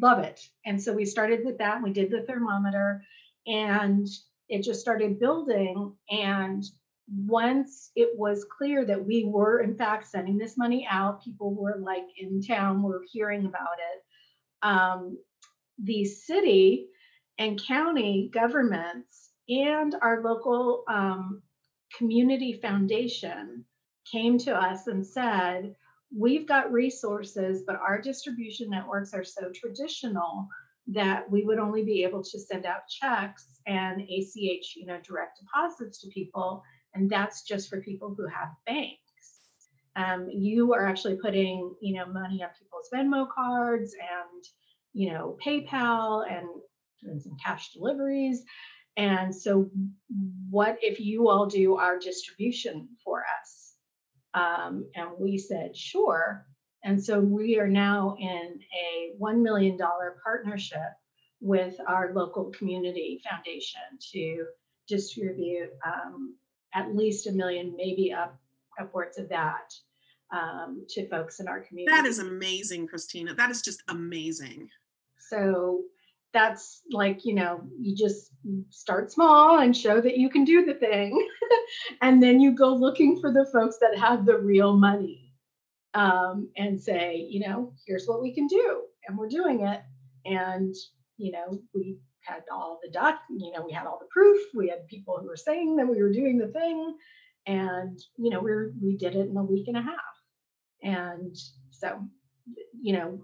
love 0.00 0.18
it. 0.18 0.40
And 0.64 0.82
so 0.82 0.92
we 0.92 1.04
started 1.04 1.44
with 1.44 1.58
that. 1.58 1.82
We 1.82 1.92
did 1.92 2.10
the 2.10 2.22
thermometer 2.22 3.02
and 3.46 4.06
it 4.48 4.62
just 4.62 4.80
started 4.80 5.18
building. 5.18 5.94
And 6.10 6.64
once 7.08 7.90
it 7.94 8.10
was 8.16 8.44
clear 8.58 8.84
that 8.84 9.04
we 9.04 9.24
were 9.24 9.60
in 9.60 9.76
fact 9.76 10.08
sending 10.08 10.38
this 10.38 10.56
money 10.56 10.86
out, 10.90 11.22
people 11.22 11.54
were 11.54 11.78
like 11.80 12.06
in 12.18 12.42
town 12.42 12.82
were 12.82 13.02
hearing 13.10 13.46
about 13.46 13.78
it. 13.78 14.02
Um, 14.62 15.18
the 15.82 16.04
city 16.04 16.88
and 17.38 17.62
county 17.62 18.30
governments 18.32 19.30
and 19.48 19.94
our 20.02 20.22
local 20.22 20.84
um, 20.88 21.42
community 21.96 22.58
foundation 22.60 23.64
came 24.10 24.38
to 24.38 24.54
us 24.54 24.86
and 24.86 25.06
said, 25.06 25.74
We've 26.16 26.46
got 26.46 26.72
resources, 26.72 27.64
but 27.66 27.76
our 27.76 28.00
distribution 28.00 28.70
networks 28.70 29.12
are 29.12 29.24
so 29.24 29.50
traditional 29.52 30.48
that 30.88 31.28
we 31.28 31.42
would 31.42 31.58
only 31.58 31.82
be 31.84 32.04
able 32.04 32.22
to 32.22 32.38
send 32.38 32.64
out 32.64 32.88
checks 32.88 33.60
and 33.66 34.00
ACH, 34.00 34.76
you 34.76 34.86
know, 34.86 35.00
direct 35.04 35.40
deposits 35.40 36.00
to 36.00 36.08
people. 36.08 36.62
And 36.94 37.10
that's 37.10 37.42
just 37.42 37.68
for 37.68 37.80
people 37.80 38.14
who 38.16 38.26
have 38.28 38.48
banks. 38.66 39.00
Um, 39.96 40.28
you 40.30 40.72
are 40.74 40.86
actually 40.86 41.16
putting, 41.16 41.74
you 41.80 41.94
know, 41.94 42.06
money 42.06 42.42
on 42.42 42.50
people's 42.56 42.88
Venmo 42.94 43.26
cards 43.34 43.94
and, 43.94 44.44
you 44.96 45.12
know, 45.12 45.36
PayPal 45.44 46.24
and 46.26 46.48
doing 47.02 47.20
some 47.20 47.36
cash 47.44 47.74
deliveries. 47.74 48.42
And 48.96 49.34
so, 49.34 49.70
what 50.48 50.78
if 50.80 50.98
you 50.98 51.28
all 51.28 51.44
do 51.44 51.76
our 51.76 51.98
distribution 51.98 52.88
for 53.04 53.22
us? 53.42 53.74
Um, 54.32 54.86
and 54.94 55.10
we 55.18 55.36
said, 55.36 55.76
sure. 55.76 56.46
And 56.82 57.02
so, 57.02 57.20
we 57.20 57.58
are 57.58 57.68
now 57.68 58.16
in 58.18 58.58
a 58.72 59.12
$1 59.20 59.42
million 59.42 59.76
partnership 60.24 60.92
with 61.42 61.74
our 61.86 62.14
local 62.14 62.46
community 62.52 63.20
foundation 63.28 63.82
to 64.12 64.46
distribute 64.88 65.72
um, 65.84 66.36
at 66.74 66.96
least 66.96 67.26
a 67.26 67.32
million, 67.32 67.74
maybe 67.76 68.14
up 68.14 68.40
upwards 68.80 69.18
of 69.18 69.28
that 69.28 69.74
um, 70.32 70.86
to 70.88 71.06
folks 71.10 71.38
in 71.38 71.48
our 71.48 71.60
community. 71.60 71.94
That 71.94 72.06
is 72.06 72.18
amazing, 72.18 72.86
Christina. 72.88 73.34
That 73.34 73.50
is 73.50 73.60
just 73.60 73.82
amazing. 73.88 74.70
So 75.28 75.82
that's 76.36 76.82
like 76.92 77.24
you 77.24 77.34
know 77.34 77.62
you 77.80 77.96
just 77.96 78.30
start 78.68 79.10
small 79.10 79.60
and 79.60 79.74
show 79.74 80.02
that 80.02 80.18
you 80.18 80.28
can 80.28 80.44
do 80.44 80.66
the 80.66 80.74
thing 80.74 81.26
and 82.02 82.22
then 82.22 82.40
you 82.40 82.52
go 82.52 82.74
looking 82.74 83.18
for 83.18 83.32
the 83.32 83.46
folks 83.52 83.78
that 83.80 83.98
have 83.98 84.26
the 84.26 84.36
real 84.36 84.76
money 84.76 85.32
um, 85.94 86.50
and 86.58 86.78
say 86.78 87.26
you 87.30 87.40
know 87.40 87.72
here's 87.86 88.06
what 88.06 88.20
we 88.20 88.34
can 88.34 88.46
do 88.46 88.82
and 89.08 89.16
we're 89.16 89.28
doing 89.28 89.62
it 89.62 89.80
and 90.26 90.74
you 91.16 91.32
know 91.32 91.58
we 91.74 91.96
had 92.20 92.42
all 92.52 92.78
the 92.84 92.90
doc 92.90 93.20
you 93.30 93.50
know 93.52 93.64
we 93.64 93.72
had 93.72 93.86
all 93.86 93.98
the 93.98 94.08
proof 94.10 94.38
we 94.54 94.68
had 94.68 94.86
people 94.88 95.18
who 95.18 95.26
were 95.26 95.36
saying 95.36 95.74
that 95.76 95.88
we 95.88 96.02
were 96.02 96.12
doing 96.12 96.36
the 96.36 96.48
thing 96.48 96.94
and 97.46 97.98
you 98.18 98.28
know 98.28 98.40
we 98.40 98.50
are 98.50 98.72
we 98.82 98.96
did 98.98 99.16
it 99.16 99.30
in 99.30 99.36
a 99.38 99.42
week 99.42 99.68
and 99.68 99.76
a 99.78 99.82
half 99.82 100.16
and 100.82 101.34
so 101.70 101.98
you 102.78 102.92
know 102.92 103.20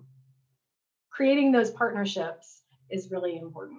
creating 1.23 1.53
those 1.53 1.71
partnerships 1.71 2.63
is 2.91 3.13
really 3.13 3.39
important. 3.39 3.79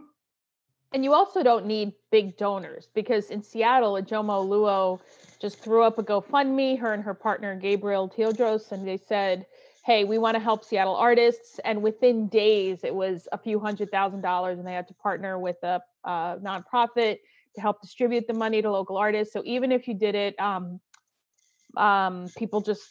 And 0.94 1.04
you 1.04 1.14
also 1.14 1.44
don't 1.44 1.66
need 1.66 1.92
big 2.10 2.38
donors 2.38 2.88
because 2.96 3.32
in 3.32 3.44
Seattle, 3.44 3.96
Ijeoma 3.96 4.48
Oluo 4.48 5.02
just 5.42 5.60
threw 5.60 5.84
up 5.84 5.98
a 5.98 6.04
GoFundMe, 6.04 6.80
her 6.80 6.94
and 6.94 7.04
her 7.04 7.14
partner 7.14 7.54
Gabriel 7.54 8.08
Teodros, 8.08 8.72
and 8.72 8.88
they 8.88 8.96
said, 8.96 9.46
Hey, 9.84 10.06
we 10.06 10.18
want 10.20 10.36
to 10.36 10.40
help 10.40 10.64
Seattle 10.64 10.96
artists. 10.96 11.60
And 11.66 11.84
within 11.84 12.30
days, 12.30 12.86
it 12.86 12.96
was 12.96 13.28
a 13.34 13.38
few 13.38 13.60
hundred 13.60 13.92
thousand 13.92 14.22
dollars, 14.22 14.58
and 14.58 14.66
they 14.66 14.72
had 14.72 14.88
to 14.88 14.94
partner 14.94 15.38
with 15.38 15.62
a, 15.64 15.82
a 16.06 16.38
nonprofit 16.42 17.18
to 17.56 17.62
help 17.62 17.82
distribute 17.82 18.26
the 18.26 18.34
money 18.34 18.62
to 18.62 18.72
local 18.72 18.96
artists. 18.96 19.34
So 19.34 19.42
even 19.44 19.74
if 19.74 19.86
you 19.90 19.96
did 19.96 20.16
it, 20.16 20.40
um, 20.40 20.80
um, 21.76 22.30
people 22.38 22.62
just 22.62 22.86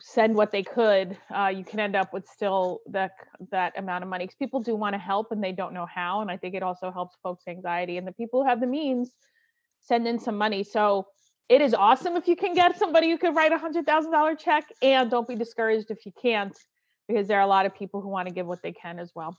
send 0.00 0.34
what 0.34 0.50
they 0.50 0.62
could, 0.62 1.16
uh, 1.34 1.48
you 1.48 1.64
can 1.64 1.80
end 1.80 1.96
up 1.96 2.12
with 2.12 2.26
still 2.26 2.80
that 2.90 3.12
that 3.50 3.78
amount 3.78 4.04
of 4.04 4.10
money. 4.10 4.24
Because 4.24 4.36
people 4.36 4.60
do 4.60 4.74
want 4.74 4.94
to 4.94 4.98
help 4.98 5.32
and 5.32 5.42
they 5.42 5.52
don't 5.52 5.74
know 5.74 5.86
how, 5.86 6.20
and 6.20 6.30
I 6.30 6.36
think 6.36 6.54
it 6.54 6.62
also 6.62 6.90
helps 6.90 7.16
folks' 7.22 7.44
anxiety. 7.48 7.98
And 7.98 8.06
the 8.06 8.12
people 8.12 8.42
who 8.42 8.48
have 8.48 8.60
the 8.60 8.66
means 8.66 9.10
send 9.80 10.06
in 10.06 10.18
some 10.18 10.36
money. 10.36 10.64
So 10.64 11.06
it 11.48 11.60
is 11.60 11.72
awesome 11.74 12.16
if 12.16 12.28
you 12.28 12.36
can 12.36 12.54
get 12.54 12.78
somebody 12.78 13.10
who 13.10 13.18
could 13.18 13.34
write 13.34 13.52
a 13.52 13.58
hundred 13.58 13.86
thousand 13.86 14.12
dollar 14.12 14.34
check, 14.34 14.64
and 14.82 15.10
don't 15.10 15.26
be 15.26 15.34
discouraged 15.34 15.90
if 15.90 16.04
you 16.04 16.12
can't, 16.20 16.56
because 17.06 17.26
there 17.26 17.38
are 17.38 17.44
a 17.44 17.46
lot 17.46 17.66
of 17.66 17.74
people 17.74 18.00
who 18.00 18.08
want 18.08 18.28
to 18.28 18.34
give 18.34 18.46
what 18.46 18.62
they 18.62 18.72
can 18.72 18.98
as 18.98 19.12
well. 19.14 19.36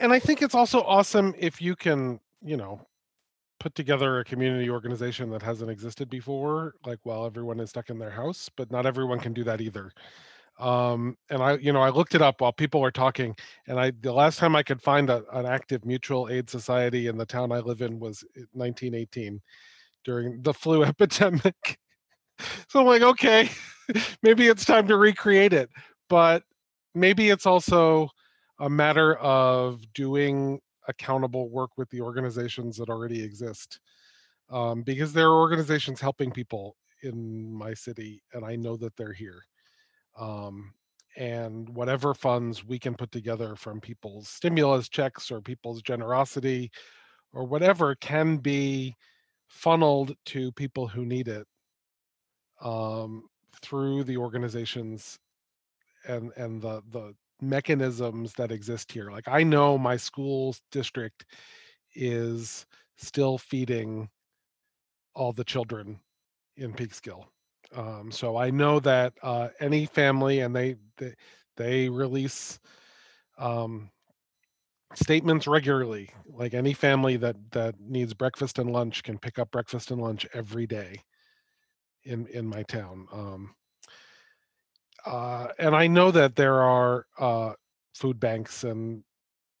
And 0.00 0.12
I 0.12 0.18
think 0.18 0.42
it's 0.42 0.54
also 0.54 0.82
awesome 0.82 1.34
if 1.38 1.62
you 1.62 1.74
can, 1.74 2.20
you 2.42 2.56
know, 2.56 2.86
put 3.58 3.74
together 3.74 4.18
a 4.18 4.24
community 4.24 4.68
organization 4.70 5.30
that 5.30 5.42
hasn't 5.42 5.70
existed 5.70 6.10
before 6.10 6.74
like 6.84 6.98
while 7.04 7.24
everyone 7.24 7.60
is 7.60 7.70
stuck 7.70 7.90
in 7.90 7.98
their 7.98 8.10
house 8.10 8.50
but 8.56 8.70
not 8.70 8.86
everyone 8.86 9.18
can 9.18 9.32
do 9.32 9.44
that 9.44 9.60
either. 9.60 9.92
Um, 10.58 11.16
and 11.28 11.42
i 11.42 11.56
you 11.58 11.70
know 11.72 11.82
i 11.82 11.90
looked 11.90 12.14
it 12.14 12.22
up 12.22 12.40
while 12.40 12.52
people 12.52 12.80
were 12.80 12.90
talking 12.90 13.36
and 13.68 13.78
i 13.78 13.92
the 14.00 14.12
last 14.12 14.38
time 14.38 14.56
i 14.56 14.62
could 14.62 14.80
find 14.80 15.10
a, 15.10 15.22
an 15.34 15.44
active 15.44 15.84
mutual 15.84 16.30
aid 16.30 16.48
society 16.48 17.08
in 17.08 17.18
the 17.18 17.26
town 17.26 17.52
i 17.52 17.58
live 17.58 17.82
in 17.82 18.00
was 18.00 18.24
1918 18.52 19.38
during 20.02 20.40
the 20.40 20.54
flu 20.54 20.82
epidemic. 20.92 21.78
So 22.68 22.80
i'm 22.80 22.86
like 22.86 23.02
okay 23.02 23.50
maybe 24.22 24.46
it's 24.46 24.64
time 24.64 24.88
to 24.88 24.96
recreate 24.96 25.52
it. 25.52 25.70
But 26.08 26.42
maybe 26.94 27.30
it's 27.30 27.46
also 27.46 28.08
a 28.58 28.70
matter 28.70 29.16
of 29.16 29.80
doing 29.92 30.60
accountable 30.88 31.48
work 31.48 31.70
with 31.76 31.88
the 31.90 32.00
organizations 32.00 32.76
that 32.76 32.88
already 32.88 33.22
exist 33.22 33.80
um, 34.50 34.82
because 34.82 35.12
there 35.12 35.28
are 35.28 35.40
organizations 35.40 36.00
helping 36.00 36.30
people 36.30 36.76
in 37.02 37.52
my 37.52 37.74
city 37.74 38.22
and 38.32 38.44
i 38.44 38.56
know 38.56 38.76
that 38.76 38.96
they're 38.96 39.12
here 39.12 39.42
um, 40.18 40.72
and 41.16 41.68
whatever 41.70 42.14
funds 42.14 42.64
we 42.64 42.78
can 42.78 42.94
put 42.94 43.10
together 43.10 43.56
from 43.56 43.80
people's 43.80 44.28
stimulus 44.28 44.88
checks 44.88 45.30
or 45.30 45.40
people's 45.40 45.82
generosity 45.82 46.70
or 47.32 47.44
whatever 47.44 47.94
can 47.96 48.36
be 48.36 48.94
funneled 49.48 50.14
to 50.24 50.50
people 50.52 50.86
who 50.86 51.04
need 51.04 51.28
it 51.28 51.46
um, 52.60 53.24
through 53.62 54.04
the 54.04 54.16
organizations 54.16 55.18
and 56.08 56.32
and 56.36 56.60
the 56.62 56.82
the 56.90 57.14
mechanisms 57.40 58.32
that 58.34 58.50
exist 58.50 58.92
here. 58.92 59.10
Like 59.10 59.28
I 59.28 59.42
know 59.42 59.78
my 59.78 59.96
school 59.96 60.54
district 60.70 61.26
is 61.94 62.66
still 62.96 63.38
feeding 63.38 64.08
all 65.14 65.32
the 65.32 65.44
children 65.44 65.98
in 66.56 66.72
Peekskill. 66.72 67.24
Um, 67.74 68.10
so 68.10 68.36
I 68.36 68.50
know 68.50 68.80
that 68.80 69.12
uh, 69.22 69.48
any 69.60 69.86
family 69.86 70.40
and 70.40 70.54
they 70.54 70.76
they, 70.96 71.14
they 71.56 71.88
release 71.88 72.58
um, 73.38 73.90
statements 74.94 75.46
regularly. 75.46 76.10
Like 76.26 76.54
any 76.54 76.72
family 76.72 77.16
that 77.16 77.36
that 77.52 77.74
needs 77.80 78.14
breakfast 78.14 78.58
and 78.58 78.70
lunch 78.70 79.02
can 79.02 79.18
pick 79.18 79.38
up 79.38 79.50
breakfast 79.50 79.90
and 79.90 80.00
lunch 80.00 80.26
every 80.32 80.66
day 80.66 81.00
in 82.04 82.26
in 82.28 82.46
my 82.46 82.62
town. 82.62 83.06
Um, 83.12 83.54
uh, 85.06 85.48
and 85.58 85.74
I 85.74 85.86
know 85.86 86.10
that 86.10 86.36
there 86.36 86.62
are 86.62 87.06
uh, 87.18 87.52
food 87.94 88.20
banks 88.20 88.64
and 88.64 89.02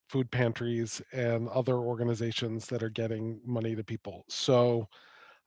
food 0.08 0.30
pantries 0.30 1.00
and 1.12 1.48
other 1.48 1.76
organizations 1.76 2.66
that 2.66 2.82
are 2.82 2.90
getting 2.90 3.40
money 3.44 3.74
to 3.74 3.84
people. 3.84 4.24
So, 4.28 4.88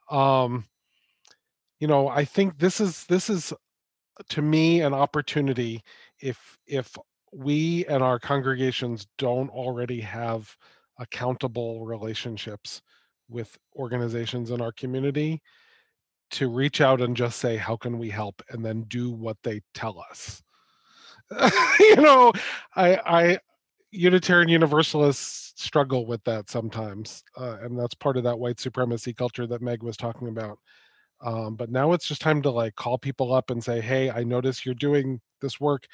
um, 0.09 0.65
you 1.79 1.87
know, 1.87 2.07
I 2.07 2.25
think 2.25 2.57
this 2.57 2.81
is 2.81 3.05
this 3.05 3.29
is 3.29 3.53
to 4.29 4.41
me 4.41 4.81
an 4.81 4.93
opportunity 4.93 5.83
if 6.19 6.57
if 6.67 6.95
we 7.31 7.85
and 7.85 8.03
our 8.03 8.19
congregations 8.19 9.07
don't 9.17 9.49
already 9.49 10.01
have 10.01 10.55
accountable 10.97 11.85
relationships 11.85 12.81
with 13.29 13.57
organizations 13.75 14.51
in 14.51 14.61
our 14.61 14.71
community 14.71 15.41
to 16.31 16.49
reach 16.49 16.81
out 16.81 17.01
and 17.01 17.15
just 17.15 17.39
say 17.39 17.57
how 17.57 17.75
can 17.75 17.97
we 17.97 18.09
help? 18.09 18.41
and 18.49 18.65
then 18.65 18.83
do 18.83 19.11
what 19.11 19.37
they 19.43 19.61
tell 19.73 20.03
us. 20.09 20.41
You 21.79 21.95
know 21.97 22.33
i 22.75 22.95
i 23.05 23.39
unitarian 23.91 24.49
universalists 24.49 25.53
struggle 25.63 26.05
with 26.05 26.23
that 26.23 26.49
sometimes 26.49 27.23
uh, 27.37 27.57
and 27.61 27.77
that's 27.79 27.95
part 27.95 28.17
of 28.17 28.23
that 28.23 28.37
white 28.37 28.59
supremacy 28.59 29.13
culture 29.13 29.47
that 29.47 29.61
meg 29.61 29.83
was 29.83 29.97
talking 29.97 30.27
about. 30.27 30.59
Um, 31.21 31.55
but 31.55 31.69
now 31.69 31.93
it's 31.93 32.07
just 32.07 32.21
time 32.21 32.41
to 32.43 32.49
like 32.51 32.75
call 32.75 32.97
people 32.97 33.33
up 33.33 33.49
and 33.49 33.63
say 33.63 33.81
hey 33.81 34.09
i 34.11 34.23
notice 34.23 34.65
you're 34.65 34.75
doing 34.75 35.19
this 35.41 35.59
work. 35.59 35.85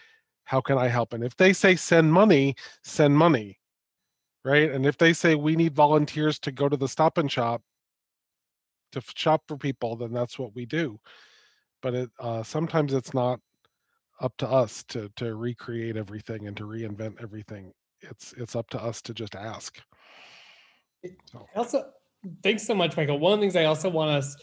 How 0.46 0.62
can 0.62 0.78
i 0.78 0.88
help? 0.88 1.14
and 1.14 1.24
if 1.24 1.36
they 1.38 1.54
say 1.54 1.76
send 1.76 2.12
money 2.14 2.56
send 2.84 3.18
money 3.18 3.60
right? 4.46 4.72
And 4.72 4.86
if 4.86 4.98
they 4.98 5.12
say 5.12 5.36
we 5.36 5.56
need 5.56 5.76
volunteers 5.76 6.40
to 6.40 6.52
go 6.52 6.70
to 6.70 6.78
the 6.78 6.88
stop 6.88 7.18
and 7.18 7.30
shop 7.32 7.64
to 8.92 9.02
shop 9.16 9.44
for 9.48 9.58
people, 9.58 9.96
then 9.96 10.14
that's 10.14 10.40
what 10.40 10.56
we 10.56 10.66
do. 10.66 11.00
But 11.82 11.94
it 11.94 12.10
uh, 12.20 12.44
sometimes 12.44 12.94
it's 12.94 13.14
not 13.14 13.40
up 14.22 14.36
to 14.38 14.48
us 14.48 14.84
to 14.90 15.10
to 15.18 15.36
recreate 15.36 15.98
everything 15.98 16.48
and 16.48 16.56
to 16.58 16.64
reinvent 16.64 17.22
everything. 17.22 17.74
It's 18.02 18.34
it's 18.38 18.56
up 18.56 18.70
to 18.72 18.84
us 18.84 19.02
to 19.04 19.14
just 19.14 19.36
ask. 19.36 19.82
So. 21.32 21.46
Also, 21.56 21.92
thanks 22.42 22.66
so 22.66 22.74
much, 22.74 22.98
Michael. 22.98 23.20
One 23.20 23.34
of 23.34 23.40
the 23.40 23.44
things 23.44 23.56
I 23.56 23.66
also 23.66 23.90
want 23.90 24.12
us 24.12 24.36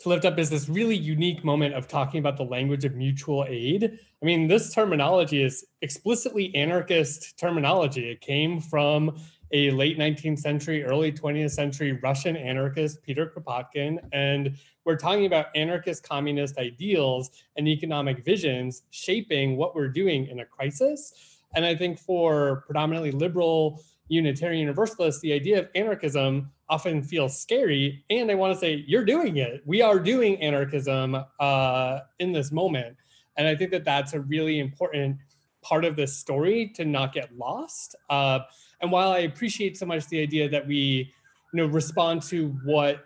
to 0.00 0.08
lift 0.08 0.24
up 0.24 0.38
is 0.38 0.48
this 0.48 0.68
really 0.68 0.96
unique 0.96 1.44
moment 1.44 1.74
of 1.74 1.86
talking 1.86 2.20
about 2.20 2.36
the 2.36 2.44
language 2.44 2.84
of 2.84 2.94
mutual 2.94 3.44
aid. 3.46 3.84
I 3.84 4.24
mean, 4.24 4.48
this 4.48 4.74
terminology 4.74 5.42
is 5.42 5.66
explicitly 5.82 6.54
anarchist 6.54 7.38
terminology. 7.38 8.10
It 8.10 8.20
came 8.20 8.60
from 8.60 9.20
a 9.52 9.70
late 9.70 9.98
19th 9.98 10.38
century, 10.38 10.84
early 10.84 11.12
20th 11.12 11.50
century 11.50 11.92
Russian 12.02 12.36
anarchist, 12.36 13.02
Peter 13.02 13.26
Kropotkin. 13.26 13.98
And 14.12 14.56
we're 14.84 14.96
talking 14.96 15.26
about 15.26 15.46
anarchist 15.54 16.02
communist 16.08 16.58
ideals 16.58 17.30
and 17.56 17.66
economic 17.66 18.24
visions 18.24 18.82
shaping 18.90 19.56
what 19.56 19.74
we're 19.74 19.88
doing 19.88 20.28
in 20.28 20.40
a 20.40 20.44
crisis. 20.44 21.40
And 21.54 21.64
I 21.64 21.74
think 21.74 21.98
for 21.98 22.62
predominantly 22.66 23.10
liberal 23.10 23.82
Unitarian 24.08 24.60
Universalists, 24.60 25.20
the 25.20 25.32
idea 25.32 25.58
of 25.58 25.68
anarchism 25.74 26.50
often 26.68 27.02
feels 27.02 27.38
scary. 27.38 28.04
And 28.10 28.30
I 28.30 28.34
want 28.34 28.54
to 28.54 28.58
say, 28.58 28.84
you're 28.86 29.04
doing 29.04 29.36
it. 29.38 29.62
We 29.64 29.82
are 29.82 29.98
doing 29.98 30.40
anarchism 30.40 31.16
uh, 31.38 32.00
in 32.18 32.32
this 32.32 32.52
moment. 32.52 32.96
And 33.36 33.46
I 33.46 33.54
think 33.54 33.70
that 33.72 33.84
that's 33.84 34.12
a 34.12 34.20
really 34.20 34.58
important 34.58 35.18
part 35.62 35.84
of 35.84 35.96
this 35.96 36.16
story 36.16 36.68
to 36.74 36.84
not 36.84 37.12
get 37.12 37.36
lost. 37.36 37.94
Uh, 38.08 38.40
and 38.80 38.90
while 38.90 39.12
I 39.12 39.20
appreciate 39.20 39.76
so 39.76 39.86
much 39.86 40.06
the 40.08 40.20
idea 40.20 40.48
that 40.48 40.66
we, 40.66 41.12
you 41.52 41.56
know, 41.56 41.66
respond 41.66 42.22
to 42.24 42.48
what 42.64 43.04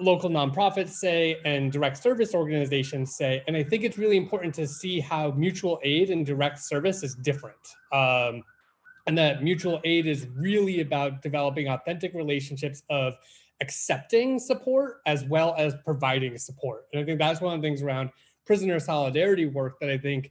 local 0.00 0.28
nonprofits 0.28 0.90
say 0.90 1.40
and 1.44 1.70
direct 1.70 1.96
service 2.02 2.34
organizations 2.34 3.16
say, 3.16 3.42
and 3.46 3.56
I 3.56 3.62
think 3.62 3.84
it's 3.84 3.98
really 3.98 4.16
important 4.16 4.54
to 4.54 4.66
see 4.66 5.00
how 5.00 5.30
mutual 5.32 5.80
aid 5.82 6.10
and 6.10 6.26
direct 6.26 6.58
service 6.58 7.02
is 7.02 7.14
different. 7.16 7.56
Um, 7.92 8.42
and 9.06 9.16
that 9.18 9.42
mutual 9.42 9.80
aid 9.84 10.06
is 10.06 10.26
really 10.34 10.80
about 10.80 11.22
developing 11.22 11.68
authentic 11.68 12.14
relationships 12.14 12.82
of 12.90 13.14
accepting 13.60 14.38
support 14.38 14.96
as 15.06 15.24
well 15.24 15.54
as 15.58 15.74
providing 15.84 16.38
support. 16.38 16.86
And 16.92 17.02
I 17.02 17.04
think 17.04 17.18
that's 17.18 17.40
one 17.40 17.54
of 17.54 17.62
the 17.62 17.66
things 17.68 17.82
around 17.82 18.10
prisoner 18.46 18.78
solidarity 18.78 19.46
work 19.46 19.78
that 19.80 19.90
I 19.90 19.98
think 19.98 20.30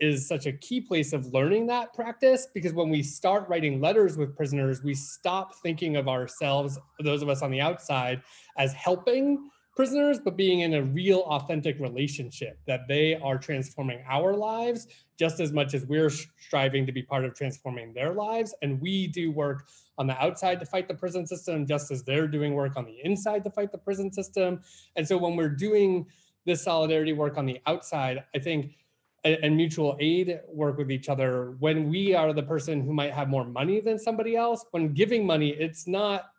is 0.00 0.26
such 0.26 0.46
a 0.46 0.52
key 0.52 0.80
place 0.80 1.12
of 1.12 1.32
learning 1.32 1.66
that 1.66 1.92
practice 1.94 2.48
because 2.52 2.72
when 2.72 2.90
we 2.90 3.02
start 3.02 3.48
writing 3.48 3.80
letters 3.80 4.16
with 4.16 4.36
prisoners, 4.36 4.82
we 4.82 4.94
stop 4.94 5.54
thinking 5.62 5.96
of 5.96 6.08
ourselves, 6.08 6.78
those 7.00 7.22
of 7.22 7.28
us 7.28 7.42
on 7.42 7.50
the 7.50 7.60
outside, 7.60 8.22
as 8.58 8.72
helping 8.72 9.50
prisoners, 9.74 10.20
but 10.24 10.36
being 10.36 10.60
in 10.60 10.74
a 10.74 10.82
real 10.82 11.20
authentic 11.20 11.78
relationship 11.80 12.58
that 12.66 12.86
they 12.88 13.16
are 13.16 13.38
transforming 13.38 14.02
our 14.08 14.34
lives 14.34 14.86
just 15.18 15.40
as 15.40 15.52
much 15.52 15.74
as 15.74 15.84
we're 15.86 16.10
striving 16.10 16.86
to 16.86 16.92
be 16.92 17.02
part 17.02 17.24
of 17.24 17.34
transforming 17.34 17.92
their 17.92 18.12
lives. 18.12 18.54
And 18.62 18.80
we 18.80 19.06
do 19.08 19.30
work 19.30 19.66
on 19.98 20.06
the 20.06 20.20
outside 20.22 20.60
to 20.60 20.66
fight 20.66 20.88
the 20.88 20.94
prison 20.94 21.26
system, 21.26 21.66
just 21.66 21.90
as 21.90 22.02
they're 22.02 22.28
doing 22.28 22.54
work 22.54 22.76
on 22.76 22.84
the 22.84 22.98
inside 23.04 23.44
to 23.44 23.50
fight 23.50 23.72
the 23.72 23.78
prison 23.78 24.12
system. 24.12 24.60
And 24.96 25.06
so 25.06 25.16
when 25.16 25.36
we're 25.36 25.48
doing 25.48 26.06
this 26.46 26.62
solidarity 26.62 27.12
work 27.12 27.38
on 27.38 27.46
the 27.46 27.60
outside, 27.66 28.24
I 28.34 28.38
think 28.38 28.76
and, 29.24 29.56
mutual 29.56 29.96
aid 30.00 30.40
work 30.48 30.76
with 30.76 30.90
each 30.90 31.08
other 31.08 31.56
when 31.58 31.88
we 31.88 32.14
are 32.14 32.32
the 32.32 32.42
person 32.42 32.82
who 32.82 32.92
might 32.92 33.12
have 33.12 33.28
more 33.28 33.44
money 33.44 33.80
than 33.80 33.98
somebody 33.98 34.36
else 34.36 34.66
when 34.72 34.92
giving 34.92 35.24
money 35.26 35.50
it's 35.50 35.86
not 35.86 36.30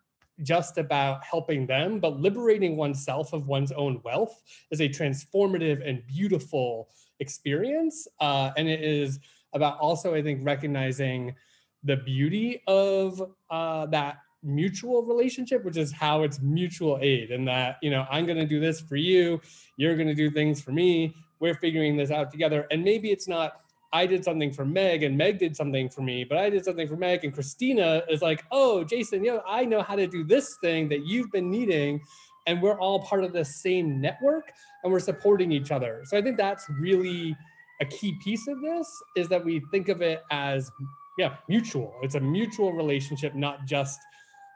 just 0.43 0.77
about 0.77 1.23
helping 1.23 1.65
them, 1.65 1.99
but 1.99 2.19
liberating 2.19 2.75
oneself 2.75 3.33
of 3.33 3.47
one's 3.47 3.71
own 3.71 4.01
wealth 4.03 4.41
is 4.71 4.81
a 4.81 4.89
transformative 4.89 5.88
and 5.88 6.05
beautiful 6.07 6.89
experience. 7.19 8.07
Uh, 8.19 8.51
and 8.57 8.67
it 8.67 8.81
is 8.81 9.19
about 9.53 9.79
also, 9.79 10.13
I 10.13 10.21
think, 10.21 10.45
recognizing 10.45 11.36
the 11.83 11.97
beauty 11.97 12.61
of 12.67 13.31
uh, 13.49 13.86
that 13.88 14.17
mutual 14.43 15.03
relationship, 15.03 15.63
which 15.63 15.77
is 15.77 15.91
how 15.91 16.23
it's 16.23 16.41
mutual 16.41 16.99
aid, 17.01 17.31
and 17.31 17.47
that, 17.47 17.77
you 17.81 17.89
know, 17.89 18.05
I'm 18.11 18.25
going 18.25 18.38
to 18.38 18.45
do 18.45 18.59
this 18.59 18.81
for 18.81 18.95
you, 18.95 19.41
you're 19.77 19.95
going 19.95 20.07
to 20.07 20.13
do 20.15 20.29
things 20.29 20.61
for 20.61 20.71
me, 20.71 21.15
we're 21.39 21.55
figuring 21.55 21.97
this 21.97 22.11
out 22.11 22.31
together. 22.31 22.67
And 22.71 22.83
maybe 22.83 23.11
it's 23.11 23.27
not 23.27 23.61
I 23.95 24.05
did 24.05 24.25
something 24.25 24.51
for 24.51 24.65
Meg 24.65 25.03
and 25.03 25.17
Meg 25.17 25.39
did 25.39 25.55
something 25.55 25.88
for 25.89 26.01
me, 26.01 26.25
but 26.25 26.38
I 26.38 26.49
did 26.49 26.65
something 26.65 26.86
for 26.86 26.97
Meg 26.97 27.23
and 27.23 27.33
Christina 27.33 28.03
is 28.09 28.21
like, 28.21 28.43
oh, 28.51 28.83
Jason, 28.83 29.23
you 29.23 29.31
know, 29.31 29.41
I 29.47 29.63
know 29.63 29.81
how 29.81 29.95
to 29.95 30.05
do 30.05 30.25
this 30.25 30.57
thing 30.59 30.89
that 30.89 31.05
you've 31.05 31.31
been 31.31 31.49
needing. 31.49 32.01
And 32.45 32.61
we're 32.61 32.77
all 32.77 32.99
part 32.99 33.23
of 33.23 33.31
the 33.31 33.45
same 33.45 34.01
network 34.01 34.51
and 34.83 34.91
we're 34.91 34.99
supporting 34.99 35.51
each 35.53 35.71
other. 35.71 36.01
So 36.05 36.17
I 36.17 36.21
think 36.21 36.36
that's 36.36 36.65
really 36.77 37.38
a 37.81 37.86
key 37.86 38.17
piece 38.21 38.47
of 38.47 38.61
this 38.61 38.88
is 39.15 39.29
that 39.29 39.43
we 39.43 39.61
think 39.71 39.88
of 39.88 40.01
it 40.01 40.23
as, 40.29 40.69
yeah, 41.17 41.38
mutual. 41.47 41.95
It's 42.03 42.15
a 42.15 42.19
mutual 42.19 42.73
relationship, 42.73 43.33
not 43.33 43.65
just 43.65 43.97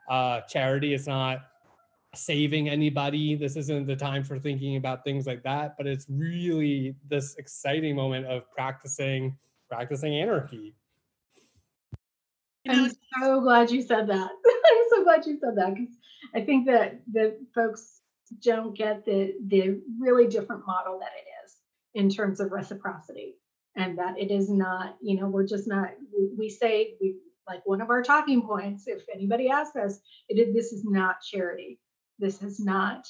uh, 0.10 0.42
charity. 0.42 0.94
It's 0.94 1.08
not 1.08 1.49
saving 2.16 2.70
anybody. 2.70 3.36
This 3.36 3.56
isn't 3.56 3.88
the 3.88 3.96
time 3.96 4.24
for 4.24 4.40
thinking 4.40 4.76
about 4.76 5.04
things 5.04 5.28
like 5.28 5.44
that, 5.44 5.76
but 5.78 5.88
it's 5.88 6.06
really 6.10 6.96
this 7.08 7.36
exciting 7.36 7.96
moment 7.96 8.26
of 8.26 8.50
practicing 8.52 9.38
practicing 9.70 10.16
anarchy. 10.16 10.74
I'm 12.68 12.92
so 13.20 13.42
glad 13.42 13.70
you 13.70 13.82
said 13.82 14.08
that. 14.08 14.30
I'm 14.46 14.84
so 14.90 15.04
glad 15.04 15.26
you 15.26 15.38
said 15.40 15.56
that 15.56 15.76
because 15.76 15.96
I 16.36 16.42
think 16.42 16.66
that 16.68 17.02
the 17.12 17.38
folks 17.54 18.02
don't 18.42 18.76
get 18.76 19.06
the 19.06 19.34
the 19.48 19.82
really 20.00 20.28
different 20.28 20.66
model 20.66 21.00
that 21.00 21.12
it 21.18 21.28
is 21.46 21.58
in 21.96 22.10
terms 22.10 22.40
of 22.40 22.52
reciprocity 22.52 23.36
and 23.76 23.98
that 23.98 24.20
it 24.20 24.32
is 24.32 24.50
not 24.50 24.98
you 25.02 25.20
know 25.20 25.28
we're 25.28 25.48
just 25.48 25.68
not 25.68 25.90
we, 26.16 26.30
we 26.38 26.50
say 26.50 26.94
we 27.02 27.16
like 27.48 27.62
one 27.66 27.82
of 27.82 27.90
our 27.90 28.04
talking 28.04 28.42
points 28.42 28.84
if 28.88 29.04
anybody 29.14 29.50
asks 29.50 29.76
us 29.76 30.00
it 30.28 30.36
is 30.36 30.54
this 30.54 30.72
is 30.72 30.84
not 30.86 31.22
charity 31.22 31.80
this 32.20 32.42
is 32.42 32.60
not 32.60 33.08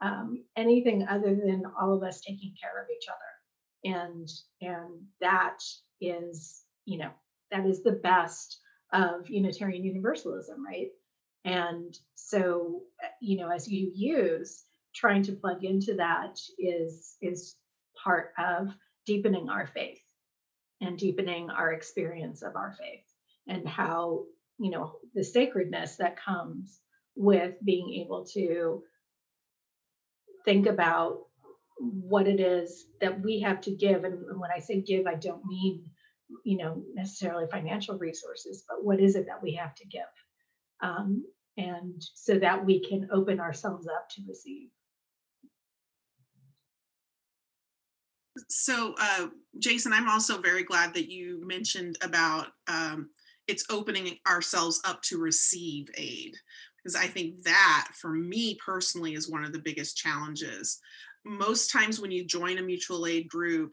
um, 0.00 0.44
anything 0.56 1.06
other 1.08 1.34
than 1.34 1.62
all 1.80 1.94
of 1.94 2.02
us 2.02 2.20
taking 2.20 2.54
care 2.60 2.82
of 2.82 2.88
each 2.90 3.06
other. 3.08 3.96
And 3.96 4.28
and 4.60 5.02
that 5.20 5.58
is 6.00 6.62
you 6.84 6.98
know 6.98 7.10
that 7.50 7.66
is 7.66 7.82
the 7.82 7.92
best 7.92 8.60
of 8.92 9.28
unitarian 9.28 9.84
universalism 9.84 10.64
right? 10.64 10.88
And 11.44 11.96
so 12.14 12.82
you 13.20 13.38
know 13.38 13.50
as 13.50 13.68
UUs 13.68 14.62
trying 14.94 15.22
to 15.24 15.32
plug 15.32 15.64
into 15.64 15.94
that 15.94 16.38
is 16.58 17.16
is 17.20 17.56
part 18.02 18.32
of 18.38 18.68
deepening 19.06 19.48
our 19.48 19.66
faith 19.66 20.00
and 20.80 20.98
deepening 20.98 21.50
our 21.50 21.72
experience 21.72 22.42
of 22.42 22.56
our 22.56 22.74
faith 22.78 23.04
and 23.48 23.68
how 23.68 24.24
you 24.58 24.70
know 24.70 24.92
the 25.14 25.24
sacredness 25.24 25.96
that 25.96 26.16
comes 26.16 26.80
with 27.16 27.54
being 27.64 27.94
able 28.00 28.24
to 28.24 28.82
think 30.44 30.66
about 30.66 31.20
what 31.78 32.26
it 32.26 32.40
is 32.40 32.86
that 33.00 33.20
we 33.20 33.40
have 33.40 33.60
to 33.60 33.70
give 33.70 34.04
and 34.04 34.18
when 34.38 34.50
i 34.54 34.58
say 34.58 34.80
give 34.80 35.06
i 35.06 35.14
don't 35.14 35.44
mean 35.44 35.84
you 36.44 36.56
know 36.56 36.82
necessarily 36.94 37.46
financial 37.50 37.98
resources 37.98 38.64
but 38.68 38.84
what 38.84 39.00
is 39.00 39.16
it 39.16 39.26
that 39.26 39.42
we 39.42 39.54
have 39.54 39.74
to 39.76 39.86
give? 39.86 40.02
Um, 40.82 41.24
and 41.56 42.02
so 42.14 42.38
that 42.38 42.64
we 42.64 42.80
can 42.80 43.08
open 43.12 43.38
ourselves 43.38 43.86
up 43.86 44.08
to 44.10 44.22
receive. 44.26 44.70
So 48.48 48.94
uh, 48.98 49.26
jason 49.58 49.92
i'm 49.92 50.08
also 50.08 50.40
very 50.40 50.64
glad 50.64 50.94
that 50.94 51.10
you 51.10 51.46
mentioned 51.46 51.98
about 52.02 52.48
um, 52.68 53.10
it's 53.46 53.64
opening 53.70 54.16
ourselves 54.26 54.80
up 54.84 55.02
to 55.02 55.18
receive 55.18 55.88
aid 55.96 56.34
because 56.82 56.96
I 56.96 57.06
think 57.06 57.42
that 57.44 57.88
for 57.94 58.10
me 58.10 58.56
personally 58.64 59.14
is 59.14 59.30
one 59.30 59.44
of 59.44 59.52
the 59.52 59.58
biggest 59.58 59.96
challenges. 59.96 60.80
Most 61.24 61.70
times 61.70 62.00
when 62.00 62.10
you 62.10 62.24
join 62.24 62.58
a 62.58 62.62
mutual 62.62 63.06
aid 63.06 63.28
group, 63.28 63.72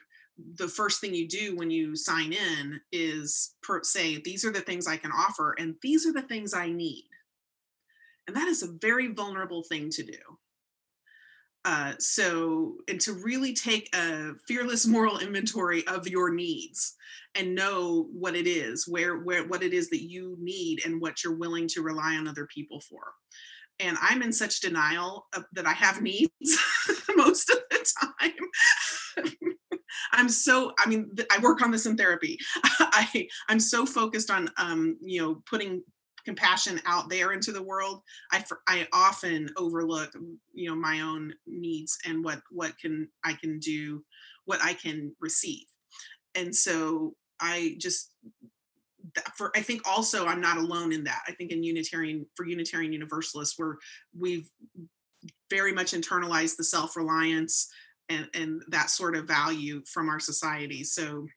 the 0.56 0.68
first 0.68 1.02
thing 1.02 1.14
you 1.14 1.28
do 1.28 1.56
when 1.56 1.70
you 1.70 1.96
sign 1.96 2.34
in 2.34 2.80
is 2.92 3.56
per, 3.62 3.84
say, 3.84 4.22
These 4.22 4.46
are 4.46 4.52
the 4.52 4.62
things 4.62 4.88
I 4.88 4.98
can 4.98 5.12
offer, 5.12 5.56
and 5.60 5.76
these 5.82 6.06
are 6.06 6.14
the 6.14 6.22
things 6.22 6.54
I 6.54 6.70
need. 6.70 7.08
And 8.28 8.36
that 8.36 8.48
is 8.48 8.64
a 8.64 8.72
very 8.80 9.08
vulnerable 9.08 9.64
thing 9.64 9.90
to 9.90 10.04
do. 10.04 10.18
Uh, 11.66 11.94
so, 12.00 12.76
and 12.88 13.02
to 13.02 13.14
really 13.14 13.54
take 13.54 13.94
a 13.96 14.32
fearless 14.48 14.86
moral 14.88 15.20
inventory 15.20 15.86
of 15.88 16.08
your 16.08 16.34
needs 16.34 16.96
and 17.36 17.54
know 17.54 18.08
what 18.12 18.36
it 18.36 18.48
is, 18.48 18.88
where, 18.88 19.20
where, 19.20 19.48
what 19.48 19.62
it 19.62 19.74
is 19.74 19.90
that 19.90 20.04
you 20.04 20.36
need 20.40 20.84
and 20.86 21.02
what 21.02 21.24
you're 21.24 21.36
willing 21.36 21.68
to 21.68 21.82
rely 21.82 22.16
on 22.16 22.28
other 22.28 22.48
people 22.48 22.82
for. 22.82 23.02
And 23.80 23.98
I'm 24.02 24.22
in 24.22 24.34
such 24.34 24.60
denial 24.62 25.28
of, 25.36 25.46
that 25.54 25.66
I 25.66 25.74
have 25.74 26.02
needs 26.02 26.30
most 27.16 27.50
of 27.50 27.60
the 27.70 27.94
time. 28.24 28.34
I'm 30.12 30.30
so, 30.30 30.74
I 30.80 30.90
mean, 30.90 31.12
I 31.32 31.40
work 31.40 31.62
on 31.62 31.72
this 31.72 31.86
in 31.86 31.98
therapy. 31.98 32.38
I, 32.80 33.28
I'm 33.48 33.60
so 33.60 33.86
focused 33.86 34.32
on, 34.32 34.50
um, 34.58 34.98
you 35.02 35.22
know, 35.22 35.44
putting 35.50 35.84
compassion 36.26 36.80
out 36.86 37.10
there 37.10 37.32
into 37.32 37.52
the 37.52 37.62
world 37.62 38.02
i 38.32 38.44
i 38.68 38.88
often 38.94 39.50
overlook 39.58 40.12
you 40.54 40.70
know 40.70 40.76
my 40.76 41.02
own 41.02 41.34
needs 41.48 41.98
and 42.06 42.24
what 42.24 42.42
what 42.52 42.78
can 42.80 43.08
i 43.24 43.34
can 43.34 43.60
do 43.60 44.04
what 44.46 44.60
i 44.64 44.74
can 44.74 45.14
receive 45.20 45.66
and 46.36 46.56
so 46.56 47.14
i 47.40 47.76
just 47.80 48.12
for 49.36 49.52
i 49.56 49.62
think 49.62 49.82
also 49.88 50.26
i'm 50.26 50.42
not 50.42 50.58
alone 50.58 50.92
in 50.92 51.04
that 51.04 51.22
i 51.28 51.32
think 51.32 51.52
in 51.52 51.64
unitarian 51.64 52.26
for 52.36 52.46
unitarian 52.46 52.94
universalists 52.94 53.58
where 53.58 53.78
we've 54.18 54.50
very 55.50 55.74
much 55.74 55.92
internalized 55.92 56.58
the 56.58 56.64
self-reliance 56.64 57.70
and, 58.10 58.28
and 58.34 58.64
that 58.70 58.90
sort 58.90 59.16
of 59.16 59.28
value 59.28 59.82
from 59.86 60.10
our 60.10 60.20
society. 60.20 60.84
So 60.84 61.28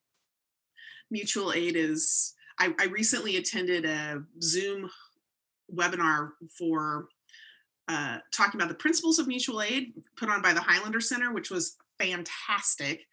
mutual 1.10 1.52
aid 1.52 1.76
is, 1.76 2.34
I, 2.62 2.72
I 2.78 2.84
recently 2.86 3.38
attended 3.38 3.84
a 3.84 4.22
Zoom 4.40 4.88
webinar 5.74 6.30
for 6.56 7.06
uh, 7.88 8.18
talking 8.32 8.60
about 8.60 8.68
the 8.68 8.76
principles 8.76 9.18
of 9.18 9.26
mutual 9.26 9.62
aid 9.62 9.94
put 10.16 10.28
on 10.28 10.42
by 10.42 10.52
the 10.52 10.60
Highlander 10.60 11.00
Center, 11.00 11.32
which 11.32 11.50
was 11.50 11.76
fantastic. 11.98 13.04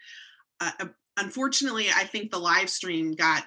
Uh, 0.61 0.71
uh 0.79 0.85
unfortunately, 1.17 1.87
I 1.93 2.03
think 2.03 2.29
the 2.29 2.37
live 2.37 2.69
stream 2.69 3.13
got, 3.15 3.43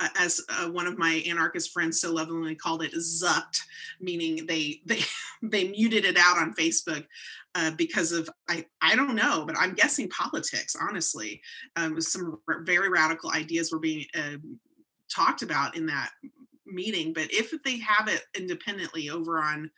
uh, 0.00 0.08
as 0.18 0.40
uh, 0.48 0.70
one 0.70 0.86
of 0.86 0.96
my 0.96 1.22
anarchist 1.26 1.72
friends 1.72 2.00
so 2.00 2.10
lovingly 2.10 2.54
called 2.54 2.82
it, 2.82 2.94
zucked, 2.94 3.60
meaning 4.00 4.46
they 4.46 4.80
they 4.86 5.00
they 5.42 5.68
muted 5.68 6.06
it 6.06 6.16
out 6.16 6.38
on 6.38 6.54
Facebook 6.54 7.04
uh, 7.54 7.70
because 7.72 8.12
of 8.12 8.30
I 8.48 8.64
I 8.80 8.96
don't 8.96 9.14
know, 9.14 9.44
but 9.46 9.58
I'm 9.58 9.74
guessing 9.74 10.08
politics. 10.08 10.74
Honestly, 10.80 11.42
um, 11.76 12.00
some 12.00 12.40
r- 12.48 12.62
very 12.62 12.88
radical 12.88 13.30
ideas 13.30 13.70
were 13.70 13.78
being 13.78 14.06
uh, 14.16 14.38
talked 15.14 15.42
about 15.42 15.76
in 15.76 15.86
that 15.86 16.10
meeting. 16.66 17.12
But 17.12 17.28
if 17.30 17.52
they 17.64 17.78
have 17.78 18.08
it 18.08 18.22
independently 18.36 19.10
over 19.10 19.38
on 19.38 19.70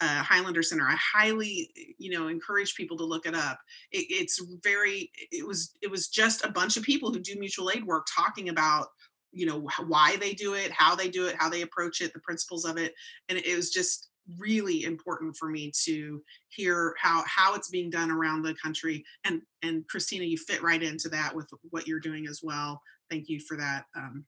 uh, 0.00 0.22
Highlander 0.22 0.62
Center. 0.62 0.86
I 0.86 0.96
highly, 0.96 1.70
you 1.98 2.10
know, 2.10 2.28
encourage 2.28 2.74
people 2.74 2.96
to 2.98 3.04
look 3.04 3.26
it 3.26 3.34
up. 3.34 3.60
It, 3.92 4.06
it's 4.10 4.42
very, 4.62 5.10
it 5.30 5.46
was, 5.46 5.72
it 5.82 5.90
was 5.90 6.08
just 6.08 6.44
a 6.44 6.50
bunch 6.50 6.76
of 6.76 6.82
people 6.82 7.12
who 7.12 7.20
do 7.20 7.38
mutual 7.38 7.70
aid 7.70 7.84
work 7.84 8.06
talking 8.14 8.48
about, 8.48 8.88
you 9.32 9.46
know, 9.46 9.68
why 9.86 10.16
they 10.16 10.32
do 10.32 10.54
it, 10.54 10.70
how 10.72 10.94
they 10.94 11.08
do 11.08 11.26
it, 11.26 11.36
how 11.38 11.48
they 11.48 11.62
approach 11.62 12.00
it, 12.00 12.12
the 12.12 12.20
principles 12.20 12.64
of 12.64 12.76
it, 12.76 12.94
and 13.28 13.38
it 13.38 13.56
was 13.56 13.70
just 13.70 14.08
really 14.38 14.84
important 14.84 15.36
for 15.36 15.50
me 15.50 15.70
to 15.84 16.22
hear 16.48 16.94
how 16.98 17.22
how 17.26 17.54
it's 17.54 17.68
being 17.68 17.90
done 17.90 18.10
around 18.10 18.42
the 18.42 18.54
country. 18.54 19.04
And 19.24 19.42
and 19.62 19.86
Christina, 19.88 20.24
you 20.24 20.38
fit 20.38 20.62
right 20.62 20.82
into 20.82 21.08
that 21.10 21.34
with 21.34 21.48
what 21.70 21.86
you're 21.86 22.00
doing 22.00 22.26
as 22.26 22.40
well. 22.42 22.80
Thank 23.10 23.28
you 23.28 23.40
for 23.40 23.56
that. 23.56 23.84
Um, 23.96 24.24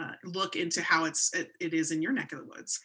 uh, 0.00 0.12
look 0.24 0.56
into 0.56 0.82
how 0.82 1.04
it's 1.04 1.32
it, 1.34 1.50
it 1.60 1.74
is 1.74 1.90
in 1.90 2.02
your 2.02 2.12
neck 2.12 2.32
of 2.32 2.38
the 2.38 2.44
woods. 2.46 2.80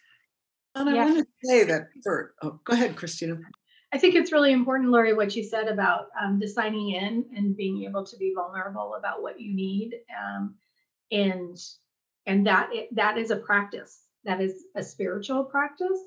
And 0.74 0.90
I 0.90 0.94
want 0.94 1.18
to 1.18 1.26
say 1.42 1.64
that 1.64 1.88
for, 2.04 2.34
oh, 2.42 2.60
go 2.64 2.74
ahead, 2.74 2.96
Christina. 2.96 3.38
I 3.92 3.98
think 3.98 4.14
it's 4.14 4.32
really 4.32 4.52
important, 4.52 4.90
Lori, 4.90 5.14
what 5.14 5.34
you 5.34 5.42
said 5.42 5.68
about 5.68 6.08
um, 6.22 6.38
the 6.38 6.48
signing 6.48 6.90
in 6.90 7.24
and 7.34 7.56
being 7.56 7.84
able 7.84 8.04
to 8.04 8.16
be 8.18 8.34
vulnerable 8.36 8.96
about 8.98 9.22
what 9.22 9.40
you 9.40 9.54
need, 9.54 9.94
um, 10.14 10.56
and 11.10 11.56
and 12.26 12.46
that 12.46 12.68
that 12.92 13.16
is 13.16 13.30
a 13.30 13.36
practice. 13.36 14.02
That 14.24 14.40
is 14.42 14.64
a 14.74 14.82
spiritual 14.82 15.44
practice 15.44 16.00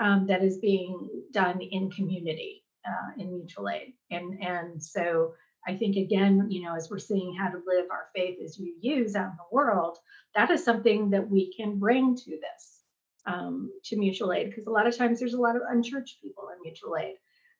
um, 0.00 0.26
that 0.26 0.42
is 0.42 0.58
being 0.58 1.08
done 1.30 1.60
in 1.60 1.90
community 1.90 2.64
uh, 2.88 3.22
in 3.22 3.32
mutual 3.32 3.68
aid, 3.68 3.92
and 4.10 4.42
and 4.42 4.82
so 4.82 5.34
I 5.66 5.76
think 5.76 5.96
again, 5.96 6.46
you 6.50 6.62
know, 6.62 6.74
as 6.74 6.88
we're 6.90 6.98
seeing 6.98 7.34
how 7.34 7.48
to 7.48 7.62
live 7.66 7.86
our 7.90 8.08
faith 8.14 8.38
as 8.42 8.58
we 8.58 8.74
use 8.80 9.14
out 9.14 9.30
in 9.30 9.36
the 9.36 9.54
world, 9.54 9.98
that 10.34 10.50
is 10.50 10.64
something 10.64 11.10
that 11.10 11.28
we 11.28 11.52
can 11.54 11.78
bring 11.78 12.16
to 12.16 12.30
this 12.30 12.80
um, 13.26 13.70
to 13.84 13.96
mutual 13.96 14.32
aid 14.32 14.48
because 14.48 14.66
a 14.66 14.70
lot 14.70 14.86
of 14.86 14.96
times 14.96 15.20
there's 15.20 15.34
a 15.34 15.40
lot 15.40 15.56
of 15.56 15.62
unchurched 15.68 16.20
people 16.22 16.48
in 16.54 16.62
mutual 16.62 16.96
aid. 16.96 17.16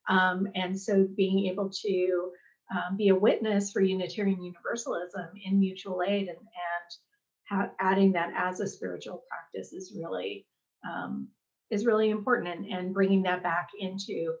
Um, 0.09 0.47
and 0.55 0.79
so 0.79 1.07
being 1.15 1.47
able 1.47 1.69
to 1.69 2.31
um, 2.71 2.97
be 2.97 3.09
a 3.09 3.15
witness 3.15 3.71
for 3.71 3.81
Unitarian 3.81 4.41
Universalism 4.43 5.29
in 5.43 5.59
mutual 5.59 6.01
aid 6.07 6.27
and, 6.29 6.37
and 6.37 7.69
adding 7.79 8.13
that 8.13 8.31
as 8.35 8.59
a 8.61 8.67
spiritual 8.67 9.23
practice 9.29 9.73
is 9.73 9.93
really 9.95 10.45
um, 10.89 11.27
is 11.69 11.85
really 11.85 12.09
important 12.09 12.47
and, 12.47 12.65
and 12.65 12.93
bringing 12.93 13.23
that 13.23 13.43
back 13.43 13.69
into 13.79 14.33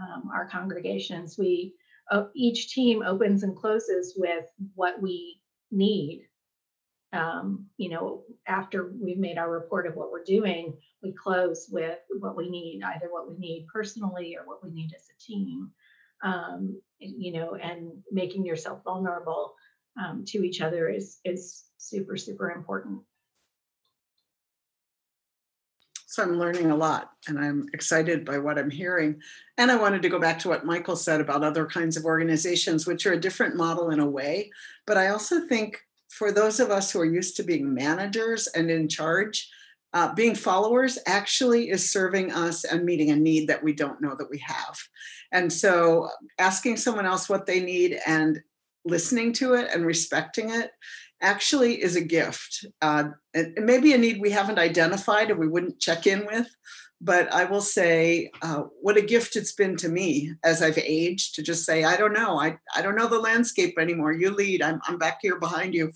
um, 0.00 0.30
our 0.32 0.48
congregations. 0.48 1.36
We 1.38 1.74
each 2.34 2.72
team 2.72 3.02
opens 3.02 3.42
and 3.42 3.56
closes 3.56 4.14
with 4.16 4.46
what 4.74 5.00
we 5.00 5.40
need 5.70 6.28
um, 7.12 7.66
you 7.78 7.88
know, 7.88 8.24
after 8.46 8.92
we've 9.00 9.18
made 9.18 9.38
our 9.38 9.50
report 9.50 9.86
of 9.86 9.94
what 9.94 10.12
we're 10.12 10.24
doing, 10.24 10.76
we 11.02 11.12
close 11.12 11.68
with 11.70 11.98
what 12.20 12.36
we 12.36 12.50
need, 12.50 12.82
either 12.84 13.08
what 13.10 13.30
we 13.30 13.38
need 13.38 13.66
personally 13.72 14.36
or 14.36 14.46
what 14.46 14.62
we 14.62 14.70
need 14.70 14.92
as 14.94 15.06
a 15.08 15.22
team. 15.22 15.70
Um, 16.22 16.80
you 16.98 17.32
know, 17.32 17.54
and 17.54 17.92
making 18.10 18.44
yourself 18.44 18.82
vulnerable 18.84 19.54
um, 20.02 20.24
to 20.26 20.44
each 20.44 20.60
other 20.60 20.88
is 20.88 21.18
is 21.24 21.64
super 21.78 22.16
super 22.16 22.50
important. 22.50 23.00
So 26.18 26.24
I'm 26.24 26.36
learning 26.36 26.72
a 26.72 26.76
lot 26.76 27.12
and 27.28 27.38
I'm 27.38 27.68
excited 27.72 28.24
by 28.24 28.38
what 28.38 28.58
I'm 28.58 28.70
hearing. 28.70 29.22
And 29.56 29.70
I 29.70 29.76
wanted 29.76 30.02
to 30.02 30.08
go 30.08 30.18
back 30.18 30.40
to 30.40 30.48
what 30.48 30.66
Michael 30.66 30.96
said 30.96 31.20
about 31.20 31.44
other 31.44 31.64
kinds 31.64 31.96
of 31.96 32.04
organizations, 32.04 32.88
which 32.88 33.06
are 33.06 33.12
a 33.12 33.20
different 33.20 33.54
model 33.54 33.90
in 33.90 34.00
a 34.00 34.10
way. 34.10 34.50
But 34.84 34.96
I 34.96 35.10
also 35.10 35.46
think 35.46 35.78
for 36.08 36.32
those 36.32 36.58
of 36.58 36.72
us 36.72 36.90
who 36.90 36.98
are 36.98 37.04
used 37.04 37.36
to 37.36 37.44
being 37.44 37.72
managers 37.72 38.48
and 38.48 38.68
in 38.68 38.88
charge, 38.88 39.48
uh, 39.92 40.12
being 40.12 40.34
followers 40.34 40.98
actually 41.06 41.70
is 41.70 41.88
serving 41.88 42.32
us 42.32 42.64
and 42.64 42.84
meeting 42.84 43.12
a 43.12 43.16
need 43.16 43.46
that 43.46 43.62
we 43.62 43.72
don't 43.72 44.00
know 44.00 44.16
that 44.16 44.28
we 44.28 44.38
have. 44.38 44.76
And 45.30 45.52
so 45.52 46.08
asking 46.40 46.78
someone 46.78 47.06
else 47.06 47.28
what 47.28 47.46
they 47.46 47.60
need 47.60 48.00
and 48.08 48.42
listening 48.84 49.32
to 49.34 49.54
it 49.54 49.70
and 49.72 49.86
respecting 49.86 50.50
it 50.50 50.72
actually 51.20 51.82
is 51.82 51.96
a 51.96 52.00
gift. 52.00 52.66
Uh, 52.80 53.10
it, 53.34 53.54
it 53.56 53.64
may 53.64 53.80
be 53.80 53.92
a 53.92 53.98
need 53.98 54.20
we 54.20 54.30
haven't 54.30 54.58
identified 54.58 55.30
and 55.30 55.38
we 55.38 55.48
wouldn't 55.48 55.80
check 55.80 56.06
in 56.06 56.26
with, 56.26 56.48
but 57.00 57.32
I 57.32 57.44
will 57.44 57.60
say 57.60 58.30
uh, 58.42 58.64
what 58.80 58.96
a 58.96 59.02
gift 59.02 59.36
it's 59.36 59.52
been 59.52 59.76
to 59.78 59.88
me 59.88 60.32
as 60.44 60.62
I've 60.62 60.78
aged 60.78 61.34
to 61.34 61.42
just 61.42 61.64
say, 61.64 61.84
I 61.84 61.96
don't 61.96 62.12
know, 62.12 62.40
I, 62.40 62.58
I 62.74 62.82
don't 62.82 62.96
know 62.96 63.08
the 63.08 63.20
landscape 63.20 63.78
anymore. 63.78 64.12
You 64.12 64.30
lead, 64.30 64.62
I'm, 64.62 64.80
I'm 64.86 64.98
back 64.98 65.18
here 65.22 65.38
behind 65.38 65.74
you. 65.74 65.92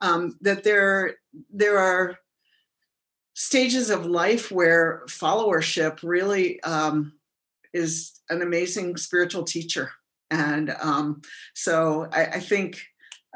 Um, 0.00 0.36
that 0.42 0.64
there, 0.64 1.16
there 1.52 1.78
are 1.78 2.16
stages 3.34 3.90
of 3.90 4.06
life 4.06 4.50
where 4.50 5.02
followership 5.08 6.00
really 6.02 6.62
um, 6.62 7.12
is 7.74 8.20
an 8.30 8.42
amazing 8.42 8.96
spiritual 8.96 9.44
teacher. 9.44 9.90
And 10.30 10.74
um, 10.80 11.22
so 11.54 12.08
I, 12.12 12.24
I 12.24 12.40
think 12.40 12.82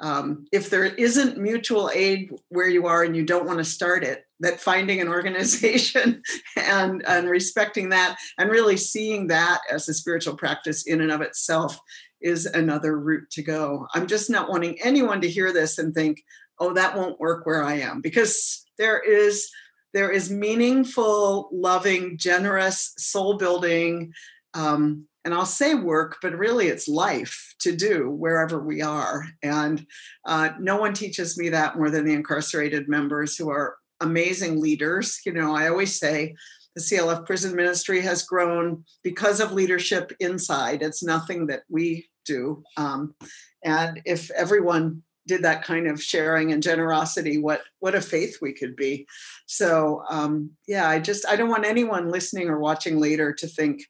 um, 0.00 0.46
if 0.52 0.70
there 0.70 0.84
isn't 0.84 1.38
mutual 1.38 1.90
aid 1.94 2.32
where 2.48 2.68
you 2.68 2.86
are 2.86 3.02
and 3.02 3.16
you 3.16 3.24
don't 3.24 3.46
want 3.46 3.58
to 3.58 3.64
start 3.64 4.02
it, 4.04 4.26
that 4.40 4.60
finding 4.60 5.00
an 5.00 5.08
organization 5.08 6.22
and, 6.56 7.04
and 7.06 7.28
respecting 7.28 7.90
that 7.90 8.16
and 8.38 8.50
really 8.50 8.76
seeing 8.76 9.26
that 9.28 9.60
as 9.70 9.88
a 9.88 9.94
spiritual 9.94 10.36
practice 10.36 10.86
in 10.86 11.00
and 11.00 11.12
of 11.12 11.20
itself 11.20 11.78
is 12.20 12.46
another 12.46 12.98
route 12.98 13.30
to 13.30 13.42
go. 13.42 13.86
I'm 13.94 14.06
just 14.06 14.30
not 14.30 14.48
wanting 14.48 14.78
anyone 14.82 15.20
to 15.22 15.30
hear 15.30 15.52
this 15.52 15.78
and 15.78 15.94
think, 15.94 16.22
oh, 16.58 16.74
that 16.74 16.96
won't 16.96 17.20
work 17.20 17.46
where 17.46 17.64
I 17.64 17.74
am, 17.74 18.00
because 18.00 18.64
there 18.78 19.00
is 19.00 19.50
there 19.92 20.10
is 20.10 20.30
meaningful, 20.30 21.48
loving, 21.52 22.16
generous, 22.16 22.92
soul 22.96 23.36
building 23.38 24.12
um, 24.54 25.06
and 25.24 25.34
I'll 25.34 25.46
say 25.46 25.74
work, 25.74 26.18
but 26.22 26.36
really 26.36 26.68
it's 26.68 26.88
life 26.88 27.54
to 27.60 27.76
do 27.76 28.10
wherever 28.10 28.58
we 28.60 28.80
are. 28.80 29.26
And 29.42 29.86
uh, 30.24 30.50
no 30.58 30.78
one 30.78 30.94
teaches 30.94 31.36
me 31.36 31.50
that 31.50 31.76
more 31.76 31.90
than 31.90 32.04
the 32.04 32.14
incarcerated 32.14 32.88
members 32.88 33.36
who 33.36 33.50
are 33.50 33.76
amazing 34.00 34.60
leaders. 34.60 35.20
You 35.26 35.32
know, 35.32 35.54
I 35.54 35.68
always 35.68 35.98
say 35.98 36.34
the 36.74 36.80
CLF 36.80 37.26
prison 37.26 37.54
ministry 37.54 38.00
has 38.00 38.22
grown 38.22 38.84
because 39.02 39.40
of 39.40 39.52
leadership 39.52 40.12
inside. 40.20 40.82
It's 40.82 41.02
nothing 41.02 41.46
that 41.48 41.62
we 41.68 42.08
do. 42.24 42.62
Um, 42.76 43.14
and 43.62 44.00
if 44.06 44.30
everyone 44.30 45.02
did 45.26 45.42
that 45.42 45.64
kind 45.64 45.86
of 45.86 46.02
sharing 46.02 46.52
and 46.52 46.62
generosity, 46.62 47.38
what 47.38 47.60
what 47.80 47.94
a 47.94 48.00
faith 48.00 48.38
we 48.40 48.52
could 48.52 48.74
be. 48.74 49.06
So 49.46 50.02
um, 50.08 50.50
yeah, 50.66 50.88
I 50.88 50.98
just 50.98 51.26
I 51.28 51.36
don't 51.36 51.50
want 51.50 51.66
anyone 51.66 52.10
listening 52.10 52.48
or 52.48 52.58
watching 52.58 52.98
later 52.98 53.32
to 53.34 53.46
think 53.46 53.82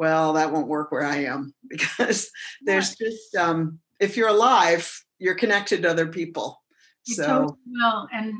well, 0.00 0.32
that 0.32 0.50
won't 0.50 0.66
work 0.66 0.90
where 0.90 1.04
I 1.04 1.24
am 1.24 1.52
because 1.68 2.30
there's 2.62 2.96
just 2.96 3.36
um, 3.36 3.78
if 4.00 4.16
you're 4.16 4.28
alive, 4.28 4.90
you're 5.18 5.34
connected 5.34 5.82
to 5.82 5.90
other 5.90 6.06
people. 6.06 6.62
You 7.06 7.16
so 7.16 7.26
totally 7.26 7.58
will. 7.66 8.08
And 8.10 8.34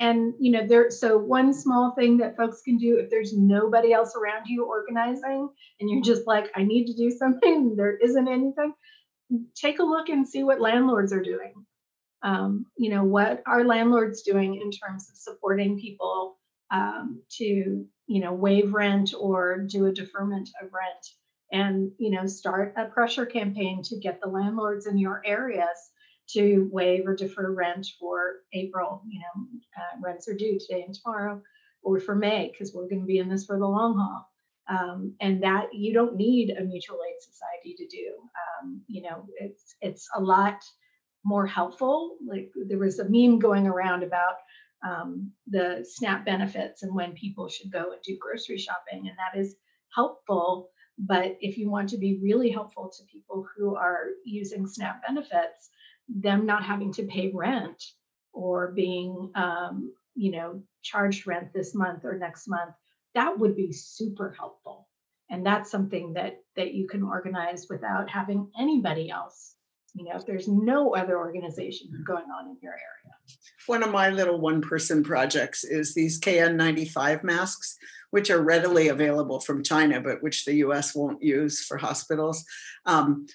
and 0.00 0.32
you 0.40 0.50
know, 0.50 0.66
there 0.66 0.90
so 0.90 1.18
one 1.18 1.52
small 1.52 1.92
thing 1.92 2.16
that 2.18 2.38
folks 2.38 2.62
can 2.62 2.78
do 2.78 2.96
if 2.96 3.10
there's 3.10 3.36
nobody 3.36 3.92
else 3.92 4.16
around 4.16 4.46
you 4.46 4.64
organizing 4.64 5.50
and 5.78 5.90
you're 5.90 6.02
just 6.02 6.26
like, 6.26 6.50
I 6.56 6.64
need 6.64 6.86
to 6.86 6.94
do 6.94 7.10
something, 7.18 7.76
there 7.76 7.98
isn't 7.98 8.26
anything, 8.26 8.72
take 9.54 9.80
a 9.80 9.84
look 9.84 10.08
and 10.08 10.26
see 10.26 10.42
what 10.42 10.60
landlords 10.60 11.12
are 11.12 11.22
doing. 11.22 11.52
Um, 12.22 12.64
you 12.78 12.88
know, 12.88 13.04
what 13.04 13.42
are 13.46 13.62
landlords 13.62 14.22
doing 14.22 14.54
in 14.54 14.70
terms 14.70 15.10
of 15.10 15.18
supporting 15.18 15.78
people 15.78 16.38
um, 16.74 17.22
to 17.38 17.86
you 18.06 18.20
know 18.20 18.32
waive 18.32 18.74
rent 18.74 19.14
or 19.18 19.66
do 19.74 19.86
a 19.86 19.92
deferment 19.92 20.48
of 20.62 20.68
rent 20.72 21.06
and 21.52 21.90
you 21.98 22.10
know 22.10 22.26
start 22.26 22.74
a 22.76 22.86
pressure 22.86 23.26
campaign 23.26 23.82
to 23.84 23.98
get 23.98 24.20
the 24.20 24.28
landlords 24.28 24.86
in 24.86 24.98
your 24.98 25.22
areas 25.24 25.78
to 26.26 26.68
waive 26.72 27.06
or 27.06 27.14
defer 27.14 27.52
rent 27.52 27.86
for 27.98 28.16
april 28.52 29.02
you 29.08 29.20
know 29.20 29.46
uh, 29.78 30.00
rents 30.02 30.28
are 30.28 30.36
due 30.36 30.58
today 30.58 30.82
and 30.82 30.94
tomorrow 30.94 31.40
or 31.82 32.00
for 32.00 32.14
may 32.14 32.50
because 32.50 32.72
we're 32.74 32.88
going 32.88 33.00
to 33.00 33.06
be 33.06 33.18
in 33.18 33.28
this 33.28 33.46
for 33.46 33.58
the 33.58 33.66
long 33.66 33.96
haul 33.98 34.26
Um, 34.68 35.14
and 35.20 35.42
that 35.42 35.66
you 35.72 35.92
don't 35.92 36.16
need 36.16 36.50
a 36.50 36.64
mutual 36.64 36.98
aid 37.08 37.20
society 37.20 37.74
to 37.76 37.86
do. 37.86 38.06
Um, 38.42 38.82
you 38.88 39.02
know, 39.02 39.26
it's 39.38 39.76
it's 39.80 40.08
a 40.16 40.20
lot 40.20 40.58
more 41.24 41.46
helpful. 41.46 42.16
Like 42.26 42.50
there 42.68 42.78
was 42.78 42.98
a 42.98 43.08
meme 43.08 43.38
going 43.38 43.66
around 43.66 44.02
about 44.02 44.36
um, 44.84 45.32
the 45.46 45.84
SNAP 45.88 46.24
benefits 46.24 46.82
and 46.82 46.94
when 46.94 47.12
people 47.12 47.48
should 47.48 47.72
go 47.72 47.92
and 47.92 48.02
do 48.02 48.18
grocery 48.20 48.58
shopping, 48.58 49.08
and 49.08 49.16
that 49.18 49.38
is 49.38 49.56
helpful. 49.94 50.70
But 50.98 51.36
if 51.40 51.58
you 51.58 51.70
want 51.70 51.88
to 51.90 51.98
be 51.98 52.20
really 52.22 52.50
helpful 52.50 52.92
to 52.96 53.04
people 53.04 53.46
who 53.56 53.74
are 53.74 54.08
using 54.24 54.66
SNAP 54.66 55.02
benefits, 55.06 55.70
them 56.08 56.46
not 56.46 56.64
having 56.64 56.92
to 56.92 57.06
pay 57.06 57.32
rent 57.34 57.82
or 58.32 58.72
being, 58.72 59.30
um, 59.34 59.92
you 60.14 60.30
know, 60.32 60.62
charged 60.82 61.26
rent 61.26 61.52
this 61.52 61.74
month 61.74 62.04
or 62.04 62.16
next 62.18 62.46
month, 62.46 62.74
that 63.14 63.38
would 63.38 63.56
be 63.56 63.72
super 63.72 64.34
helpful. 64.38 64.88
And 65.30 65.44
that's 65.44 65.70
something 65.70 66.12
that 66.12 66.42
that 66.56 66.74
you 66.74 66.86
can 66.86 67.02
organize 67.02 67.66
without 67.68 68.10
having 68.10 68.50
anybody 68.58 69.10
else. 69.10 69.56
You 69.94 70.04
know, 70.04 70.16
if 70.16 70.26
there's 70.26 70.48
no 70.48 70.94
other 70.94 71.16
organization 71.16 71.88
going 72.06 72.24
on 72.24 72.48
in 72.50 72.58
your 72.60 72.72
area. 72.72 73.03
One 73.66 73.82
of 73.82 73.90
my 73.90 74.10
little 74.10 74.40
one 74.40 74.60
person 74.60 75.02
projects 75.02 75.64
is 75.64 75.94
these 75.94 76.20
KN95 76.20 77.24
masks, 77.24 77.76
which 78.10 78.30
are 78.30 78.42
readily 78.42 78.88
available 78.88 79.40
from 79.40 79.62
China, 79.62 80.00
but 80.00 80.22
which 80.22 80.44
the 80.44 80.54
US 80.56 80.94
won't 80.94 81.22
use 81.22 81.64
for 81.64 81.78
hospitals. 81.78 82.44
Um, 82.86 83.26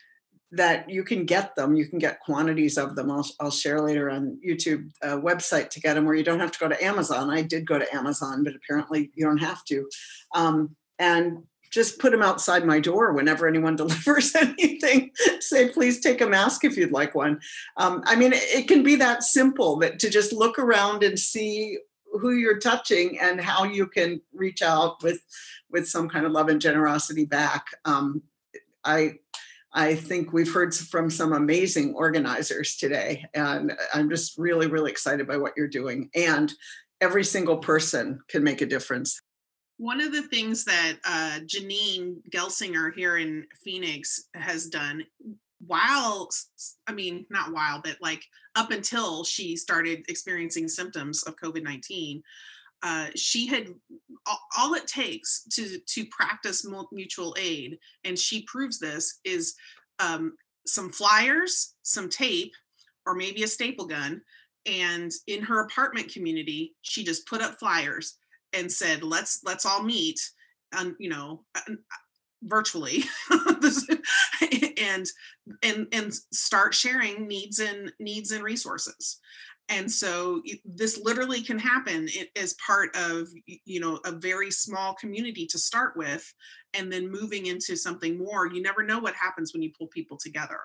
that 0.51 0.89
you 0.89 1.03
can 1.03 1.25
get 1.25 1.55
them, 1.55 1.75
you 1.75 1.87
can 1.87 1.99
get 1.99 2.21
quantities 2.21 2.77
of 2.77 2.95
them. 2.95 3.11
I'll, 3.11 3.27
I'll 3.39 3.51
share 3.51 3.81
later 3.81 4.09
on 4.09 4.39
YouTube 4.45 4.89
uh, 5.03 5.17
website 5.17 5.69
to 5.71 5.79
get 5.79 5.93
them 5.93 6.05
where 6.05 6.15
you 6.15 6.23
don't 6.23 6.39
have 6.39 6.51
to 6.51 6.59
go 6.59 6.67
to 6.67 6.83
Amazon. 6.83 7.29
I 7.29 7.43
did 7.43 7.67
go 7.67 7.77
to 7.77 7.95
Amazon, 7.95 8.43
but 8.43 8.53
apparently 8.55 9.11
you 9.13 9.25
don't 9.25 9.37
have 9.37 9.63
to. 9.65 9.87
Um, 10.33 10.75
and 10.97 11.43
just 11.71 11.99
put 11.99 12.11
them 12.11 12.21
outside 12.21 12.65
my 12.65 12.79
door 12.79 13.13
whenever 13.13 13.47
anyone 13.47 13.75
delivers 13.77 14.35
anything. 14.35 15.11
Say, 15.39 15.69
please 15.69 15.99
take 15.99 16.21
a 16.21 16.27
mask 16.27 16.63
if 16.63 16.77
you'd 16.77 16.91
like 16.91 17.15
one. 17.15 17.39
Um, 17.77 18.01
I 18.05 18.15
mean, 18.15 18.31
it 18.33 18.67
can 18.67 18.83
be 18.83 18.95
that 18.95 19.23
simple 19.23 19.77
that 19.77 19.99
to 19.99 20.09
just 20.09 20.33
look 20.33 20.59
around 20.59 21.03
and 21.03 21.17
see 21.17 21.77
who 22.13 22.31
you're 22.31 22.59
touching 22.59 23.19
and 23.19 23.39
how 23.39 23.63
you 23.63 23.87
can 23.87 24.21
reach 24.33 24.61
out 24.61 25.01
with 25.03 25.21
with 25.69 25.87
some 25.87 26.09
kind 26.09 26.25
of 26.25 26.31
love 26.31 26.49
and 26.49 26.59
generosity 26.59 27.25
back. 27.25 27.65
Um, 27.85 28.23
I 28.83 29.19
I 29.71 29.95
think 29.95 30.33
we've 30.33 30.51
heard 30.51 30.73
from 30.73 31.09
some 31.11 31.33
amazing 31.33 31.93
organizers 31.93 32.75
today, 32.75 33.25
and 33.35 33.73
I'm 33.93 34.09
just 34.09 34.37
really, 34.37 34.65
really 34.65 34.89
excited 34.89 35.27
by 35.27 35.37
what 35.37 35.53
you're 35.55 35.67
doing. 35.67 36.09
And 36.15 36.51
every 37.01 37.23
single 37.23 37.57
person 37.57 38.19
can 38.27 38.43
make 38.43 38.61
a 38.61 38.65
difference. 38.65 39.21
One 39.79 40.01
of 40.01 40.11
the 40.11 40.23
things 40.23 40.65
that 40.65 40.97
uh, 41.05 41.39
Janine 41.45 42.17
Gelsinger 42.29 42.93
here 42.93 43.17
in 43.17 43.47
Phoenix 43.63 44.25
has 44.35 44.67
done 44.67 45.03
while 45.65 46.29
i 46.87 46.93
mean 46.93 47.25
not 47.29 47.51
while 47.51 47.81
but 47.83 47.97
like 48.01 48.23
up 48.55 48.71
until 48.71 49.23
she 49.23 49.55
started 49.55 50.03
experiencing 50.07 50.67
symptoms 50.67 51.23
of 51.23 51.35
covid-19 51.35 52.21
uh, 52.81 53.07
she 53.13 53.45
had 53.45 53.67
all, 54.57 54.73
it 54.73 54.87
takes 54.87 55.43
to 55.51 55.79
to 55.79 56.05
practice 56.05 56.65
mutual 56.93 57.35
aid 57.37 57.77
and 58.05 58.17
she 58.17 58.43
proves 58.43 58.79
this 58.79 59.19
is 59.25 59.55
um, 59.99 60.33
some 60.65 60.89
flyers 60.89 61.75
some 61.81 62.07
tape 62.07 62.53
or 63.05 63.15
maybe 63.15 63.43
a 63.43 63.47
staple 63.47 63.85
gun 63.85 64.21
and 64.65 65.11
in 65.27 65.41
her 65.41 65.65
apartment 65.65 66.11
community 66.11 66.73
she 66.83 67.03
just 67.03 67.27
put 67.27 67.41
up 67.41 67.59
flyers 67.59 68.15
and 68.53 68.71
said 68.71 69.03
let's 69.03 69.41
let's 69.45 69.65
all 69.65 69.83
meet 69.83 70.19
and 70.73 70.95
you 70.99 71.09
know 71.09 71.43
virtually. 72.43 73.03
And 74.81 75.05
and 75.61 75.87
and 75.91 76.13
start 76.13 76.73
sharing 76.73 77.27
needs 77.27 77.59
and 77.59 77.91
needs 77.99 78.31
and 78.31 78.43
resources. 78.43 79.19
And 79.67 79.91
so 79.91 80.41
this 80.65 80.99
literally 81.03 81.41
can 81.41 81.59
happen 81.59 82.07
as 82.35 82.55
part 82.65 82.95
of 82.95 83.27
you 83.65 83.79
know 83.81 83.99
a 84.05 84.13
very 84.13 84.49
small 84.49 84.95
community 84.95 85.45
to 85.47 85.59
start 85.59 85.95
with 85.97 86.33
and 86.73 86.91
then 86.91 87.11
moving 87.11 87.47
into 87.47 87.75
something 87.75 88.17
more. 88.17 88.47
You 88.47 88.61
never 88.61 88.81
know 88.81 88.99
what 88.99 89.15
happens 89.15 89.53
when 89.53 89.61
you 89.61 89.71
pull 89.77 89.87
people 89.87 90.17
together 90.17 90.59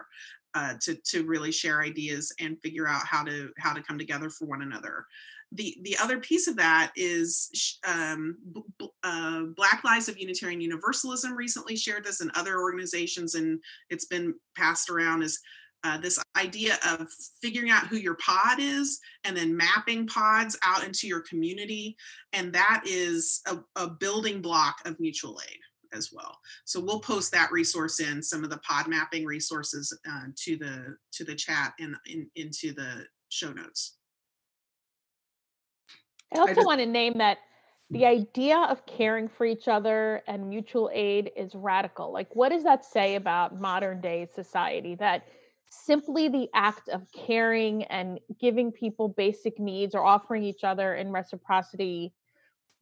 uh, 0.54 0.74
to 0.82 0.94
to 0.94 1.24
really 1.24 1.50
share 1.50 1.82
ideas 1.82 2.32
and 2.40 2.60
figure 2.62 2.86
out 2.86 3.04
how 3.04 3.24
to 3.24 3.50
how 3.58 3.74
to 3.74 3.82
come 3.82 3.98
together 3.98 4.30
for 4.30 4.46
one 4.46 4.62
another 4.62 5.06
the 5.54 5.76
the 5.82 5.96
other 6.02 6.18
piece 6.18 6.46
of 6.46 6.56
that 6.56 6.92
is 6.96 7.78
um, 7.86 8.36
uh, 9.02 9.42
Black 9.56 9.82
Lives 9.84 10.08
of 10.08 10.18
Unitarian 10.18 10.60
Universalism 10.60 11.34
recently 11.34 11.76
shared 11.76 12.04
this, 12.04 12.20
and 12.20 12.30
other 12.34 12.60
organizations, 12.60 13.34
and 13.34 13.60
it's 13.90 14.06
been 14.06 14.34
passed 14.56 14.90
around 14.90 15.22
as 15.22 15.38
uh, 15.84 15.98
this 15.98 16.18
idea 16.36 16.78
of 16.88 17.06
figuring 17.42 17.70
out 17.70 17.86
who 17.86 17.96
your 17.96 18.14
pod 18.14 18.58
is 18.58 19.00
and 19.24 19.36
then 19.36 19.56
mapping 19.56 20.06
pods 20.06 20.58
out 20.64 20.82
into 20.82 21.06
your 21.06 21.20
community. 21.20 21.94
And 22.32 22.52
that 22.54 22.82
is 22.86 23.42
a, 23.46 23.58
a 23.76 23.90
building 23.90 24.40
block 24.40 24.76
of 24.86 24.98
mutual 24.98 25.38
aid 25.46 25.58
as 25.92 26.10
well. 26.10 26.38
So 26.64 26.80
we'll 26.80 27.00
post 27.00 27.30
that 27.32 27.52
resource 27.52 28.00
in 28.00 28.22
some 28.22 28.44
of 28.44 28.50
the 28.50 28.58
pod 28.58 28.88
mapping 28.88 29.26
resources 29.26 29.96
uh, 30.10 30.24
to 30.44 30.56
the 30.56 30.96
to 31.12 31.24
the 31.24 31.34
chat 31.34 31.74
and 31.78 31.94
in, 32.06 32.28
into 32.34 32.72
the 32.72 33.04
show 33.28 33.52
notes. 33.52 33.98
I 36.34 36.38
also 36.38 36.60
I 36.60 36.64
want 36.64 36.80
to 36.80 36.86
name 36.86 37.14
that 37.18 37.38
the 37.90 38.02
mm. 38.02 38.08
idea 38.08 38.58
of 38.58 38.84
caring 38.86 39.28
for 39.28 39.46
each 39.46 39.68
other 39.68 40.22
and 40.26 40.48
mutual 40.48 40.90
aid 40.92 41.30
is 41.36 41.54
radical. 41.54 42.12
Like, 42.12 42.34
what 42.34 42.50
does 42.50 42.64
that 42.64 42.84
say 42.84 43.16
about 43.16 43.60
modern 43.60 44.00
day 44.00 44.26
society? 44.34 44.94
That 44.94 45.26
simply 45.70 46.28
the 46.28 46.48
act 46.54 46.88
of 46.88 47.02
caring 47.12 47.84
and 47.84 48.20
giving 48.40 48.70
people 48.72 49.08
basic 49.08 49.58
needs 49.58 49.94
or 49.94 50.04
offering 50.04 50.44
each 50.44 50.64
other 50.64 50.94
in 50.94 51.10
reciprocity 51.10 52.12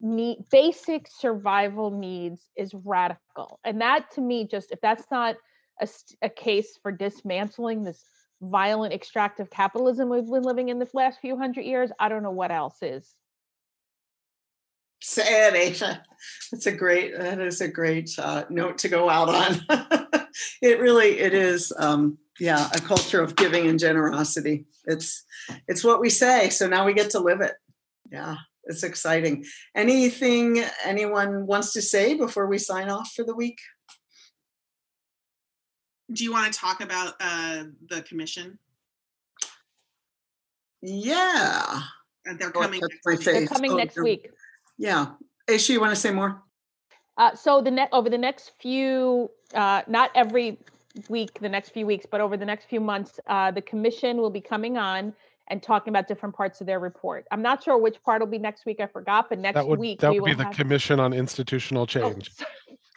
need 0.01 0.39
basic 0.51 1.07
survival 1.09 1.91
needs 1.91 2.51
is 2.57 2.75
radical 2.85 3.61
and 3.65 3.81
that 3.81 4.11
to 4.11 4.21
me 4.21 4.47
just 4.47 4.73
if 4.73 4.81
that's 4.81 5.05
not 5.13 5.37
a, 5.81 5.89
a 6.23 6.29
case 6.29 6.77
for 6.83 6.91
dismantling 6.91 7.85
this 7.85 8.03
violent 8.41 8.93
extractive 8.93 9.49
capitalism 9.49 10.09
we've 10.09 10.27
been 10.27 10.43
living 10.43 10.71
in 10.71 10.81
this 10.81 10.93
last 10.93 11.21
few 11.21 11.37
hundred 11.39 11.63
years 11.63 11.93
i 12.01 12.09
don't 12.09 12.25
know 12.25 12.33
what 12.33 12.51
else 12.51 12.83
is 12.83 13.15
Sad, 15.03 15.55
Aisha. 15.55 16.01
That's 16.53 16.67
a 16.67 16.73
great. 16.73 17.19
That 17.19 17.41
is 17.41 17.61
a 17.61 17.69
great 17.69 18.11
uh, 18.19 18.45
note 18.49 18.79
to 18.79 18.89
go 18.89 19.11
out 19.11 19.29
on. 19.29 20.27
it 20.63 20.81
really, 20.81 21.19
it 21.19 21.35
is. 21.35 21.73
Um, 21.77 22.19
yeah, 22.39 22.69
a 22.75 22.81
culture 22.81 23.21
of 23.21 23.37
giving 23.37 23.67
and 23.67 23.79
generosity. 23.79 24.67
It's, 24.87 25.25
it's 25.69 25.85
what 25.85 26.01
we 26.01 26.09
say. 26.09 26.49
So 26.51 26.67
now 26.67 26.87
we 26.87 26.95
get 26.95 27.11
to 27.11 27.21
live 27.21 27.41
it. 27.41 27.55
Yeah, 28.11 28.37
it's 28.65 28.85
exciting. 28.85 29.45
Anything 29.75 30.63
anyone 30.85 31.47
wants 31.47 31.73
to 31.75 31.83
say 31.83 32.15
before 32.15 32.47
we 32.47 32.59
sign 32.59 32.89
off 32.89 33.13
for 33.15 33.25
the 33.25 33.35
week? 33.35 33.59
Do 36.13 36.25
you 36.25 36.33
want 36.33 36.53
to 36.53 36.59
talk 36.59 36.81
about 36.81 37.15
uh, 37.21 37.65
the 37.89 38.03
commission? 38.03 38.59
Yeah. 40.83 41.81
And 42.25 42.39
they're 42.39 42.51
coming. 42.51 42.81
next 43.05 43.25
they're 43.25 43.47
coming 43.47 43.73
oh, 43.73 43.77
next 43.77 44.01
week. 44.01 44.31
Yeah. 44.79 45.07
Aisha, 45.49 45.71
you 45.71 45.81
want 45.81 45.91
to 45.91 46.01
say 46.01 46.11
more? 46.11 46.43
Uh, 47.17 47.35
so 47.35 47.61
the 47.61 47.71
net 47.71 47.89
over 47.93 48.09
the 48.09 48.19
next 48.19 48.53
few, 48.61 49.31
uh, 49.55 49.83
not 49.87 50.11
every 50.15 50.59
week, 51.09 51.39
the 51.41 51.49
next 51.49 51.71
few 51.71 51.87
weeks, 51.87 52.07
but 52.11 52.21
over 52.21 52.37
the 52.37 52.45
next 52.45 52.69
few 52.69 52.81
months, 52.81 53.21
uh, 53.27 53.51
the 53.51 53.63
commission 53.63 54.19
will 54.19 54.31
be 54.31 54.41
coming 54.41 54.79
on 54.79 55.15
and 55.49 55.63
talking 55.63 55.91
about 55.91 56.09
different 56.09 56.35
parts 56.35 56.61
of 56.61 56.67
their 56.67 56.79
report. 56.79 57.27
I'm 57.31 57.43
not 57.43 57.63
sure 57.63 57.77
which 57.77 58.03
part 58.03 58.21
will 58.21 58.29
be 58.29 58.39
next 58.39 58.65
week. 58.65 58.81
I 58.81 58.87
forgot, 58.87 59.29
but 59.29 59.39
next 59.39 59.57
that 59.57 59.69
would, 59.69 59.79
week 59.79 60.01
that 60.01 60.13
would 60.13 60.25
be 60.25 60.35
the 60.35 60.45
have... 60.45 60.55
commission 60.55 61.01
on 61.01 61.13
institutional 61.13 61.83
oh, 61.83 61.87
change. 61.87 62.31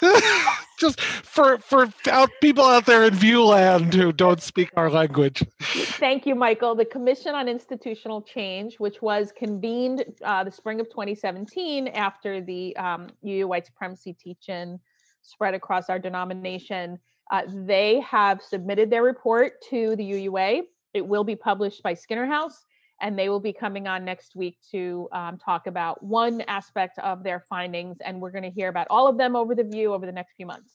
Oh, 0.01 0.57
just 0.80 1.01
for 1.01 1.57
for 1.59 1.88
out 2.09 2.30
people 2.41 2.63
out 2.63 2.86
there 2.86 3.05
in 3.05 3.13
viewland 3.13 3.93
who 3.93 4.11
don't 4.11 4.41
speak 4.41 4.69
our 4.76 4.89
language. 4.89 5.43
Thank 5.59 6.26
you 6.26 6.36
michael. 6.36 6.76
The 6.76 6.86
commission 6.86 7.36
on 7.36 7.47
institutional 7.47 8.21
change 8.21 8.76
which 8.80 9.01
was 9.01 9.32
convened 9.38 10.05
uh, 10.23 10.43
the 10.43 10.51
spring 10.51 10.80
of 10.80 10.89
2017 10.89 11.88
after 11.89 12.41
the 12.41 12.76
um, 12.78 13.07
uu 13.23 13.47
white 13.47 13.65
supremacy 13.65 14.13
teach-in 14.13 14.80
spread 15.21 15.53
across 15.53 15.89
our 15.89 15.99
denomination 15.99 16.99
uh, 17.32 17.41
they 17.47 17.99
have 18.01 18.41
submitted 18.41 18.89
their 18.89 19.03
report 19.03 19.53
to 19.69 19.95
the 19.95 20.03
uua 20.03 20.61
it 20.93 21.05
will 21.05 21.23
be 21.23 21.36
published 21.36 21.82
by 21.84 21.93
skinner 21.93 22.26
house 22.26 22.65
and 23.02 23.18
they 23.18 23.30
will 23.30 23.39
be 23.39 23.54
coming 23.54 23.88
on 23.88 24.06
next 24.06 24.36
week 24.36 24.58
to 24.72 25.08
um, 25.12 25.38
talk 25.38 25.68
about 25.68 26.02
one 26.04 26.41
aspect 26.48 26.98
of 27.00 27.24
their 27.24 27.43
findings 27.50 27.98
and 28.04 28.20
we're 28.22 28.32
going 28.32 28.43
to 28.43 28.50
hear 28.50 28.70
about 28.70 28.88
all 28.89 29.08
of 29.08 29.18
them 29.18 29.36
over 29.36 29.54
the 29.56 29.64
view 29.64 29.93
over 29.93 30.06
the 30.06 30.12
next 30.12 30.34
few 30.36 30.46
months. 30.46 30.72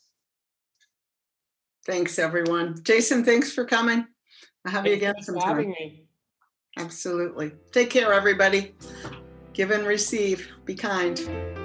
Thanks 1.86 2.18
everyone. 2.18 2.82
Jason 2.82 3.24
thanks 3.24 3.52
for 3.52 3.64
coming. 3.64 4.06
I'll 4.66 4.72
have 4.72 4.84
thanks 4.84 5.00
you 5.02 5.08
again 5.08 5.22
sometime. 5.22 5.48
having 5.48 5.70
me. 5.70 6.04
absolutely. 6.78 7.52
Take 7.72 7.90
care 7.90 8.12
everybody. 8.12 8.74
Give 9.54 9.70
and 9.70 9.86
receive. 9.86 10.50
Be 10.64 10.74
kind 10.74 11.58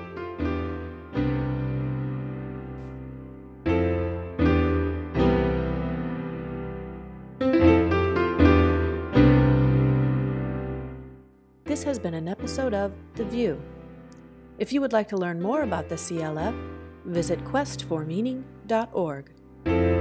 has 11.86 12.00
been 12.00 12.16
an 12.16 12.28
episode 12.28 12.74
of 12.74 12.92
The 13.14 13.26
VUU. 13.26 13.62
If 14.58 14.74
you 14.74 14.82
would 14.82 14.92
like 14.92 15.08
to 15.10 15.18
learn 15.18 15.40
more 15.40 15.62
about 15.62 15.88
the 15.88 15.96
CLF, 15.96 16.56
visit 17.06 17.40
questformeaning.org. 17.44 19.95